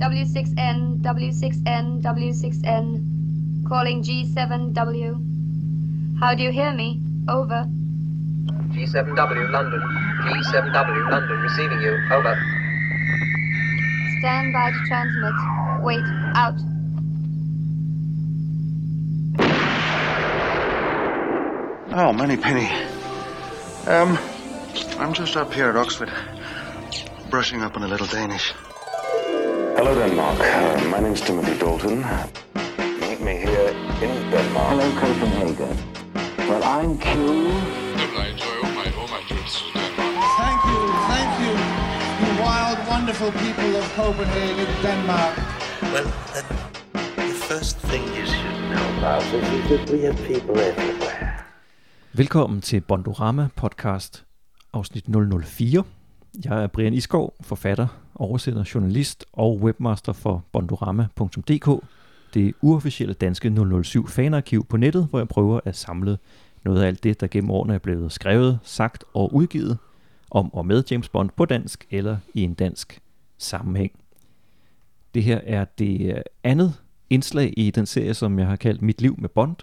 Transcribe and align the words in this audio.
W6N, 0.00 1.02
W6N, 1.02 2.00
W6N. 2.00 3.68
Calling 3.68 4.02
G7W. 4.02 5.20
How 6.18 6.34
do 6.34 6.42
you 6.42 6.50
hear 6.50 6.72
me? 6.72 7.02
Over. 7.28 7.66
G7W 8.72 9.50
London. 9.50 9.82
G7W 10.24 11.10
London 11.10 11.40
receiving 11.40 11.82
you. 11.82 11.98
Over. 12.10 12.34
Stand 14.20 14.54
by 14.54 14.70
to 14.70 14.78
transmit. 14.88 15.34
Wait, 15.82 16.02
out. 16.34 16.58
Oh, 21.92 22.12
Money 22.14 22.38
Penny. 22.38 22.70
Um, 23.86 24.16
I'm 24.98 25.12
just 25.12 25.36
up 25.36 25.52
here 25.52 25.68
at 25.68 25.76
Oxford, 25.76 26.10
brushing 27.28 27.60
up 27.62 27.76
on 27.76 27.82
a 27.82 27.88
little 27.88 28.06
Danish. 28.06 28.54
Hello, 29.80 29.94
Denmark. 29.94 30.38
Uh, 30.40 30.88
my 30.90 31.00
name's 31.00 31.22
Timothy 31.22 31.56
Dalton. 31.58 32.04
Meet 33.00 33.20
me 33.22 33.34
here 33.46 33.70
in 34.04 34.30
Denmark. 34.30 34.68
Hello, 34.72 34.88
Copenhagen. 35.00 35.74
Well, 36.48 36.62
I'm 36.62 36.98
Q. 36.98 37.08
Thank 40.40 40.60
you, 40.70 40.80
thank 41.12 41.30
you, 41.42 41.52
you 42.20 42.30
wild, 42.44 42.78
wonderful 42.94 43.30
people 43.44 43.70
of 43.80 43.86
Copenhagen, 43.96 44.68
Denmark. 44.82 45.34
Well, 45.94 46.08
then, 46.34 46.46
the 47.16 47.34
first 47.48 47.78
thing 47.78 48.02
you 48.18 48.26
should 48.26 48.60
know 48.72 48.86
about 48.98 49.22
is 49.22 49.68
that 49.70 49.90
we 49.92 49.98
have 50.06 50.16
people 50.26 50.54
everywhere. 50.60 51.44
Velkommen 52.12 52.60
til 52.60 52.80
Bondorama 52.80 53.48
podcast 53.56 54.24
afsnit 54.72 55.04
004. 55.08 55.84
Jeg 56.44 56.62
er 56.62 56.66
Brian 56.66 56.92
Iskov, 56.92 57.34
forfatter, 57.40 57.86
oversætter, 58.20 58.70
journalist 58.74 59.24
og 59.32 59.60
webmaster 59.60 60.12
for 60.12 60.44
bondorama.dk. 60.52 61.84
Det 62.34 62.54
uofficielle 62.60 63.14
danske 63.14 63.82
007 63.82 64.08
fanarkiv 64.08 64.64
på 64.64 64.76
nettet, 64.76 65.06
hvor 65.10 65.18
jeg 65.18 65.28
prøver 65.28 65.60
at 65.64 65.76
samle 65.76 66.18
noget 66.64 66.82
af 66.82 66.86
alt 66.86 67.04
det, 67.04 67.20
der 67.20 67.26
gennem 67.26 67.50
årene 67.50 67.74
er 67.74 67.78
blevet 67.78 68.12
skrevet, 68.12 68.58
sagt 68.62 69.04
og 69.14 69.34
udgivet 69.34 69.78
om 70.30 70.54
og 70.54 70.66
med 70.66 70.84
James 70.90 71.08
Bond 71.08 71.30
på 71.36 71.44
dansk 71.44 71.86
eller 71.90 72.16
i 72.34 72.42
en 72.42 72.54
dansk 72.54 73.00
sammenhæng. 73.38 73.92
Det 75.14 75.22
her 75.22 75.40
er 75.44 75.64
det 75.64 76.16
øh, 76.16 76.22
andet 76.44 76.74
indslag 77.10 77.54
i 77.56 77.70
den 77.70 77.86
serie, 77.86 78.14
som 78.14 78.38
jeg 78.38 78.46
har 78.46 78.56
kaldt 78.56 78.82
Mit 78.82 79.00
liv 79.00 79.14
med 79.18 79.28
Bond, 79.28 79.56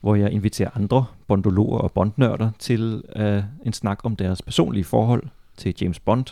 hvor 0.00 0.14
jeg 0.14 0.32
inviterer 0.32 0.70
andre 0.74 1.04
bondologer 1.26 1.78
og 1.78 1.92
bondnørder 1.92 2.50
til 2.58 3.02
uh, 3.16 3.66
en 3.66 3.72
snak 3.72 4.00
om 4.04 4.16
deres 4.16 4.42
personlige 4.42 4.84
forhold 4.84 5.22
til 5.56 5.74
James 5.80 6.00
Bond, 6.00 6.24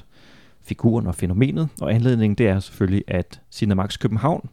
figuren 0.64 1.06
og 1.06 1.14
fænomenet. 1.14 1.68
Og 1.80 1.94
anledningen 1.94 2.34
det 2.34 2.48
er 2.48 2.60
selvfølgelig, 2.60 3.04
at 3.08 3.40
Cinemax 3.52 3.98
København 3.98 4.48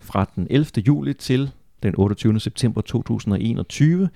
fra 0.00 0.30
den 0.36 0.46
11. 0.50 0.66
juli 0.86 1.14
til 1.14 1.50
den 1.82 1.94
28. 1.96 2.40
september 2.40 2.80
2021 2.80 4.08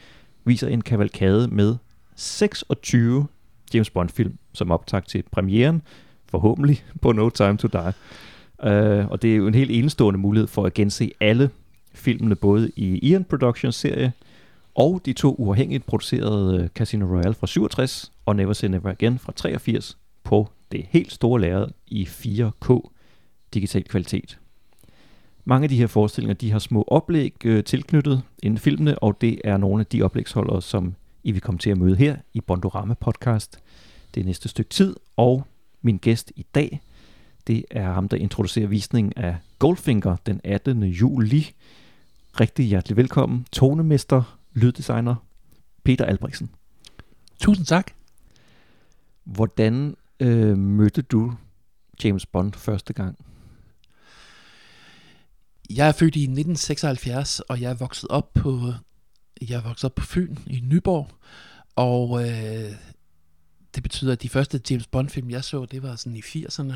viser 0.44 0.68
en 0.68 0.80
kavalkade 0.80 1.48
med 1.48 1.76
26 2.16 3.26
James 3.74 3.90
Bond-film 3.90 4.38
som 4.52 4.70
optag 4.70 5.04
til 5.04 5.24
premieren, 5.32 5.82
forhåbentlig 6.28 6.84
på 7.00 7.12
No 7.12 7.28
Time 7.28 7.56
to 7.56 7.68
Die. 7.68 7.92
Uh, 8.58 9.10
og 9.10 9.22
det 9.22 9.32
er 9.32 9.36
jo 9.36 9.46
en 9.46 9.54
helt 9.54 9.70
enestående 9.70 10.20
mulighed 10.20 10.48
for 10.48 10.66
at 10.66 10.74
gense 10.74 11.10
alle 11.20 11.50
filmene 11.94 12.34
både 12.34 12.70
i 12.76 12.98
Ian 12.98 13.24
Productions 13.24 13.76
serie 13.76 14.12
og 14.74 15.00
de 15.06 15.12
to 15.12 15.34
uafhængigt 15.38 15.86
producerede 15.86 16.62
øh, 16.62 16.68
Casino 16.68 17.06
Royale 17.06 17.34
fra 17.34 17.46
67 17.46 18.12
og 18.26 18.36
Never 18.36 18.52
Say 18.52 18.68
Never 18.68 18.90
Again 18.90 19.18
fra 19.18 19.32
83 19.36 19.98
på 20.24 20.48
det 20.72 20.86
helt 20.90 21.12
store 21.12 21.40
lærred 21.40 21.68
i 21.86 22.04
4K 22.04 22.90
digital 23.54 23.84
kvalitet. 23.84 24.38
Mange 25.44 25.64
af 25.64 25.68
de 25.68 25.76
her 25.76 25.86
forestillinger 25.86 26.34
de 26.34 26.50
har 26.50 26.58
små 26.58 26.84
oplæg 26.86 27.46
øh, 27.46 27.64
tilknyttet 27.64 28.22
inden 28.42 28.58
filmene, 28.58 28.98
og 28.98 29.20
det 29.20 29.40
er 29.44 29.56
nogle 29.56 29.80
af 29.80 29.86
de 29.86 30.02
oplægsholdere, 30.02 30.62
som 30.62 30.94
I 31.24 31.32
vil 31.32 31.40
komme 31.40 31.58
til 31.58 31.70
at 31.70 31.78
møde 31.78 31.96
her 31.96 32.16
i 32.32 32.40
Bondorama 32.40 32.94
podcast 32.94 33.58
det 34.14 34.24
næste 34.26 34.48
stykke 34.48 34.70
tid. 34.70 34.96
Og 35.16 35.46
min 35.82 35.98
gæst 35.98 36.32
i 36.36 36.46
dag, 36.54 36.80
det 37.46 37.64
er 37.70 37.92
ham, 37.92 38.08
der 38.08 38.16
introducerer 38.16 38.66
visningen 38.66 39.12
af 39.16 39.36
Goldfinger 39.58 40.16
den 40.26 40.40
18. 40.44 40.82
juli. 40.82 41.50
Rigtig 42.40 42.66
hjertelig 42.66 42.96
velkommen, 42.96 43.46
tonemester, 43.52 44.38
lyddesigner 44.52 45.14
Peter 45.84 46.04
Albrechtsen. 46.04 46.50
Tusind 47.40 47.66
tak. 47.66 47.92
Hvordan 49.24 49.96
øh, 50.22 50.58
mødte 50.58 51.02
du 51.02 51.34
James 52.04 52.26
Bond 52.26 52.52
første 52.52 52.92
gang? 52.92 53.18
Jeg 55.70 55.88
er 55.88 55.92
født 55.92 56.16
i 56.16 56.22
1976, 56.22 57.40
og 57.40 57.60
jeg 57.60 57.70
er 57.70 57.74
vokset 57.74 58.10
op 58.10 58.34
på 58.34 58.72
jeg 59.48 59.56
er 59.56 59.62
vokset 59.62 59.84
op 59.84 59.94
på 59.94 60.04
Fyn 60.04 60.36
i 60.46 60.60
Nyborg, 60.60 61.10
og 61.76 62.22
øh, 62.22 62.72
det 63.74 63.82
betyder, 63.82 64.12
at 64.12 64.22
de 64.22 64.28
første 64.28 64.60
James 64.70 64.86
Bond 64.86 65.08
film, 65.08 65.30
jeg 65.30 65.44
så, 65.44 65.64
det 65.64 65.82
var 65.82 65.96
sådan 65.96 66.16
i 66.16 66.20
80'erne, 66.20 66.74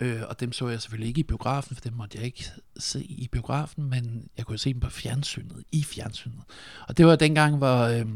øh, 0.00 0.22
og 0.28 0.40
dem 0.40 0.52
så 0.52 0.68
jeg 0.68 0.82
selvfølgelig 0.82 1.08
ikke 1.08 1.20
i 1.20 1.22
biografen, 1.22 1.76
for 1.76 1.82
dem 1.82 1.92
måtte 1.92 2.18
jeg 2.18 2.26
ikke 2.26 2.44
se 2.76 3.04
i 3.04 3.28
biografen, 3.32 3.84
men 3.90 4.28
jeg 4.36 4.46
kunne 4.46 4.58
se 4.58 4.72
dem 4.72 4.80
på 4.80 4.90
fjernsynet, 4.90 5.64
i 5.72 5.82
fjernsynet. 5.82 6.42
Og 6.88 6.98
det 6.98 7.06
var 7.06 7.16
dengang, 7.16 7.56
hvor 7.56 7.78
øh, 7.78 8.06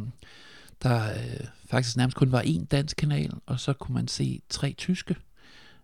der 0.82 1.12
øh, 1.12 1.46
faktisk 1.70 1.96
nærmest 1.96 2.16
kun 2.16 2.32
var 2.32 2.42
én 2.42 2.64
dansk 2.64 2.96
kanal, 2.96 3.32
og 3.46 3.60
så 3.60 3.72
kunne 3.72 3.94
man 3.94 4.08
se 4.08 4.42
tre 4.48 4.74
tyske, 4.78 5.16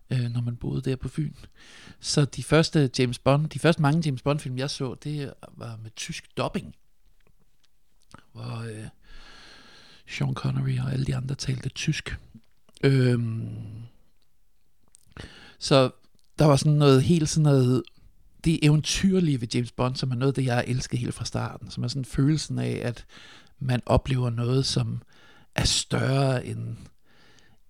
øh, 0.09 0.29
når 0.29 0.41
man 0.41 0.55
boede 0.55 0.81
der 0.81 0.95
på 0.95 1.09
Fyn. 1.09 1.33
Så 1.99 2.25
de 2.25 2.43
første 2.43 2.89
James 2.99 3.19
Bond, 3.19 3.49
de 3.49 3.59
første 3.59 3.81
mange 3.81 4.01
James 4.05 4.21
Bond 4.21 4.39
film, 4.39 4.57
jeg 4.57 4.69
så, 4.69 4.95
det 5.03 5.33
var 5.51 5.79
med 5.83 5.91
tysk 5.95 6.37
dubbing, 6.37 6.75
hvor 8.31 8.59
øh, 8.59 8.87
Sean 10.07 10.33
Connery 10.33 10.79
og 10.79 10.93
alle 10.93 11.05
de 11.05 11.15
andre 11.15 11.35
talte 11.35 11.69
tysk. 11.69 12.17
Øhm, 12.83 13.49
så 15.59 15.91
der 16.39 16.45
var 16.45 16.55
sådan 16.55 16.77
noget 16.77 17.03
helt 17.03 17.29
sådan 17.29 17.43
noget, 17.43 17.83
det 18.43 18.59
eventyrlige 18.63 19.41
ved 19.41 19.47
James 19.53 19.71
Bond, 19.71 19.95
som 19.95 20.11
er 20.11 20.15
noget 20.15 20.31
af 20.31 20.35
det, 20.35 20.45
jeg 20.45 20.65
elskede 20.67 21.01
helt 21.01 21.13
fra 21.13 21.25
starten, 21.25 21.71
som 21.71 21.83
er 21.83 21.87
sådan 21.87 22.05
følelsen 22.05 22.59
af, 22.59 22.81
at 22.83 23.05
man 23.59 23.81
oplever 23.85 24.29
noget, 24.29 24.65
som 24.65 25.01
er 25.55 25.63
større 25.63 26.45
end 26.45 26.77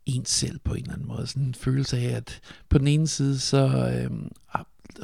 en 0.06 0.26
selv 0.26 0.60
på 0.60 0.74
en 0.74 0.82
eller 0.82 0.94
anden 0.94 1.08
måde. 1.08 1.28
Sådan 1.28 1.44
en 1.44 1.54
følelse 1.54 1.98
af, 1.98 2.16
at 2.16 2.42
på 2.70 2.78
den 2.78 2.88
ene 2.88 3.08
side, 3.08 3.40
så 3.40 3.68
øh, 3.68 4.12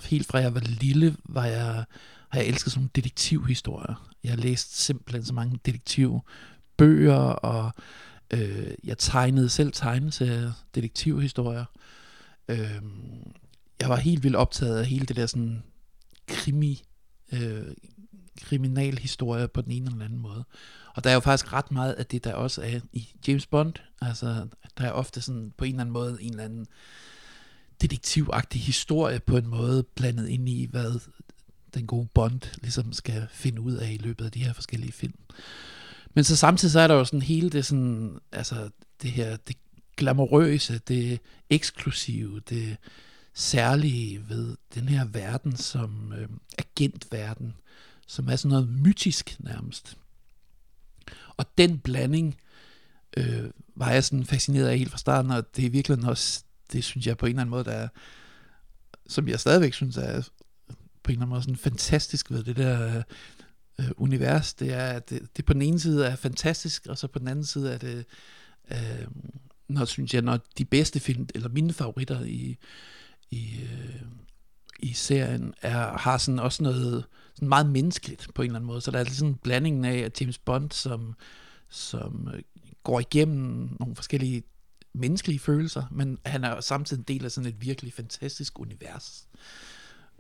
helt 0.04 0.28
fra 0.28 0.38
jeg 0.38 0.54
var 0.54 0.60
lille, 0.60 1.16
var 1.24 1.46
jeg, 1.46 1.86
har 2.30 2.40
jeg 2.40 2.48
elsket 2.48 2.72
sådan 2.72 2.80
nogle 2.80 2.90
detektivhistorier. 2.96 4.12
Jeg 4.24 4.32
har 4.32 4.38
læst 4.38 4.78
simpelthen 4.78 5.26
så 5.26 5.34
mange 5.34 5.60
detektivbøger, 5.66 7.16
og 7.20 7.72
øh, 8.34 8.72
jeg 8.84 8.98
tegnede 8.98 9.50
selv 9.50 9.72
tegneserier, 9.74 10.52
detektivhistorier. 10.76 11.66
Øh, 12.48 12.82
jeg 13.82 13.90
var 13.90 13.96
helt 13.96 14.24
vildt 14.24 14.36
optaget 14.36 14.80
af 14.80 14.86
hele 14.86 15.06
det 15.06 15.16
der 15.16 15.26
sådan 15.26 15.64
krimi, 16.28 16.84
øh, 17.34 17.68
kriminalhistorie 18.42 19.48
på 19.48 19.62
den 19.62 19.72
ene 19.72 19.92
eller 19.92 20.06
anden 20.06 20.20
måde. 20.20 20.44
Og 20.96 21.04
der 21.04 21.10
er 21.10 21.14
jo 21.14 21.20
faktisk 21.20 21.54
ret 21.54 21.72
meget 21.72 21.94
af 21.94 22.06
det, 22.06 22.24
der 22.24 22.34
også 22.34 22.62
er 22.62 22.80
i 22.94 23.10
James 23.28 23.46
Bond. 23.46 23.74
Altså, 24.02 24.48
der 24.78 24.84
er 24.84 24.92
ofte 24.92 25.22
sådan 25.22 25.54
på 25.58 25.66
en 25.66 25.72
eller 25.72 25.82
anden 25.82 25.94
måde 25.94 26.18
en 26.22 26.32
eller 26.32 26.44
anden 26.44 26.68
detektivagtig 27.82 28.62
historie 28.62 29.20
på 29.20 29.38
en 29.38 29.48
måde 29.48 29.84
blandet 29.84 30.28
ind 30.28 30.50
i, 30.50 30.68
hvad 30.72 31.00
den 31.74 31.88
gode 31.88 32.08
Bond 32.14 32.42
ligesom 32.62 32.94
skal 32.94 33.28
finde 33.32 33.62
ud 33.62 33.74
af 33.74 33.92
i 33.92 33.98
løbet 33.98 34.26
af 34.26 34.32
de 34.32 34.44
her 34.44 34.54
forskellige 34.54 34.92
film. 34.92 35.20
Men 36.14 36.24
så 36.24 36.36
samtidig 36.36 36.72
så 36.72 36.80
er 36.80 36.88
der 36.88 36.96
jo 36.96 37.06
sådan 37.06 37.22
hele 37.22 37.50
det 37.50 37.66
sådan, 37.66 38.20
altså 38.32 38.70
det 39.02 39.12
her, 39.12 39.38
det 39.38 39.56
glamourøse, 39.98 40.78
det 40.78 41.20
eksklusive, 41.50 42.40
det 42.50 42.78
særlige 43.34 44.30
ved 44.30 44.58
den 44.76 44.90
her 44.90 45.06
verden 45.06 45.58
som 45.58 46.14
øh, 46.18 46.28
agentverden, 46.58 47.54
som 48.12 48.30
er 48.30 48.36
sådan 48.36 48.50
noget 48.50 48.70
mytisk 48.70 49.36
nærmest. 49.40 49.98
Og 51.38 51.46
den 51.58 51.80
blanding 51.80 52.38
øh, 53.18 53.44
var 53.76 53.92
jeg 53.92 54.04
sådan 54.04 54.26
fascineret 54.26 54.68
af 54.68 54.78
helt 54.78 54.92
fra 54.92 54.98
starten, 54.98 55.32
og 55.32 55.56
det 55.56 55.66
er 55.66 55.70
virkelig 55.70 56.10
også, 56.10 56.44
det 56.72 56.84
synes 56.84 57.08
jeg 57.08 57.18
på 57.18 57.26
en 57.26 57.30
eller 57.30 57.42
anden 57.42 57.52
måde, 57.52 57.64
der 57.64 57.72
er, 57.72 57.88
som 59.08 59.28
jeg 59.28 59.40
stadigvæk 59.40 59.74
synes 59.74 59.98
er 59.98 60.22
på 61.04 61.12
en 61.12 61.12
eller 61.12 61.22
anden 61.22 61.30
måde 61.30 61.42
sådan 61.42 61.56
fantastisk 61.56 62.32
ved 62.32 62.44
det 62.44 62.56
der 62.56 63.04
øh, 63.80 63.92
univers, 63.98 64.54
det 64.54 64.74
er, 64.74 64.86
at 64.86 65.10
det, 65.10 65.38
det 65.38 65.46
på 65.46 65.54
den 65.54 65.62
ene 65.62 65.80
side 65.80 66.06
er 66.06 66.16
fantastisk, 66.16 66.88
og 66.88 66.98
så 66.98 67.08
på 67.08 67.20
den 67.20 67.28
anden 67.28 67.46
side 67.46 67.74
er 67.74 67.78
det, 67.78 68.06
øh, 68.72 69.08
når 69.68 69.86
synes 69.86 70.14
jeg, 70.14 70.22
når 70.22 70.40
de 70.58 70.66
bedste 70.66 71.00
film, 71.00 71.28
eller 71.36 71.50
mine 71.50 71.74
favoritter 71.74 72.22
i, 72.22 72.58
i, 73.30 73.62
øh, 73.62 74.02
i 74.80 74.94
serien, 74.94 75.54
er, 75.62 75.98
har 75.98 76.18
sådan 76.18 76.40
også 76.40 76.64
noget 76.64 76.98
øh, 76.98 77.04
meget 77.42 77.70
menneskeligt 77.70 78.28
på 78.36 78.42
en 78.42 78.46
eller 78.46 78.60
anden 78.60 78.68
måde. 78.68 78.82
Så 78.82 78.92
der 78.92 79.00
er 79.00 79.04
sådan 79.04 79.30
en 79.30 79.36
blanding 79.36 79.86
af 79.86 79.98
at 79.98 80.22
James 80.22 80.38
Bond, 80.38 80.72
som, 80.72 81.16
som 81.70 82.30
øh, 82.34 82.42
går 82.84 83.00
igennem 83.00 83.70
nogle 83.80 83.96
forskellige 83.96 84.44
menneskelige 84.94 85.40
følelser, 85.40 85.84
men 85.92 86.18
han 86.26 86.44
er 86.44 86.62
samtidig 86.62 87.00
en 87.00 87.16
del 87.16 87.26
af 87.26 87.32
sådan 87.32 87.50
et 87.50 87.62
virkelig 87.62 87.94
fantastisk 87.94 88.60
univers. 88.60 89.28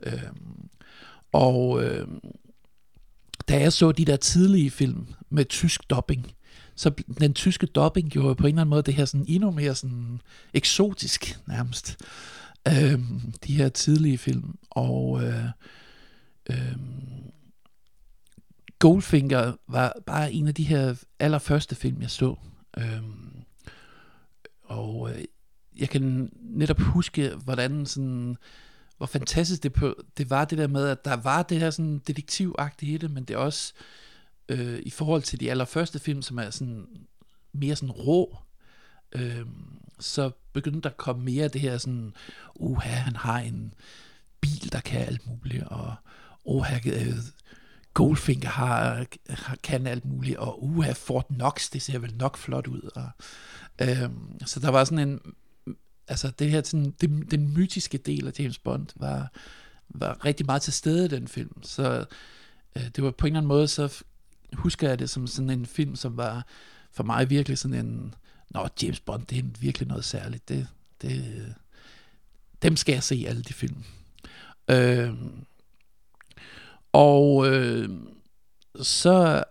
Øhm, 0.04 0.70
og 1.32 1.84
øhm, 1.84 2.20
da 3.48 3.60
jeg 3.60 3.74
så 3.74 3.92
de 3.92 4.06
der 4.06 4.16
tidlige 4.16 4.72
film 4.72 5.08
med 5.30 5.46
tysk 5.46 5.90
dubbing, 5.90 6.32
så 6.76 6.92
den 7.20 7.34
tyske 7.34 7.68
dubbing 7.68 8.10
gjorde 8.10 8.36
på 8.36 8.48
en 8.48 8.54
eller 8.54 8.62
anden 8.62 8.70
måde 8.70 8.84
det 8.84 8.94
her 8.94 9.06
sådan 9.06 9.26
endnu 9.30 9.52
mere 9.52 9.76
sådan 9.76 10.22
eksotisk 10.54 11.40
nærmest. 11.48 11.98
Øhm, 12.68 13.34
de 13.48 13.56
her 13.56 13.70
tidlige 13.70 14.18
film. 14.18 14.58
Og 14.70 15.24
øh, 15.24 15.46
øh, 16.50 16.78
Goldfinger 18.80 19.54
var 19.68 19.94
bare 20.06 20.34
en 20.34 20.48
af 20.48 20.56
de 20.56 20.64
her 20.64 21.04
allerførste 21.20 21.76
film, 21.76 22.02
jeg 22.02 22.12
så. 22.12 22.36
Øhm, 22.78 23.44
og 24.64 25.12
øh, 25.12 25.24
jeg 25.78 25.90
kan 25.90 26.30
netop 26.42 26.80
huske, 26.80 27.30
hvordan 27.36 27.86
sådan, 27.86 28.36
hvor 28.98 29.06
fantastisk 29.06 29.64
det, 29.64 29.74
på, 29.74 29.96
det 30.18 30.30
var 30.30 30.46
det 30.46 30.58
der 30.58 30.68
med, 30.68 30.88
at 30.88 31.06
der 31.06 31.16
var 31.16 31.44
det 31.44 31.60
her 31.60 31.70
sådan 31.70 32.02
detektivagtige 32.08 32.94
i 32.94 32.98
det, 32.98 33.12
men 33.12 33.24
det 33.24 33.34
er 33.34 33.38
også 33.38 33.74
øh, 34.50 34.80
i 34.84 34.90
forhold 34.90 35.22
til 35.22 35.40
de 35.40 35.52
allerførste 35.52 36.00
film, 36.00 36.22
som 36.22 36.38
er 36.38 36.50
sådan 36.50 36.88
mere 37.54 37.76
sådan 37.76 37.92
rå, 37.92 38.38
øh, 39.12 39.46
så 40.00 40.32
begyndte 40.54 40.82
der 40.82 40.90
at 40.90 40.98
komme 40.98 41.24
mere 41.24 41.44
af 41.44 41.52
det 41.52 41.62
her 41.62 41.78
sådan, 41.78 42.14
uha, 42.56 42.90
han 42.90 43.16
har 43.16 43.40
en 43.40 43.74
bil, 44.42 44.72
der 44.72 44.80
kan 44.80 45.02
alt 45.02 45.28
muligt, 45.28 45.64
og 45.64 45.96
oh, 46.46 46.66
Goldfinger 47.94 48.50
har, 48.50 49.06
har, 49.30 49.58
kan 49.64 49.88
alt 49.88 50.06
muligt, 50.06 50.38
og 50.38 50.64
uha, 50.64 50.92
Fort 50.92 51.28
Knox, 51.28 51.70
det 51.70 51.82
ser 51.82 52.00
vel 52.00 52.16
nok 52.16 52.38
flot 52.38 52.68
ud. 52.68 52.90
Og, 52.96 53.10
øhm, 53.82 54.46
så 54.46 54.60
der 54.60 54.70
var 54.70 54.84
sådan 54.84 55.10
en, 55.10 55.20
altså 56.08 56.32
det 56.40 56.50
her, 56.50 56.62
sådan, 56.64 56.96
det, 57.02 57.32
den 57.32 57.54
mytiske 57.54 57.98
del 57.98 58.28
af 58.28 58.40
James 58.40 58.60
Bond 58.60 58.88
var, 58.96 59.32
var 59.90 60.26
rigtig 60.26 60.46
meget 60.46 60.62
til 60.62 60.74
stede 60.74 61.06
i 61.06 61.08
den 61.08 61.28
film. 61.28 61.64
Så 61.64 62.06
øh, 62.76 62.84
det 62.96 63.04
var 63.04 63.12
på 63.12 63.28
en 63.28 63.34
eller 63.34 63.40
anden 63.40 63.48
måde, 63.48 63.68
så 63.68 64.04
husker 64.54 64.90
jeg 64.90 65.00
det 65.00 65.10
som 65.10 65.28
sådan 65.28 65.50
en 65.50 65.66
film, 65.66 65.96
som 65.96 66.18
var 66.18 66.46
for 66.92 67.04
mig 67.04 67.30
virkelig 67.30 67.58
sådan 67.58 67.86
en, 67.86 68.16
nå, 68.50 68.68
James 68.82 69.00
Bond, 69.00 69.26
det 69.26 69.38
er 69.38 69.44
virkelig 69.60 69.88
noget 69.88 70.06
særligt. 70.06 70.50
Det, 70.50 70.68
det, 71.02 71.34
øh, 71.38 71.52
dem 72.62 72.76
skal 72.76 72.94
jeg 72.94 73.04
se, 73.04 73.26
alle 73.28 73.42
de 73.42 73.54
film. 73.54 73.84
Øh, 74.68 75.14
og 76.94 77.48
øh, 77.48 77.90
så 78.82 79.44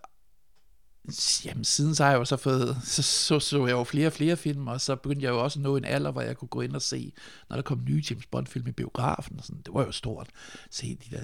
Jamen, 1.45 1.65
siden 1.65 1.95
så 1.95 2.05
har 2.05 2.11
jeg 2.11 2.19
jo 2.19 2.25
så 2.25 2.37
fået, 2.37 2.77
så, 2.85 3.03
så, 3.03 3.41
så 3.41 3.67
jeg 3.67 3.73
jo 3.73 3.85
flere 3.85 4.07
og 4.07 4.13
flere 4.13 4.37
film, 4.37 4.69
og 4.69 4.81
så 4.81 4.97
begyndte 4.97 5.25
jeg 5.25 5.31
jo 5.31 5.43
også 5.43 5.59
at 5.59 5.63
nå 5.63 5.77
en 5.77 5.85
alder, 5.85 6.11
hvor 6.11 6.21
jeg 6.21 6.37
kunne 6.37 6.49
gå 6.49 6.61
ind 6.61 6.75
og 6.75 6.83
se, 6.83 7.13
når 7.49 7.57
der 7.57 7.63
kom 7.63 7.85
nye 7.85 8.03
James 8.11 8.27
Bond-film 8.27 8.67
i 8.67 8.73
biografen, 8.73 9.39
og 9.39 9.45
sådan, 9.45 9.63
det 9.67 9.75
var 9.75 9.85
jo 9.85 9.93
stort. 9.93 10.29
Se 10.71 10.99
de 11.11 11.17
der 11.17 11.23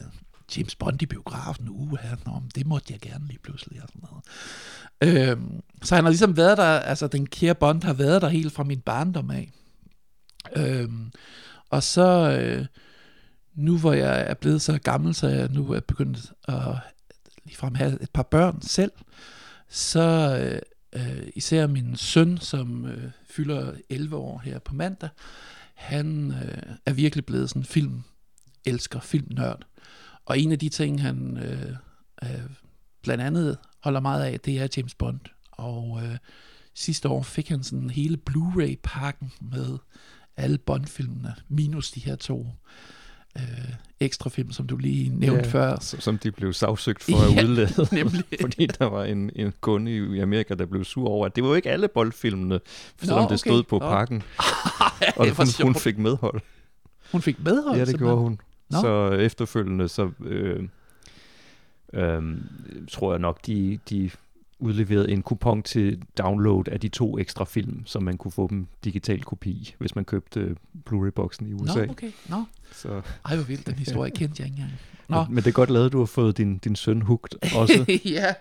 James 0.56 0.74
Bond 0.74 1.02
i 1.02 1.06
biografen, 1.06 1.68
uha, 1.68 2.14
nå, 2.26 2.42
det 2.54 2.66
måtte 2.66 2.92
jeg 2.92 3.00
gerne 3.00 3.26
lige 3.26 3.38
pludselig, 3.38 3.82
og 3.82 3.88
sådan 3.88 4.02
noget. 4.10 5.28
Øhm, 5.30 5.62
så 5.82 5.94
han 5.94 6.04
har 6.04 6.10
ligesom 6.10 6.36
været 6.36 6.58
der, 6.58 6.64
altså 6.64 7.06
den 7.06 7.26
kære 7.26 7.54
Bond 7.54 7.82
har 7.82 7.92
været 7.92 8.22
der 8.22 8.28
helt 8.28 8.52
fra 8.52 8.64
min 8.64 8.80
barndom 8.80 9.30
af. 9.30 9.50
Øhm, 10.56 11.12
og 11.70 11.82
så, 11.82 12.38
øh, 12.40 12.66
nu 13.56 13.78
hvor 13.78 13.92
jeg 13.92 14.20
er 14.20 14.34
blevet 14.34 14.62
så 14.62 14.78
gammel, 14.78 15.14
så 15.14 15.28
jeg 15.28 15.48
nu 15.48 15.72
er 15.72 15.80
begyndt 15.80 16.32
at 16.48 16.76
ligefrem 17.44 17.74
have 17.74 18.02
et 18.02 18.10
par 18.10 18.22
børn 18.22 18.62
selv, 18.62 18.92
så 19.68 20.38
øh, 20.40 20.60
øh 21.02 21.28
især 21.36 21.66
min 21.66 21.96
søn, 21.96 22.38
som 22.38 22.86
øh, 22.86 23.10
fylder 23.30 23.72
11 23.90 24.16
år 24.16 24.38
her 24.38 24.58
på 24.58 24.74
mandag, 24.74 25.08
han 25.74 26.32
øh, 26.32 26.76
er 26.86 26.92
virkelig 26.92 27.26
blevet 27.26 27.48
sådan 27.48 27.64
film 27.64 28.02
elsker, 28.64 29.00
filmnørd. 29.00 29.66
Og 30.24 30.38
en 30.38 30.52
af 30.52 30.58
de 30.58 30.68
ting, 30.68 31.02
han 31.02 31.36
øh, 31.36 31.76
øh, 32.22 32.50
blandt 33.02 33.24
andet 33.24 33.58
holder 33.82 34.00
meget 34.00 34.24
af, 34.24 34.40
det 34.40 34.58
er 34.58 34.68
James 34.76 34.94
Bond. 34.94 35.20
Og 35.50 36.00
øh, 36.04 36.16
sidste 36.74 37.08
år 37.08 37.22
fik 37.22 37.48
han 37.48 37.62
sådan 37.62 37.90
hele 37.90 38.16
Blu-ray-pakken 38.16 39.32
med 39.40 39.78
alle 40.36 40.58
Bond-filmene, 40.58 41.34
minus 41.48 41.90
de 41.90 42.00
her 42.00 42.16
to 42.16 42.40
øh, 42.40 42.52
ekstra 44.00 44.30
film, 44.30 44.52
som 44.52 44.66
du 44.66 44.76
lige 44.76 45.08
nævnte 45.18 45.44
ja, 45.44 45.50
før. 45.50 45.76
Som 45.80 46.18
de 46.18 46.30
blev 46.32 46.52
sagsøgt 46.52 47.02
for 47.02 47.16
at 47.30 47.36
Ja, 47.36 47.44
udlade. 47.44 47.88
nemlig. 47.96 48.24
fordi 48.40 48.66
der 48.66 48.84
var 48.84 49.04
en, 49.04 49.30
en 49.36 49.52
kunde 49.60 49.96
i 49.96 50.20
Amerika, 50.20 50.54
der 50.54 50.66
blev 50.66 50.84
sur 50.84 51.08
over, 51.08 51.26
at 51.26 51.36
det 51.36 51.44
var 51.44 51.48
jo 51.50 51.54
ikke 51.54 51.70
alle 51.70 51.88
boldfilmene, 51.88 52.60
selvom 53.02 53.24
okay. 53.24 53.32
det 53.32 53.40
stod 53.40 53.62
på 53.62 53.78
Nå. 53.78 53.88
pakken. 53.90 54.22
Ej, 54.38 55.12
Og 55.16 55.26
hun, 55.36 55.46
hun 55.62 55.74
fik 55.74 55.98
medhold. 55.98 56.40
Hun 57.12 57.22
fik 57.22 57.36
medhold? 57.44 57.74
Ja, 57.76 57.80
det 57.80 57.88
simpelthen? 57.88 58.06
gjorde 58.06 58.22
hun. 58.22 58.40
Nå. 58.70 58.80
Så 58.80 59.10
efterfølgende, 59.10 59.88
så 59.88 60.10
øh, 60.24 60.68
øh, 61.92 62.22
tror 62.90 63.12
jeg 63.12 63.18
nok, 63.20 63.46
de, 63.46 63.78
de 63.90 64.10
udleverede 64.58 65.10
en 65.10 65.22
kupon 65.22 65.62
til 65.62 66.02
download 66.18 66.68
af 66.68 66.80
de 66.80 66.88
to 66.88 67.18
ekstra 67.18 67.44
film, 67.44 67.86
så 67.86 68.00
man 68.00 68.16
kunne 68.16 68.32
få 68.32 68.48
dem 68.50 68.66
digital 68.84 69.22
kopi, 69.22 69.74
hvis 69.78 69.94
man 69.94 70.04
købte 70.04 70.40
øh, 70.40 70.56
Blu-ray-boksen 70.84 71.46
i 71.46 71.52
USA. 71.52 71.84
Nå, 71.84 71.92
okay. 71.92 72.10
Nå. 72.28 72.44
Så, 72.72 73.02
Ej, 73.24 73.36
hvor 73.36 73.44
vildt, 73.44 73.66
den 73.66 73.74
historie 73.74 74.10
kendte 74.10 74.40
jeg 74.40 74.46
ikke 74.46 74.62
engang. 74.62 74.78
Nå. 75.08 75.24
men, 75.24 75.34
men 75.34 75.44
det 75.44 75.50
er 75.50 75.54
godt 75.54 75.70
lavet, 75.70 75.86
at 75.86 75.92
du 75.92 75.98
har 75.98 76.06
fået 76.06 76.38
din, 76.38 76.58
din 76.58 76.76
søn 76.76 77.02
hugt 77.02 77.36
også. 77.56 77.84
ja, 78.04 78.34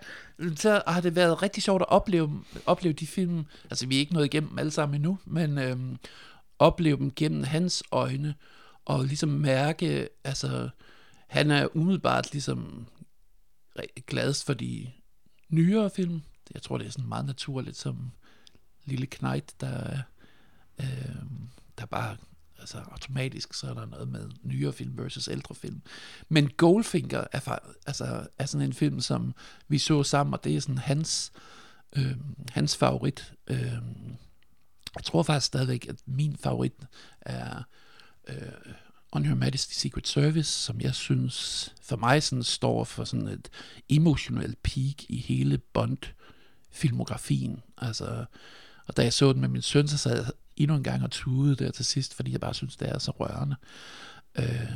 så 0.56 0.82
har 0.86 1.00
det 1.00 1.16
været 1.16 1.42
rigtig 1.42 1.62
sjovt 1.62 1.82
at 1.82 1.88
opleve, 1.88 2.42
opleve 2.66 2.92
de 2.92 3.06
film. 3.06 3.46
Altså, 3.70 3.86
vi 3.86 3.96
er 3.96 4.00
ikke 4.00 4.14
nået 4.14 4.24
igennem 4.24 4.58
alle 4.58 4.70
sammen 4.70 4.94
endnu, 4.94 5.18
men 5.24 5.58
øhm, 5.58 5.96
opleve 6.58 6.96
dem 6.96 7.12
gennem 7.16 7.44
hans 7.44 7.82
øjne, 7.92 8.34
og 8.84 9.04
ligesom 9.04 9.28
mærke, 9.28 10.08
altså, 10.24 10.68
han 11.28 11.50
er 11.50 11.76
umiddelbart 11.76 12.32
ligesom 12.32 12.86
gladest 14.06 14.46
for 14.46 14.54
de 14.54 14.86
nyere 15.48 15.90
film. 15.90 16.22
Jeg 16.54 16.62
tror, 16.62 16.78
det 16.78 16.86
er 16.86 16.90
sådan 16.90 17.08
meget 17.08 17.26
naturligt 17.26 17.76
som 17.76 18.10
lille 18.84 19.06
Knight, 19.06 19.60
der, 19.60 19.98
øh, 20.80 21.16
der 21.78 21.86
bare 21.86 22.16
altså 22.58 22.78
automatisk, 22.78 23.54
så 23.54 23.70
er 23.70 23.74
der 23.74 23.86
noget 23.86 24.08
med 24.08 24.30
nyere 24.42 24.72
film 24.72 24.98
versus 24.98 25.28
ældre 25.28 25.54
film. 25.54 25.82
Men 26.28 26.50
Goldfinger 26.50 27.24
er, 27.32 27.40
fa- 27.40 27.74
altså, 27.86 28.28
er 28.38 28.46
sådan 28.46 28.66
en 28.66 28.72
film, 28.72 29.00
som 29.00 29.34
vi 29.68 29.78
så 29.78 30.02
sammen, 30.02 30.34
og 30.34 30.44
det 30.44 30.56
er 30.56 30.60
sådan 30.60 30.78
hans, 30.78 31.32
øh, 31.96 32.16
hans 32.50 32.76
favorit. 32.76 33.32
Øh, 33.46 33.78
jeg 34.96 35.04
tror 35.04 35.22
faktisk 35.22 35.46
stadigvæk, 35.46 35.88
at 35.88 35.96
min 36.06 36.36
favorit 36.36 36.72
er 37.20 37.62
øh, 38.28 38.74
On 39.12 39.24
Her 39.24 39.34
Majesty 39.34 39.74
Secret 39.74 40.08
Service, 40.08 40.50
som 40.50 40.80
jeg 40.80 40.94
synes 40.94 41.68
for 41.82 41.96
mig 41.96 42.22
sådan 42.22 42.42
står 42.42 42.84
for 42.84 43.04
sådan 43.04 43.28
et 43.28 43.48
emotionelt 43.88 44.62
peak 44.62 45.04
i 45.08 45.16
hele 45.16 45.58
Bond-filmografien. 45.58 47.62
Altså, 47.78 48.24
og 48.86 48.96
da 48.96 49.02
jeg 49.02 49.12
så 49.12 49.32
den 49.32 49.40
med 49.40 49.48
min 49.48 49.62
søn, 49.62 49.88
så 49.88 49.98
sad 49.98 50.16
jeg 50.16 50.26
endnu 50.56 50.76
en 50.76 50.82
gang 50.82 51.02
og 51.02 51.10
tudede 51.10 51.64
der 51.64 51.70
til 51.70 51.84
sidst, 51.84 52.14
fordi 52.14 52.32
jeg 52.32 52.40
bare 52.40 52.54
synes, 52.54 52.76
det 52.76 52.88
er 52.88 52.98
så 52.98 53.10
rørende. 53.10 53.56
Øh, 54.38 54.72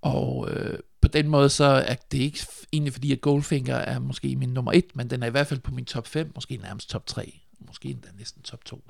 og 0.00 0.50
øh, 0.50 0.78
på 1.00 1.08
den 1.08 1.28
måde 1.28 1.48
så 1.48 1.64
er 1.64 1.94
det 1.94 2.18
ikke 2.18 2.46
egentlig 2.72 2.92
fordi, 2.92 3.12
at 3.12 3.20
Goldfinger 3.20 3.76
er 3.76 3.98
måske 3.98 4.36
min 4.36 4.48
nummer 4.48 4.72
et, 4.72 4.96
men 4.96 5.10
den 5.10 5.22
er 5.22 5.26
i 5.26 5.30
hvert 5.30 5.46
fald 5.46 5.60
på 5.60 5.70
min 5.70 5.84
top 5.84 6.06
5, 6.06 6.32
måske 6.34 6.56
nærmest 6.56 6.90
top 6.90 7.06
3, 7.06 7.40
måske 7.72 7.88
endda 7.88 8.08
næsten 8.18 8.42
top 8.42 8.64
2. 8.64 8.84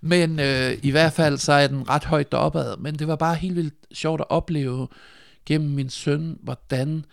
Men 0.00 0.40
øh, 0.40 0.78
i 0.82 0.90
hvert 0.90 1.12
fald 1.12 1.38
så 1.38 1.52
er 1.52 1.66
den 1.66 1.88
ret 1.88 2.04
højt 2.04 2.32
deropad. 2.32 2.76
men 2.76 2.94
det 2.94 3.08
var 3.08 3.16
bare 3.16 3.34
helt 3.34 3.56
vildt 3.56 3.74
sjovt 3.92 4.20
at 4.20 4.30
opleve 4.30 4.88
gennem 5.46 5.70
min 5.70 5.90
søn, 5.90 6.38
hvordan 6.42 7.04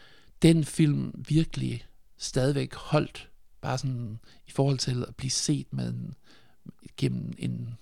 den 0.41 0.63
film 0.63 1.11
virkelig 1.27 1.85
stadigvæk 2.17 2.73
holdt, 2.73 3.29
bare 3.61 3.77
sådan 3.77 4.19
i 4.47 4.51
forhold 4.51 4.77
til 4.77 5.05
at 5.07 5.15
blive 5.15 5.31
set 5.31 5.67
med 5.71 5.89
en, 5.89 6.15
gennem 6.97 7.33
en, 7.37 7.77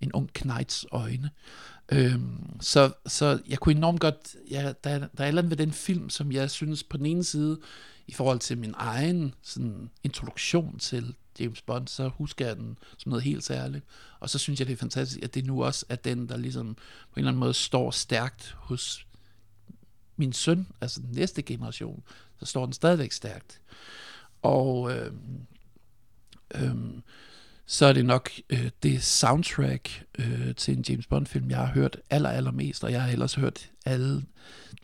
en 0.00 0.12
ung 0.12 0.32
knights 0.32 0.86
øjne. 0.90 1.30
Øhm, 1.92 2.60
så, 2.60 2.92
så 3.06 3.40
jeg 3.48 3.58
kunne 3.58 3.74
enormt 3.76 4.00
godt, 4.00 4.36
ja, 4.50 4.72
der, 4.84 4.98
der 4.98 5.08
er 5.18 5.24
et 5.24 5.28
eller 5.28 5.42
andet 5.42 5.50
ved 5.50 5.56
den 5.56 5.72
film, 5.72 6.10
som 6.10 6.32
jeg 6.32 6.50
synes 6.50 6.84
på 6.84 6.96
den 6.96 7.06
ene 7.06 7.24
side, 7.24 7.60
i 8.08 8.12
forhold 8.12 8.38
til 8.38 8.58
min 8.58 8.74
egen 8.76 9.34
sådan, 9.42 9.90
introduktion 10.04 10.78
til 10.78 11.14
James 11.40 11.62
Bond, 11.62 11.88
så 11.88 12.08
husker 12.08 12.46
jeg 12.46 12.56
den 12.56 12.78
som 12.98 13.10
noget 13.10 13.22
helt 13.22 13.44
særligt. 13.44 13.84
Og 14.20 14.30
så 14.30 14.38
synes 14.38 14.60
jeg, 14.60 14.66
det 14.66 14.72
er 14.72 14.76
fantastisk, 14.76 15.22
at 15.22 15.34
det 15.34 15.46
nu 15.46 15.64
også 15.64 15.86
er 15.88 15.96
den, 15.96 16.28
der 16.28 16.36
ligesom 16.36 16.74
på 16.74 16.80
en 17.16 17.18
eller 17.18 17.28
anden 17.28 17.40
måde 17.40 17.54
står 17.54 17.90
stærkt 17.90 18.56
hos 18.58 19.06
min 20.16 20.32
søn, 20.32 20.66
altså 20.80 21.00
den 21.00 21.10
næste 21.12 21.42
generation, 21.42 22.02
så 22.38 22.46
står 22.46 22.64
den 22.64 22.72
stadigvæk 22.72 23.12
stærkt. 23.12 23.60
Og 24.42 24.96
øh, 24.96 25.12
øh, 26.54 26.74
så 27.70 27.86
er 27.86 27.92
det 27.92 28.06
nok 28.06 28.30
øh, 28.50 28.70
det 28.82 29.02
soundtrack 29.02 30.04
øh, 30.18 30.54
til 30.54 30.76
en 30.76 30.84
James 30.88 31.06
Bond-film, 31.06 31.50
jeg 31.50 31.58
har 31.58 31.66
hørt 31.66 31.96
aller, 32.10 32.30
allermest, 32.30 32.84
og 32.84 32.92
jeg 32.92 33.02
har 33.02 33.10
ellers 33.10 33.34
hørt 33.34 33.70
alle 33.84 34.24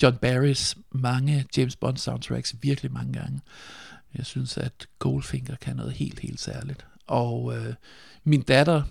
John 0.03 0.17
Barrys 0.17 0.77
mange 0.91 1.47
James 1.57 1.77
Bond-soundtracks 1.77 2.55
virkelig 2.63 2.93
mange 2.93 3.13
gange. 3.13 3.41
Jeg 4.19 4.27
synes, 4.27 4.59
at 4.59 4.87
Goldfinger 4.99 5.57
kan 5.57 5.77
noget 5.77 5.93
helt, 5.93 6.21
helt 6.21 6.41
særligt. 6.41 6.87
Og 7.07 7.57
øh, 7.57 7.75
min 8.25 8.43
datter, 8.43 8.83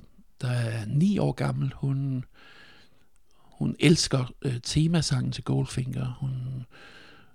der 0.42 0.52
er 0.52 0.86
ni 0.86 1.18
år 1.18 1.32
gammel, 1.32 1.74
hun, 1.76 2.26
hun 3.36 3.76
elsker 3.80 4.34
øh, 4.42 4.60
temasangen 4.64 5.32
til 5.32 5.44
Goldfinger. 5.44 6.18
Hun, 6.20 6.66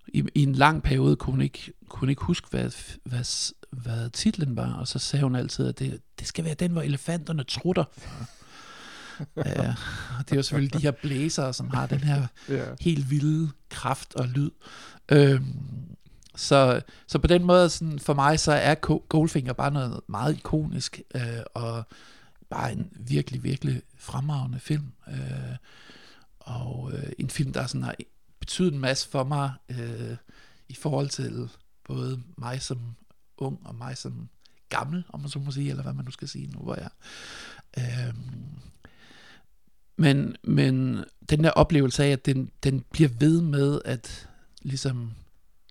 i, 0.08 0.24
I 0.34 0.42
en 0.42 0.54
lang 0.54 0.82
periode 0.82 1.16
kunne 1.16 1.32
hun 1.32 1.42
ikke, 1.42 1.72
kunne 1.88 2.00
hun 2.00 2.10
ikke 2.10 2.24
huske, 2.24 2.48
hvad, 2.50 2.70
hvad 3.04 3.52
hvad 3.70 4.10
titlen 4.10 4.56
var, 4.56 4.72
og 4.72 4.88
så 4.88 4.98
sagde 4.98 5.22
hun 5.22 5.34
altid, 5.34 5.68
at 5.68 5.78
det, 5.78 6.00
det 6.18 6.26
skal 6.26 6.44
være 6.44 6.54
den, 6.54 6.70
hvor 6.70 6.82
elefanterne 6.82 7.42
trutter. 7.42 7.84
ja, 9.36 9.74
og 10.18 10.24
det 10.24 10.32
er 10.32 10.36
jo 10.36 10.42
selvfølgelig 10.42 10.74
de 10.74 10.82
her 10.82 10.90
blæsere, 10.90 11.52
som 11.52 11.70
har 11.70 11.86
den 11.86 12.00
her 12.00 12.26
yeah. 12.50 12.76
helt 12.80 13.10
vilde 13.10 13.50
kraft 13.70 14.14
og 14.14 14.28
lyd. 14.28 14.50
Øhm, 15.08 15.96
så, 16.36 16.80
så 17.06 17.18
på 17.18 17.26
den 17.26 17.44
måde, 17.44 17.70
sådan, 17.70 17.98
for 17.98 18.14
mig, 18.14 18.40
så 18.40 18.52
er 18.52 18.74
Goldfinger 19.08 19.52
bare 19.52 19.70
noget 19.70 20.00
meget 20.06 20.36
ikonisk, 20.36 21.00
øh, 21.14 21.22
og 21.54 21.84
bare 22.50 22.72
en 22.72 22.92
virkelig, 22.96 23.42
virkelig 23.42 23.82
fremragende 23.98 24.60
film. 24.60 24.92
Øh, 25.08 25.56
og 26.40 26.90
øh, 26.92 27.12
en 27.18 27.30
film, 27.30 27.52
der 27.52 27.66
sådan 27.66 27.82
har 27.82 27.94
betydet 28.40 28.72
en 28.72 28.80
masse 28.80 29.08
for 29.08 29.24
mig 29.24 29.52
øh, 29.68 30.16
i 30.68 30.74
forhold 30.74 31.08
til 31.08 31.48
både 31.84 32.22
mig 32.36 32.62
som 32.62 32.78
ung, 33.38 33.60
og 33.64 33.74
mig 33.74 33.96
sådan 33.96 34.28
gammel, 34.68 35.04
om 35.08 35.20
man 35.20 35.28
så 35.28 35.38
må 35.38 35.50
sige, 35.50 35.70
eller 35.70 35.82
hvad 35.82 35.92
man 35.92 36.04
nu 36.04 36.10
skal 36.10 36.28
sige 36.28 36.46
nu, 36.46 36.58
hvor 36.58 36.74
jeg... 36.74 36.90
Øh, 37.78 38.14
men, 39.96 40.36
men 40.42 41.04
den 41.30 41.44
der 41.44 41.50
oplevelse 41.50 42.04
af, 42.04 42.08
at 42.08 42.26
den, 42.26 42.50
den 42.64 42.84
bliver 42.90 43.10
ved 43.20 43.40
med 43.40 43.80
at 43.84 44.28
ligesom 44.62 45.12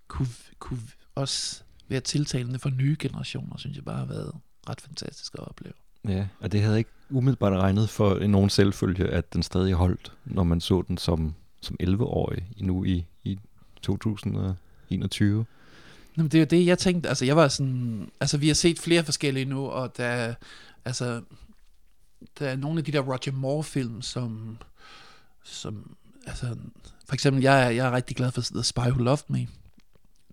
kunne, 0.08 0.28
kunne 0.58 0.80
også 1.14 1.62
være 1.88 2.00
tiltalende 2.00 2.58
for 2.58 2.70
nye 2.70 2.96
generationer, 2.98 3.56
synes 3.56 3.76
jeg 3.76 3.84
bare 3.84 3.98
har 3.98 4.06
været 4.06 4.32
ret 4.68 4.80
fantastisk 4.80 5.34
at 5.34 5.48
opleve. 5.48 5.74
Ja, 6.08 6.28
og 6.40 6.52
det 6.52 6.62
havde 6.62 6.78
ikke 6.78 6.90
umiddelbart 7.10 7.52
regnet 7.52 7.90
for 7.90 8.26
nogen 8.26 8.50
selvfølge, 8.50 9.08
at 9.08 9.32
den 9.32 9.42
stadig 9.42 9.74
holdt, 9.74 10.12
når 10.24 10.44
man 10.44 10.60
så 10.60 10.82
den 10.88 10.98
som, 10.98 11.34
som 11.60 11.76
11-årig 11.82 12.46
nu 12.60 12.84
i, 12.84 13.06
i 13.24 13.38
2021. 13.82 15.46
Nå, 16.18 16.24
det 16.24 16.34
er 16.34 16.38
jo 16.38 16.44
det, 16.44 16.66
jeg 16.66 16.78
tænkte. 16.78 17.08
Altså, 17.08 17.24
jeg 17.24 17.36
var 17.36 17.48
sådan, 17.48 18.10
altså, 18.20 18.38
vi 18.38 18.46
har 18.48 18.54
set 18.54 18.78
flere 18.78 19.04
forskellige 19.04 19.44
nu, 19.44 19.66
og 19.66 19.96
der, 19.96 20.34
altså, 20.84 21.22
der 22.38 22.48
er 22.48 22.56
nogle 22.56 22.78
af 22.78 22.84
de 22.84 22.92
der 22.92 23.00
Roger 23.00 23.32
Moore-film, 23.32 24.02
som, 24.02 24.58
som, 25.44 25.96
altså, 26.26 26.56
for 27.06 27.14
eksempel, 27.14 27.42
jeg, 27.42 27.76
jeg 27.76 27.86
er 27.86 27.92
rigtig 27.92 28.16
glad 28.16 28.32
for 28.32 28.40
The 28.40 28.62
Spy 28.62 28.78
Who 28.78 29.02
Loved 29.02 29.24
Me. 29.28 29.46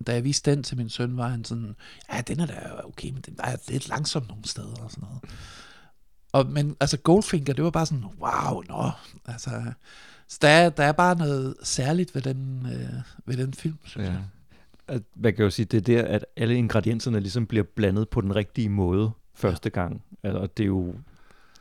Da 0.06 0.12
jeg 0.12 0.24
viste 0.24 0.50
den 0.50 0.62
til 0.62 0.76
min 0.76 0.88
søn, 0.88 1.16
var 1.16 1.28
han 1.28 1.44
sådan, 1.44 1.76
ja, 2.12 2.20
den 2.20 2.40
er 2.40 2.46
da 2.46 2.70
okay, 2.84 3.10
men 3.10 3.22
den 3.22 3.36
er 3.38 3.56
lidt 3.68 3.88
langsom 3.88 4.26
nogle 4.28 4.48
steder 4.48 4.76
og 4.82 4.90
sådan 4.90 5.04
noget. 5.08 5.20
Og, 6.32 6.46
men 6.46 6.76
altså 6.80 6.96
Goldfinger, 6.96 7.54
det 7.54 7.64
var 7.64 7.70
bare 7.70 7.86
sådan, 7.86 8.04
wow, 8.04 8.62
nå, 8.68 8.82
no. 8.82 8.90
altså, 9.26 9.72
så 10.28 10.38
der, 10.42 10.68
der 10.68 10.84
er 10.84 10.92
bare 10.92 11.16
noget 11.16 11.54
særligt 11.62 12.14
ved 12.14 12.22
den, 12.22 12.66
øh, 12.66 13.02
ved 13.26 13.36
den 13.36 13.54
film, 13.54 13.78
synes 13.84 14.06
ja. 14.06 14.12
jeg 14.12 14.22
at, 14.88 15.02
man 15.16 15.34
kan 15.34 15.44
jo 15.44 15.50
sige, 15.50 15.66
det 15.66 15.76
er 15.76 16.02
der, 16.02 16.08
at 16.08 16.24
alle 16.36 16.56
ingredienserne 16.56 17.20
ligesom 17.20 17.46
bliver 17.46 17.64
blandet 17.74 18.08
på 18.08 18.20
den 18.20 18.36
rigtige 18.36 18.68
måde 18.68 19.10
første 19.34 19.70
gang. 19.70 20.02
Altså, 20.22 20.46
det 20.56 20.62
er 20.62 20.66
jo 20.66 20.94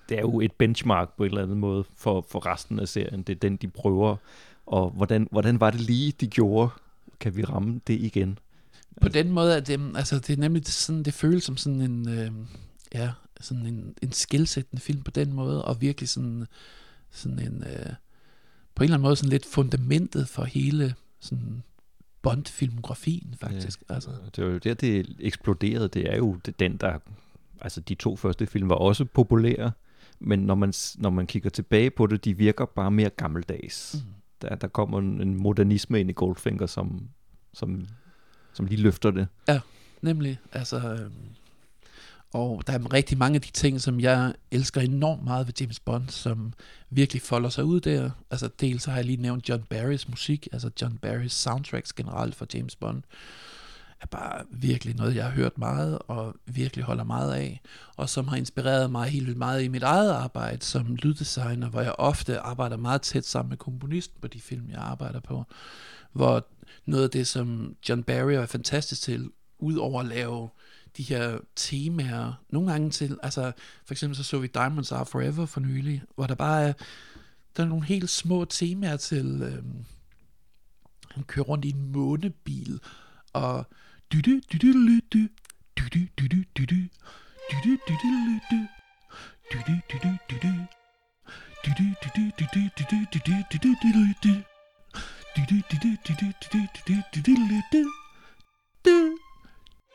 det 0.10 0.18
er 0.18 0.22
jo 0.22 0.42
et 0.42 0.52
benchmark 0.52 1.18
på 1.18 1.24
en 1.24 1.30
eller 1.30 1.44
anden 1.44 1.60
måde 1.60 1.84
for, 1.96 2.26
for 2.30 2.46
resten 2.46 2.80
af 2.80 2.88
serien. 2.88 3.24
Det 3.24 3.36
er 3.36 3.40
den, 3.40 3.56
de 3.56 3.68
prøver. 3.68 4.16
Og 4.66 4.90
hvordan, 4.90 5.28
hvordan 5.32 5.60
var 5.60 5.72
det 5.72 5.82
lige, 5.82 6.12
de 6.12 6.28
gjorde? 6.28 6.70
Kan 7.20 7.36
vi 7.36 7.44
ramme 7.44 7.82
det 7.88 7.94
igen? 7.94 8.40
På 9.02 9.08
den 9.08 9.32
måde 9.32 9.56
er 9.56 9.60
det, 9.60 9.80
altså, 9.96 10.20
det 10.20 10.30
er 10.30 10.38
nemlig 10.38 10.66
sådan, 10.66 11.04
det 11.04 11.14
føles 11.14 11.44
som 11.44 11.58
sådan 11.58 11.82
en, 11.82 12.10
øh, 12.10 12.32
ja, 12.94 13.12
sådan 13.40 13.66
en, 13.66 13.96
en 14.02 14.12
skilsættende 14.12 14.82
film 14.82 15.02
på 15.02 15.12
den 15.12 15.34
måde, 15.34 15.66
og 15.66 15.82
virkelig 15.82 16.10
sådan, 16.10 16.46
sådan 17.12 17.40
en, 17.40 17.64
øh, 17.64 17.94
på 18.76 18.84
en 18.84 18.86
eller 18.86 18.96
anden 18.96 19.02
måde 19.02 19.16
sådan 19.16 19.30
lidt 19.30 19.46
fundamentet 19.46 20.30
for 20.30 20.44
hele 20.44 20.96
sådan 21.20 21.64
Bond-filmografien, 22.30 23.36
faktisk. 23.42 23.84
Ja. 23.90 23.94
Altså. 23.94 24.10
Det 24.36 24.44
var 24.44 24.52
jo 24.52 24.58
der, 24.58 24.74
det 24.74 25.16
eksploderede. 25.20 25.88
Det 25.88 26.14
er 26.14 26.18
jo 26.18 26.40
den, 26.60 26.78
der... 26.78 27.00
Altså, 27.62 27.82
de 27.82 27.96
to 27.96 28.16
første 28.16 28.48
film 28.48 28.70
var 28.70 28.76
også 28.76 29.06
populære, 29.06 29.72
men 30.20 30.40
når 30.40 30.56
man, 30.56 30.74
når 30.98 31.10
man 31.10 31.28
kigger 31.28 31.50
tilbage 31.50 31.90
på 31.90 32.08
det, 32.08 32.26
de 32.26 32.38
virker 32.38 32.66
bare 32.66 32.92
mere 32.92 33.10
gammeldags. 33.10 33.96
Mm. 34.06 34.12
Der, 34.42 34.56
der 34.56 34.68
kommer 34.68 35.00
en, 35.00 35.22
en 35.22 35.36
modernisme 35.36 36.00
ind 36.00 36.10
i 36.10 36.14
Goldfinger, 36.14 36.66
som, 36.66 37.10
som, 37.54 37.88
som 38.54 38.66
lige 38.66 38.82
løfter 38.82 39.12
det. 39.12 39.28
Ja, 39.48 39.60
nemlig. 40.02 40.40
Altså... 40.54 40.78
Øh 40.78 41.12
og 42.36 42.68
der 42.68 42.74
er 42.74 42.94
rigtig 42.94 43.18
mange 43.18 43.36
af 43.36 43.42
de 43.42 43.52
ting, 43.52 43.82
som 43.82 44.00
jeg 44.00 44.34
elsker 44.52 44.82
enormt 44.82 45.24
meget 45.24 45.48
ved 45.48 45.54
James 45.62 45.80
Bond, 45.80 46.10
som 46.10 46.54
virkelig 46.90 47.22
folder 47.22 47.50
sig 47.50 47.64
ud 47.64 47.80
der. 47.80 48.10
Altså 48.32 48.50
dels 48.60 48.84
så 48.84 48.90
har 48.90 48.98
jeg 48.98 49.06
lige 49.06 49.22
nævnt 49.22 49.50
John 49.50 49.64
Barrys 49.70 50.10
musik, 50.10 50.48
altså 50.52 50.70
John 50.82 50.98
Barrys 50.98 51.34
soundtracks 51.34 51.94
generelt 51.94 52.36
for 52.36 52.48
James 52.54 52.76
Bond, 52.76 53.04
er 54.02 54.06
bare 54.06 54.44
virkelig 54.52 54.96
noget, 54.96 55.16
jeg 55.16 55.24
har 55.24 55.32
hørt 55.32 55.58
meget 55.58 56.00
og 56.08 56.36
virkelig 56.46 56.86
holder 56.86 57.04
meget 57.04 57.34
af, 57.34 57.62
og 57.96 58.10
som 58.10 58.28
har 58.28 58.38
inspireret 58.38 58.92
mig 58.92 59.10
helt 59.10 59.26
vildt 59.26 59.40
meget 59.40 59.64
i 59.64 59.68
mit 59.68 59.84
eget 59.84 60.12
arbejde 60.12 60.66
som 60.66 60.96
lyddesigner, 60.96 61.70
hvor 61.70 61.82
jeg 61.82 61.96
ofte 61.98 62.40
arbejder 62.40 62.78
meget 62.78 63.02
tæt 63.02 63.26
sammen 63.26 63.50
med 63.50 63.58
komponisten 63.58 64.22
på 64.22 64.28
de 64.28 64.42
film, 64.42 64.70
jeg 64.70 64.80
arbejder 64.80 65.20
på, 65.20 65.44
hvor 66.12 66.48
noget 66.86 67.04
af 67.04 67.10
det, 67.10 67.28
som 67.28 67.76
John 67.90 68.04
Barry 68.04 68.32
er 68.32 68.46
fantastisk 68.46 69.02
til, 69.02 69.30
udover 69.60 70.00
at 70.00 70.06
lave 70.06 70.50
de 70.98 71.04
her 71.04 71.40
temaer 71.56 72.34
nogle 72.50 72.72
gange 72.72 72.90
til, 72.90 73.18
altså 73.24 73.52
for 73.86 73.94
eksempel 73.94 74.18
så 74.18 74.24
så 74.24 74.40
vi 74.40 74.48
Diamonds 74.48 74.92
Are 74.92 75.06
Forever 75.06 75.46
for 75.46 75.60
nylig, 75.60 76.04
hvor 76.16 76.28
der 76.28 76.36
bare 76.36 76.64
er, 76.64 76.74
der 77.58 77.64
er 77.64 77.68
nogle 77.68 77.86
helt 77.86 78.10
små 78.10 78.46
temaer 78.46 78.98
til, 78.98 79.42
øh, 79.42 79.64
han 81.12 81.24
kører 81.24 81.46
rundt 81.46 81.66
i 81.66 81.70
en 81.70 81.92
månebil, 81.92 82.80
og 83.34 83.68
dytte, 84.14 84.42
dytte, 84.54 84.72
lytte, 84.72 85.30
dytte, 85.78 86.10
dytte, 86.20 86.46
dytte, 86.58 86.90
dytte, 87.52 87.78
dytte, 87.88 88.10
lytte, 88.28 88.68
dytte, 89.52 89.82
dytte, 89.92 90.20
dytte, 90.32 90.68
dytte, 91.66 91.88
dytte, 92.06 92.16
dytte, 92.16 92.70
dytte, 92.78 93.08
dytte, 93.14 93.46
dytte, 93.54 93.74
dytte, 93.74 93.90
lytte, 93.98 94.44
dytte, 95.36 95.64
dytte, 95.72 96.04
dytte, 96.08 96.34
dytte, 96.54 97.04
dytte, 97.14 97.34
lytte, 97.52 97.86
dytte, 98.86 99.25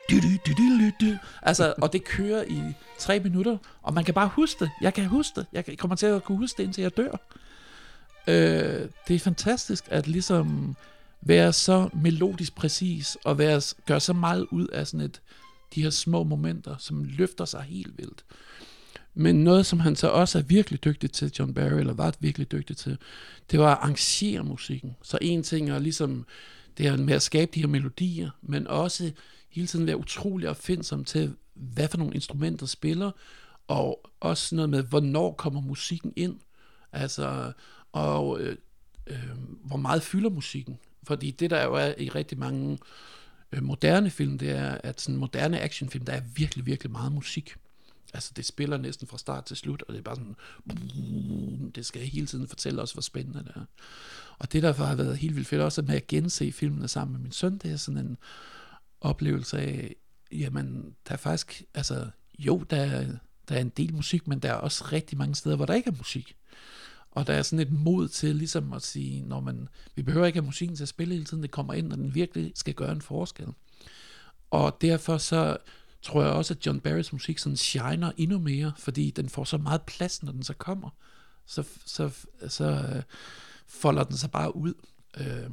du, 0.09 0.15
du, 0.47 0.89
du. 1.01 1.17
Altså, 1.41 1.73
og 1.81 1.93
det 1.93 2.03
kører 2.03 2.43
i 2.43 2.61
tre 2.99 3.19
minutter, 3.19 3.57
og 3.81 3.93
man 3.93 4.03
kan 4.03 4.13
bare 4.13 4.27
huske 4.27 4.59
det. 4.59 4.71
Jeg 4.81 4.93
kan 4.93 5.05
huske 5.05 5.33
det. 5.35 5.45
Jeg 5.53 5.77
kommer 5.77 5.95
til 5.95 6.05
at 6.05 6.23
kunne 6.23 6.37
huske 6.37 6.57
det, 6.57 6.63
indtil 6.63 6.81
jeg 6.81 6.97
dør. 6.97 7.11
Øh, 8.27 8.89
det 9.07 9.15
er 9.15 9.19
fantastisk 9.19 9.83
at 9.87 10.07
ligesom 10.07 10.75
være 11.21 11.53
så 11.53 11.89
melodisk 11.93 12.55
præcis, 12.55 13.17
og 13.23 13.37
være, 13.37 13.61
gøre 13.85 13.99
så 13.99 14.13
meget 14.13 14.47
ud 14.51 14.67
af 14.67 14.87
sådan 14.87 15.05
et, 15.05 15.21
de 15.75 15.83
her 15.83 15.89
små 15.89 16.23
momenter, 16.23 16.75
som 16.79 17.03
løfter 17.03 17.45
sig 17.45 17.61
helt 17.61 17.97
vildt. 17.97 18.25
Men 19.13 19.43
noget, 19.43 19.65
som 19.65 19.79
han 19.79 19.95
så 19.95 20.07
også 20.07 20.37
er 20.37 20.43
virkelig 20.43 20.83
dygtig 20.83 21.11
til, 21.11 21.31
John 21.39 21.53
Barry, 21.53 21.79
eller 21.79 21.93
var 21.93 22.13
virkelig 22.19 22.51
dygtig 22.51 22.77
til, 22.77 22.97
det 23.51 23.59
var 23.59 23.71
at 23.71 23.77
arrangere 23.81 24.43
musikken. 24.43 24.95
Så 25.03 25.17
en 25.21 25.43
ting 25.43 25.69
er 25.69 25.79
ligesom 25.79 26.25
det 26.77 26.89
her 26.89 26.97
med 26.97 27.13
at 27.13 27.21
skabe 27.21 27.51
de 27.55 27.59
her 27.59 27.67
melodier, 27.67 28.29
men 28.41 28.67
også 28.67 29.11
hele 29.51 29.67
tiden 29.67 29.87
være 29.87 29.97
utrolig 29.97 30.49
opfindsom 30.49 31.05
til, 31.05 31.35
hvad 31.53 31.87
for 31.87 31.97
nogle 31.97 32.13
instrumenter 32.13 32.65
spiller, 32.65 33.11
og 33.67 34.09
også 34.19 34.55
noget 34.55 34.69
med, 34.69 34.83
hvornår 34.83 35.33
kommer 35.33 35.61
musikken 35.61 36.13
ind, 36.15 36.39
altså, 36.91 37.51
og 37.91 38.41
øh, 38.41 38.57
øh, 39.07 39.29
hvor 39.63 39.77
meget 39.77 40.03
fylder 40.03 40.29
musikken. 40.29 40.79
Fordi 41.03 41.31
det, 41.31 41.49
der 41.49 41.63
jo 41.63 41.73
er 41.73 41.93
i 41.97 42.09
rigtig 42.09 42.37
mange 42.37 42.77
øh, 43.51 43.63
moderne 43.63 44.09
film, 44.09 44.37
det 44.37 44.49
er, 44.49 44.77
at 44.83 45.01
sådan 45.01 45.17
moderne 45.17 45.61
actionfilm, 45.61 46.05
der 46.05 46.13
er 46.13 46.21
virkelig, 46.35 46.65
virkelig 46.65 46.91
meget 46.91 47.11
musik. 47.11 47.55
Altså, 48.13 48.31
det 48.35 48.45
spiller 48.45 48.77
næsten 48.77 49.07
fra 49.07 49.17
start 49.17 49.45
til 49.45 49.57
slut, 49.57 49.81
og 49.87 49.93
det 49.93 49.99
er 49.99 50.03
bare 50.03 50.15
sådan, 50.15 50.35
det 51.75 51.85
skal 51.85 52.01
hele 52.01 52.27
tiden 52.27 52.47
fortælle 52.47 52.81
os, 52.81 52.91
hvor 52.91 53.01
spændende 53.01 53.39
det 53.39 53.51
er. 53.55 53.65
Og 54.39 54.51
det, 54.51 54.63
der 54.63 54.73
har 54.73 54.95
været 54.95 55.17
helt 55.17 55.35
vildt 55.35 55.47
fedt, 55.47 55.61
også 55.61 55.81
med 55.81 55.95
at 55.95 56.07
gense 56.07 56.51
filmene 56.51 56.87
sammen 56.87 57.13
med 57.13 57.21
min 57.21 57.31
søn, 57.31 57.57
det 57.57 57.71
er 57.71 57.77
sådan 57.77 58.05
en 58.05 58.17
oplevelse 59.01 59.59
af, 59.59 59.95
jamen, 60.31 60.95
der 61.07 61.13
er 61.13 61.17
faktisk, 61.17 61.63
altså, 61.73 62.07
jo, 62.39 62.63
der 62.69 62.77
er, 62.77 63.05
der 63.49 63.55
er 63.55 63.61
en 63.61 63.69
del 63.69 63.93
musik, 63.93 64.27
men 64.27 64.39
der 64.39 64.49
er 64.49 64.53
også 64.53 64.83
rigtig 64.91 65.17
mange 65.17 65.35
steder, 65.35 65.55
hvor 65.55 65.65
der 65.65 65.73
ikke 65.73 65.89
er 65.89 65.97
musik. 65.97 66.35
Og 67.11 67.27
der 67.27 67.33
er 67.33 67.41
sådan 67.41 67.67
et 67.67 67.71
mod 67.71 68.07
til 68.07 68.35
ligesom 68.35 68.73
at 68.73 68.81
sige, 68.81 69.21
når 69.21 69.39
man, 69.39 69.67
vi 69.95 70.01
behøver 70.01 70.25
ikke 70.25 70.39
have 70.39 70.45
musikken 70.45 70.75
til 70.75 70.83
at 70.83 70.89
spille 70.89 71.13
hele 71.13 71.25
tiden, 71.25 71.43
det 71.43 71.51
kommer 71.51 71.73
ind, 71.73 71.87
når 71.87 71.95
den 71.95 72.15
virkelig 72.15 72.51
skal 72.55 72.73
gøre 72.73 72.91
en 72.91 73.01
forskel. 73.01 73.47
Og 74.51 74.77
derfor 74.81 75.17
så 75.17 75.57
tror 76.01 76.23
jeg 76.23 76.31
også, 76.31 76.53
at 76.53 76.65
John 76.65 76.79
Barrys 76.79 77.13
musik 77.13 77.37
sådan 77.37 77.57
shiner 77.57 78.11
endnu 78.17 78.39
mere, 78.39 78.73
fordi 78.77 79.11
den 79.11 79.29
får 79.29 79.43
så 79.43 79.57
meget 79.57 79.81
plads, 79.81 80.23
når 80.23 80.31
den 80.31 80.43
så 80.43 80.53
kommer. 80.53 80.89
Så, 81.45 81.63
så, 81.85 82.09
så 82.47 82.65
øh, 82.65 83.03
folder 83.67 84.03
den 84.03 84.17
sig 84.17 84.31
bare 84.31 84.55
ud. 84.55 84.73
Øh, 85.17 85.49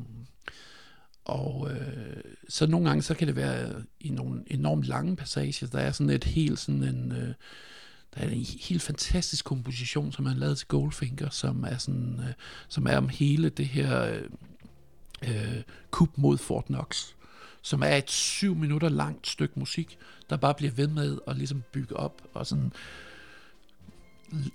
og 1.28 1.70
øh, 1.70 2.22
så 2.48 2.66
nogle 2.66 2.88
gange, 2.88 3.02
så 3.02 3.14
kan 3.14 3.26
det 3.28 3.36
være 3.36 3.82
i 4.00 4.08
nogle 4.08 4.42
enormt 4.46 4.84
lange 4.84 5.16
passager, 5.16 5.66
der 5.66 5.78
er 5.78 5.92
sådan 5.92 6.10
et 6.10 6.24
helt 6.24 6.58
sådan 6.58 6.82
en, 6.82 7.12
øh, 7.12 7.34
der 8.14 8.20
er 8.20 8.28
en 8.28 8.46
helt 8.60 8.82
fantastisk 8.82 9.44
komposition, 9.44 10.12
som 10.12 10.26
han 10.26 10.36
lavet 10.36 10.58
til 10.58 10.68
Goldfinger, 10.68 11.30
som 11.30 11.64
er 11.64 11.78
sådan, 11.78 12.20
øh, 12.20 12.32
som 12.68 12.86
er 12.86 12.96
om 12.96 13.08
hele 13.08 13.48
det 13.48 13.66
her 13.66 14.02
øh, 14.02 14.22
øh, 15.22 15.62
kup 15.90 16.10
mod 16.16 16.38
Fort 16.38 16.64
Knox, 16.64 17.06
som 17.62 17.82
er 17.82 17.96
et 17.96 18.10
syv 18.10 18.54
minutter 18.54 18.88
langt 18.88 19.26
stykke 19.26 19.58
musik, 19.58 19.98
der 20.30 20.36
bare 20.36 20.54
bliver 20.54 20.72
ved 20.72 20.88
med 20.88 21.18
at 21.26 21.36
ligesom 21.36 21.62
bygge 21.72 21.96
op 21.96 22.22
og 22.34 22.46
sådan 22.46 22.72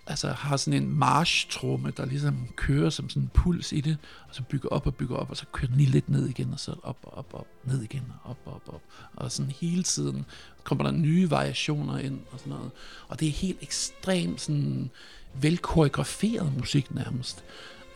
altså 0.08 0.32
har 0.32 0.58
sådan 0.58 0.84
en 0.84 1.00
marchtrumme, 1.00 1.94
der 1.98 2.06
ligesom 2.06 2.48
kører 2.56 2.90
som 2.90 3.10
sådan 3.10 3.24
en 3.24 3.30
puls 3.34 3.72
i 3.72 3.82
det, 3.82 3.98
og 4.30 4.36
så 4.36 4.44
bygger 4.44 4.70
op 4.70 4.88
og 4.88 4.96
bygger 4.96 5.16
op, 5.16 5.30
og 5.30 5.38
så 5.38 5.46
kører 5.52 5.68
den 5.68 5.78
lige 5.78 5.90
lidt 5.90 6.10
ned 6.10 6.30
igen, 6.30 6.54
og 6.54 6.60
så 6.60 6.76
op 6.84 6.98
og 7.04 7.18
op, 7.18 7.34
op, 7.34 7.48
ned 7.64 7.82
igen, 7.82 8.04
og 8.24 8.30
op 8.30 8.38
og 8.46 8.54
op, 8.54 8.74
op. 8.74 8.82
Og 9.16 9.32
sådan 9.32 9.52
hele 9.52 9.84
tiden 9.84 10.26
kommer 10.64 10.84
der 10.84 10.92
nye 10.92 11.30
variationer 11.30 11.98
ind 11.98 12.20
og 12.32 12.40
sådan 12.40 12.54
noget. 12.54 12.72
Og 13.08 13.20
det 13.20 13.28
er 13.28 13.32
helt 13.32 13.58
ekstremt 13.62 14.42
sådan 14.42 14.90
velkoreograferet 15.34 16.58
musik 16.58 16.96
nærmest. 16.96 17.44